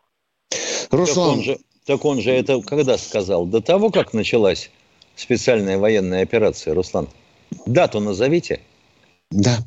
так 0.91 1.17
он, 1.17 1.43
же, 1.43 1.59
так 1.87 2.05
он 2.05 2.21
же 2.21 2.31
это 2.31 2.61
когда 2.61 2.99
сказал? 2.99 3.47
До 3.47 3.61
того, 3.61 3.91
как 3.91 4.13
началась 4.13 4.71
специальная 5.17 5.79
военная 5.79 6.23
операция, 6.23 6.75
Руслан? 6.75 7.09
Дату 7.67 8.01
назовите. 8.01 8.61
Да. 9.31 9.59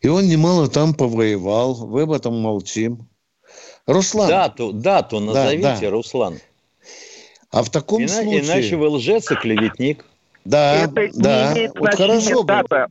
И 0.00 0.08
он 0.08 0.28
немало 0.28 0.68
там 0.68 0.94
повоевал. 0.94 1.74
Вы 1.74 2.02
об 2.02 2.12
этом 2.12 2.40
молчим. 2.40 3.08
Руслан. 3.86 4.28
Дату, 4.28 4.72
дату 4.72 5.18
Да, 5.18 5.24
назовите, 5.26 5.78
да. 5.80 5.90
Руслан. 5.90 6.38
А 7.50 7.62
в 7.62 7.70
таком 7.70 8.02
Ина- 8.02 8.08
случае... 8.08 8.40
Иначе 8.40 8.76
вы 8.76 8.88
лжец 8.88 9.30
и 9.30 9.34
клеветник. 9.34 10.04
Да, 10.44 10.84
это 10.84 11.08
да. 11.14 11.52
не 11.52 11.58
имеет 11.58 11.78
Вот 11.78 11.92
значения 11.92 12.20
хорошо 12.20 12.42
бы. 12.42 12.46
дата. 12.46 12.88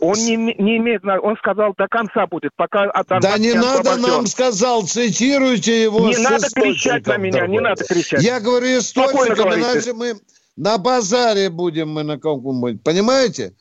Он 0.00 0.14
не, 0.14 0.36
не 0.36 0.76
имеет, 0.76 1.04
он 1.04 1.36
сказал 1.36 1.74
до 1.76 1.88
конца 1.88 2.26
будет, 2.26 2.52
пока 2.54 2.84
от 2.84 3.08
Да 3.08 3.38
не 3.38 3.54
надо 3.54 3.80
освобожден. 3.80 4.02
нам, 4.08 4.26
сказал, 4.26 4.86
цитируйте 4.86 5.82
его 5.82 6.08
Не 6.08 6.18
надо 6.18 6.46
кричать 6.54 7.06
на 7.06 7.16
меня, 7.16 7.46
не 7.46 7.58
надо 7.60 7.84
кричать. 7.84 8.22
Я 8.22 8.38
говорю 8.40 8.78
источником, 8.78 9.52
иначе 9.54 9.92
мы 9.94 10.14
на 10.56 10.78
базаре 10.78 11.50
будем 11.50 11.90
мы 11.90 12.04
на 12.04 12.18
каком-нибудь. 12.18 12.82
Понимаете? 12.82 13.54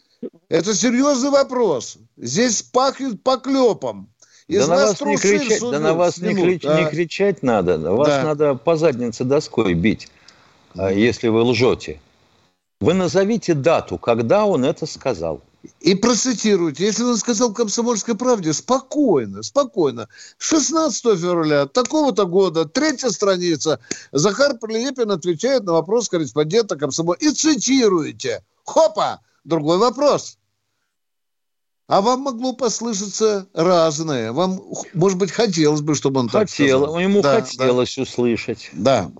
Это 0.49 0.75
серьезный 0.75 1.31
вопрос. 1.31 1.97
Здесь 2.17 2.61
пахнет 2.61 3.23
поклепом. 3.23 4.09
Из 4.47 4.67
да 4.67 4.75
на 4.75 4.81
нас 4.81 4.89
вас 4.89 5.01
не 5.01 5.05
трусы 5.17 5.39
кричать, 5.39 5.59
сунут, 5.59 5.73
да 5.73 5.79
на 5.79 5.93
вас 5.93 6.17
не, 6.17 6.33
крич- 6.33 6.67
а. 6.67 6.79
не 6.81 6.89
кричать 6.89 7.41
надо. 7.41 7.77
Вас 7.79 8.07
Да. 8.07 8.23
надо 8.23 8.55
по 8.55 8.75
заднице 8.75 9.23
доской 9.23 9.73
бить, 9.73 10.09
а, 10.75 10.91
если 10.91 11.29
вы 11.29 11.41
лжете. 11.43 12.01
Вы 12.81 12.95
назовите 12.95 13.53
дату, 13.53 13.99
когда 13.99 14.45
он 14.45 14.65
это 14.65 14.87
сказал. 14.87 15.41
И 15.79 15.93
процитируйте. 15.93 16.85
Если 16.85 17.03
он 17.03 17.15
сказал 17.17 17.53
«Комсомольской 17.53 18.15
правде», 18.15 18.51
спокойно, 18.53 19.43
спокойно. 19.43 20.07
16 20.39 21.19
февраля 21.19 21.67
такого-то 21.67 22.25
года, 22.25 22.65
третья 22.65 23.09
страница, 23.09 23.79
Захар 24.11 24.57
Прилепин 24.57 25.11
отвечает 25.11 25.63
на 25.63 25.73
вопрос 25.73 26.09
корреспондента 26.09 26.75
«Комсомол». 26.75 27.13
И 27.13 27.29
цитируете. 27.29 28.43
Хопа! 28.65 29.21
Другой 29.43 29.77
вопрос. 29.77 30.39
А 31.87 32.01
вам 32.01 32.21
могло 32.21 32.53
послышаться 32.53 33.47
разное. 33.53 34.31
Вам, 34.31 34.59
может 34.93 35.19
быть, 35.19 35.29
хотелось 35.29 35.81
бы, 35.81 35.93
чтобы 35.93 36.21
он 36.21 36.29
так 36.29 36.49
Хотел, 36.49 36.83
сказал. 36.83 36.99
ему 36.99 37.21
Да, 37.21 37.41
хотелось 37.41 37.97
услышать. 37.99 38.69
Да. 38.73 39.11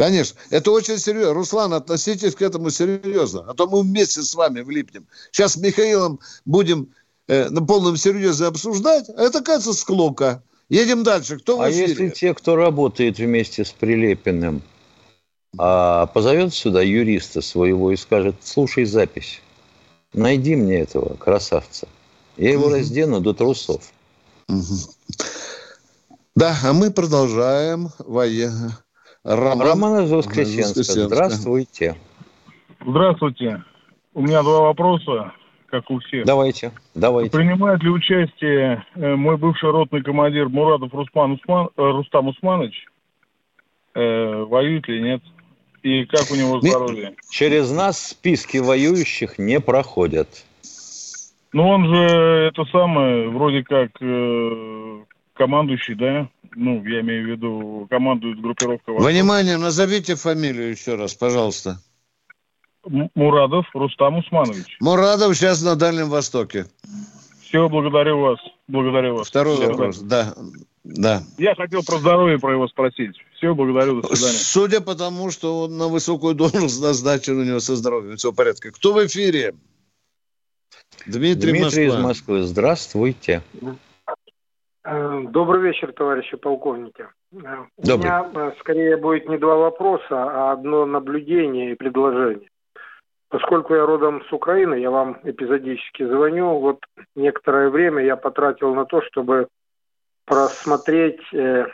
Конечно, 0.00 0.40
это 0.48 0.70
очень 0.70 0.96
серьезно. 0.96 1.34
Руслан, 1.34 1.74
относитесь 1.74 2.34
к 2.34 2.40
этому 2.40 2.70
серьезно, 2.70 3.44
а 3.46 3.52
то 3.52 3.66
мы 3.66 3.82
вместе 3.82 4.22
с 4.22 4.34
вами 4.34 4.62
влипнем. 4.62 5.06
Сейчас 5.30 5.52
с 5.52 5.56
Михаилом 5.58 6.20
будем 6.46 6.94
э, 7.28 7.50
на 7.50 7.60
полном 7.60 7.98
серьезе 7.98 8.46
обсуждать, 8.46 9.10
а 9.14 9.22
это, 9.22 9.42
кажется, 9.42 9.74
склока. 9.74 10.42
Едем 10.70 11.02
дальше. 11.02 11.36
Кто 11.36 11.58
в 11.58 11.60
А 11.60 11.70
эфире? 11.70 11.88
если 11.88 12.08
те, 12.08 12.32
кто 12.32 12.56
работает 12.56 13.18
вместе 13.18 13.62
с 13.62 13.72
Прилепиным, 13.72 14.62
а, 15.58 16.06
позовет 16.06 16.54
сюда 16.54 16.80
юриста 16.80 17.42
своего 17.42 17.92
и 17.92 17.96
скажет, 17.96 18.36
слушай 18.42 18.86
запись, 18.86 19.42
найди 20.14 20.56
мне 20.56 20.80
этого 20.80 21.16
красавца. 21.16 21.88
Я 22.38 22.52
его 22.52 22.70
раздену 22.70 23.20
до 23.20 23.34
трусов. 23.34 23.92
Да, 26.34 26.56
а 26.64 26.72
мы 26.72 26.90
продолжаем. 26.90 27.90
Военно. 27.98 28.78
Роман, 29.24 29.60
Роман 29.60 30.04
из 30.04 30.10
Воскресенска. 30.10 30.82
Здравствуйте. 30.82 31.96
Здравствуйте. 32.84 33.62
У 34.14 34.22
меня 34.22 34.42
два 34.42 34.62
вопроса, 34.62 35.32
как 35.66 35.90
у 35.90 35.98
всех. 36.00 36.24
Давайте, 36.24 36.72
давайте. 36.94 37.36
Принимает 37.36 37.82
ли 37.82 37.90
участие 37.90 38.84
э, 38.94 39.14
мой 39.16 39.36
бывший 39.36 39.70
ротный 39.70 40.02
командир 40.02 40.48
Мурадов 40.48 40.94
Рустам, 40.94 41.32
Усман, 41.32 41.68
э, 41.76 41.82
Рустам 41.82 42.28
Усманович? 42.28 42.86
Э, 43.94 44.44
воюет 44.44 44.88
ли 44.88 45.02
нет? 45.02 45.22
И 45.82 46.06
как 46.06 46.30
у 46.30 46.34
него 46.34 46.60
здоровье? 46.60 47.14
Через 47.30 47.70
нас 47.70 48.00
списки 48.02 48.56
воюющих 48.56 49.38
не 49.38 49.60
проходят. 49.60 50.28
Ну, 51.52 51.68
он 51.68 51.86
же 51.86 52.04
это 52.48 52.64
самое, 52.66 53.28
вроде 53.28 53.62
как 53.64 53.90
э, 54.00 55.04
командующий, 55.34 55.94
да? 55.94 56.28
Ну, 56.56 56.84
я 56.84 57.00
имею 57.00 57.26
в 57.26 57.30
виду, 57.30 57.86
командует 57.88 58.40
группировкой 58.40 58.94
«Восток». 58.94 59.10
Внимание, 59.10 59.56
назовите 59.56 60.16
фамилию 60.16 60.70
еще 60.70 60.96
раз, 60.96 61.14
пожалуйста. 61.14 61.78
Мурадов 63.14 63.66
Рустам 63.74 64.18
Усманович. 64.18 64.78
Мурадов 64.80 65.36
сейчас 65.36 65.62
на 65.62 65.76
Дальнем 65.76 66.08
Востоке. 66.08 66.66
Все, 67.42 67.68
благодарю 67.68 68.20
вас. 68.20 68.38
Благодарю 68.68 69.16
вас. 69.16 69.28
Второй 69.28 69.56
Всего 69.56 69.70
вопрос. 69.70 69.98
Да, 69.98 70.34
да. 70.84 71.22
Я 71.36 71.54
хотел 71.54 71.82
про 71.82 71.98
здоровье 71.98 72.38
про 72.38 72.52
его 72.52 72.68
спросить. 72.68 73.16
Все, 73.36 73.54
благодарю, 73.54 74.00
до 74.00 74.14
свидания. 74.14 74.38
Судя 74.38 74.80
по 74.80 74.94
тому, 74.94 75.30
что 75.30 75.62
он 75.62 75.76
на 75.76 75.88
высокую 75.88 76.34
должность 76.34 76.80
назначен, 76.80 77.38
у 77.38 77.44
него 77.44 77.60
со 77.60 77.76
здоровьем 77.76 78.16
все 78.16 78.32
в 78.32 78.34
порядке. 78.34 78.70
Кто 78.70 78.92
в 78.92 79.06
эфире? 79.06 79.54
Дмитрий, 81.06 81.52
Дмитрий 81.52 81.86
из 81.86 81.92
Москва. 81.92 82.08
Москвы. 82.08 82.42
Здравствуйте. 82.42 83.42
Э, 84.90 85.22
Добрый 85.28 85.62
вечер, 85.62 85.92
товарищи 85.92 86.36
полковники. 86.36 87.06
Э, 87.32 87.36
У 87.76 87.86
Добрый. 87.86 87.98
меня 87.98 88.30
э, 88.34 88.52
скорее 88.58 88.96
будет 88.96 89.28
не 89.28 89.38
два 89.38 89.54
вопроса, 89.54 90.08
а 90.10 90.50
одно 90.50 90.84
наблюдение 90.84 91.70
и 91.70 91.76
предложение. 91.76 92.48
Поскольку 93.28 93.72
я 93.76 93.86
родом 93.86 94.24
с 94.24 94.32
Украины, 94.32 94.74
я 94.74 94.90
вам 94.90 95.20
эпизодически 95.22 96.04
звоню. 96.04 96.58
Вот 96.58 96.80
некоторое 97.14 97.70
время 97.70 98.02
я 98.02 98.16
потратил 98.16 98.74
на 98.74 98.84
то, 98.84 99.00
чтобы 99.02 99.46
просмотреть 100.24 101.22
э, 101.32 101.66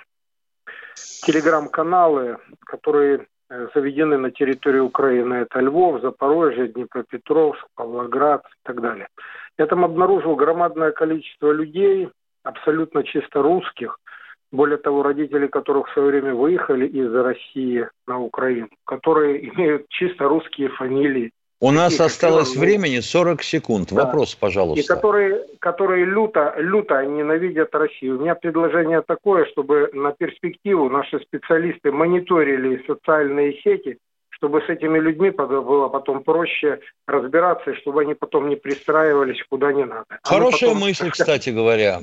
телеграм-каналы, 1.22 2.36
которые 2.66 3.26
э, 3.48 3.68
заведены 3.74 4.18
на 4.18 4.30
территории 4.30 4.80
Украины. 4.80 5.34
Это 5.36 5.60
Львов, 5.60 6.02
Запорожье, 6.02 6.68
Днепропетровск, 6.68 7.64
Павлоград 7.76 8.44
и 8.44 8.66
так 8.66 8.82
далее. 8.82 9.08
Я 9.56 9.64
там 9.64 9.86
обнаружил 9.86 10.36
громадное 10.36 10.92
количество 10.92 11.50
людей, 11.50 12.10
абсолютно 12.46 13.02
чисто 13.02 13.42
русских, 13.42 13.98
более 14.52 14.78
того, 14.78 15.02
родители 15.02 15.46
которых 15.48 15.88
в 15.88 15.92
свое 15.92 16.08
время 16.08 16.34
выехали 16.34 16.86
из 16.86 17.12
России 17.12 17.88
на 18.06 18.20
Украину, 18.20 18.68
которые 18.84 19.48
имеют 19.54 19.88
чисто 19.88 20.24
русские 20.28 20.68
фамилии. 20.70 21.32
У 21.58 21.70
нас 21.70 21.96
как 21.96 22.08
осталось 22.08 22.54
Иван, 22.54 22.66
времени 22.66 23.00
40 23.00 23.42
секунд. 23.42 23.88
Да. 23.90 24.04
Вопрос, 24.04 24.34
И 24.34 24.38
пожалуйста. 24.38 24.94
которые, 24.94 25.42
которые 25.58 26.04
люто, 26.04 26.54
люто 26.58 27.02
ненавидят 27.06 27.74
Россию. 27.74 28.18
У 28.18 28.20
меня 28.20 28.34
предложение 28.34 29.00
такое, 29.00 29.46
чтобы 29.46 29.88
на 29.94 30.12
перспективу 30.12 30.90
наши 30.90 31.18
специалисты 31.20 31.90
мониторили 31.92 32.84
социальные 32.86 33.54
сети, 33.62 33.96
чтобы 34.28 34.60
с 34.60 34.68
этими 34.68 34.98
людьми 34.98 35.30
было 35.30 35.88
потом 35.88 36.22
проще 36.22 36.80
разбираться, 37.06 37.70
и 37.70 37.76
чтобы 37.76 38.02
они 38.02 38.12
потом 38.12 38.50
не 38.50 38.56
пристраивались 38.56 39.42
куда 39.48 39.72
не 39.72 39.86
надо. 39.86 40.18
Хорошая 40.24 40.70
потом- 40.74 40.82
мысль, 40.82 41.10
кстати 41.16 41.48
говоря. 41.48 42.00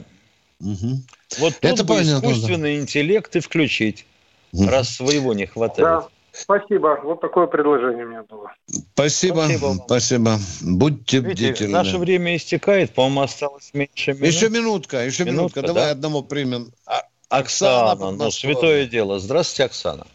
Вот 1.39 1.53
тут 1.59 1.71
Это 1.71 1.83
бы 1.83 1.95
понятно, 1.95 2.21
да. 2.21 2.31
искусственный 2.31 2.79
интеллект 2.79 3.35
и 3.35 3.39
включить, 3.39 4.05
раз 4.53 4.89
своего 4.95 5.33
не 5.33 5.45
хватает. 5.45 5.81
Да, 5.81 6.07
спасибо. 6.31 6.99
Вот 7.03 7.21
такое 7.21 7.47
предложение 7.47 8.05
у 8.05 8.09
меня 8.09 8.23
было. 8.23 8.51
Спасибо, 8.93 9.47
спасибо. 9.85 10.37
Будьте 10.61 11.19
Видите, 11.19 11.49
бдительны. 11.49 11.73
наше 11.73 11.97
время 11.97 12.35
истекает, 12.35 12.93
по-моему, 12.93 13.21
осталось 13.21 13.71
меньше 13.73 14.13
минут. 14.13 14.27
Еще 14.27 14.49
минутка, 14.49 15.05
еще 15.05 15.25
минутка. 15.25 15.59
Минутка, 15.59 15.61
Давай 15.61 15.83
да? 15.85 15.91
одного 15.91 16.23
примем. 16.23 16.71
А- 16.85 17.03
Оксана, 17.29 17.95
под 17.95 18.17
ну, 18.17 18.31
святое 18.31 18.85
дело. 18.85 19.19
Здравствуйте, 19.19 19.65
Оксана. 19.65 20.05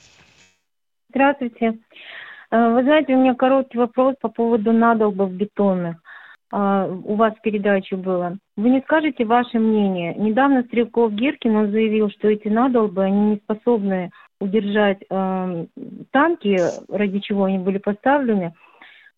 Здравствуйте. 1.10 1.78
Э, 2.50 2.74
Вы 2.74 2.82
знаете, 2.84 3.14
у 3.14 3.20
меня 3.20 3.34
короткий 3.34 3.78
вопрос 3.78 4.14
по 4.20 4.28
поводу 4.28 4.72
надолбов 4.72 5.32
бетонных. 5.32 5.96
А, 6.50 6.86
У 6.86 7.14
вас 7.14 7.34
в 7.34 7.40
передаче 7.42 7.96
было. 7.96 8.38
Вы 8.56 8.70
не 8.70 8.80
скажете 8.80 9.24
ваше 9.24 9.58
мнение? 9.58 10.14
Недавно 10.14 10.62
Стрелков 10.62 11.12
Гиркин 11.12 11.54
он 11.56 11.70
заявил, 11.70 12.10
что 12.10 12.28
эти 12.28 12.48
надолбы, 12.48 13.04
они 13.04 13.30
не 13.32 13.36
способны 13.36 14.10
удержать 14.40 14.98
э, 15.10 15.66
танки, 16.10 16.56
ради 16.88 17.18
чего 17.18 17.44
они 17.44 17.58
были 17.58 17.78
поставлены. 17.78 18.54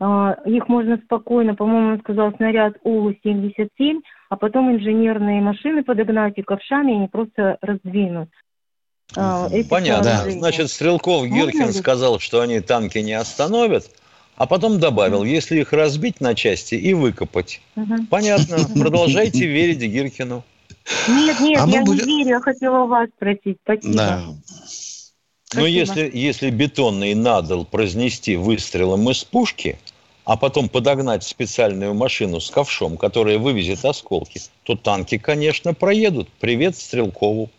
А, 0.00 0.38
Их 0.46 0.66
можно 0.68 0.96
спокойно, 1.04 1.54
по-моему, 1.54 1.92
он 1.92 2.00
сказал, 2.00 2.32
снаряд 2.34 2.76
УЛУ-77, 2.84 4.00
а 4.30 4.36
потом 4.36 4.72
инженерные 4.74 5.42
машины 5.42 5.84
подогнать 5.84 6.38
и 6.38 6.42
ковшами 6.42 6.94
они 6.94 7.06
просто 7.08 7.58
раздвинут. 7.60 8.30
э, 9.52 9.64
Понятно. 9.68 10.30
Значит, 10.30 10.70
Стрелков 10.70 11.26
Гиркин 11.26 11.66
ли? 11.66 11.72
сказал, 11.72 12.18
что 12.18 12.40
они 12.40 12.60
танки 12.60 12.98
не 12.98 13.12
остановят, 13.12 13.84
а 14.41 14.47
потом 14.47 14.80
добавил, 14.80 15.22
если 15.22 15.61
их 15.61 15.74
разбить 15.74 16.22
на 16.22 16.34
части 16.34 16.74
и 16.74 16.95
выкопать. 16.95 17.61
Мгм. 17.74 18.07
Понятно. 18.07 18.57
Продолжайте 18.74 19.45
верить 19.47 19.80
Гиркину. 19.80 20.45
Нет, 21.09 21.41
нет, 21.41 21.61
А 21.61 21.68
я 21.68 21.84
будем- 21.84 22.07
не 22.07 22.24
верю, 22.24 22.30
я 22.36 22.41
хотела 22.41 22.86
вас 22.86 23.11
спросить. 23.14 23.59
Спасибо. 23.62 23.93
Но 23.93 24.38
Спасибо. 25.45 25.66
если, 25.68 26.11
если 26.14 26.49
бетонный 26.49 27.12
надал 27.12 27.66
произнести 27.66 28.36
выстрелом 28.36 29.11
из 29.11 29.24
пушки, 29.24 29.78
а 30.24 30.38
потом 30.38 30.70
подогнать 30.70 31.22
специальную 31.22 31.93
машину 31.93 32.41
с 32.41 32.49
ковшом, 32.49 32.97
которая 32.97 33.36
вывезет 33.36 33.84
осколки, 33.84 34.41
то 34.62 34.74
танки, 34.74 35.18
конечно, 35.18 35.74
проедут. 35.74 36.30
Привет 36.41 36.78
Стрелкову. 36.78 37.51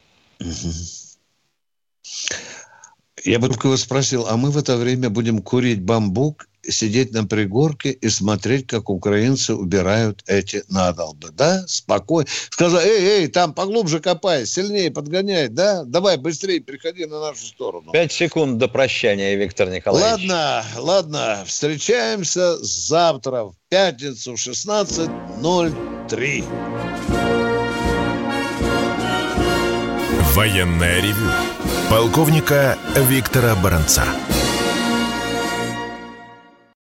Я 3.24 3.38
бы 3.38 3.50
только 3.50 3.68
его 3.68 3.78
спросил, 3.78 4.26
а 4.28 4.36
мы 4.36 4.50
в 4.50 4.58
это 4.58 4.78
время 4.78 5.12
будем 5.12 5.44
курить 5.44 5.84
бамбук, 5.84 6.48
сидеть 6.72 7.14
на 7.14 7.26
пригорке 7.26 7.92
и 7.92 8.10
смотреть, 8.10 8.68
как 8.68 8.90
украинцы 8.90 9.54
убирают 9.54 10.24
эти 10.28 10.64
надолбы, 10.70 11.30
да? 11.32 11.64
Спокойно. 11.68 12.30
Сказал, 12.50 12.82
эй, 12.82 13.22
эй, 13.22 13.28
там 13.28 13.54
поглубже 13.54 14.00
копай, 14.00 14.46
сильнее 14.46 14.92
подгоняй, 14.92 15.50
да? 15.50 15.84
Давай 15.84 16.18
быстрее 16.18 16.60
переходи 16.60 17.06
на 17.06 17.20
нашу 17.20 17.46
сторону. 17.46 17.92
Пять 17.92 18.12
секунд 18.12 18.58
до 18.58 18.68
прощания, 18.68 19.36
Виктор 19.36 19.70
Николаевич. 19.70 20.30
Ладно, 20.30 20.66
ладно, 20.78 21.44
встречаемся 21.46 22.58
завтра 22.58 23.46
в 23.46 23.56
пятницу 23.70 24.36
в 24.36 24.40
16.03. 24.40 26.46
Военное 30.34 31.02
ревю 31.02 31.30
полковника 31.90 32.78
Виктора 32.96 33.56
Баранца. 33.56 34.06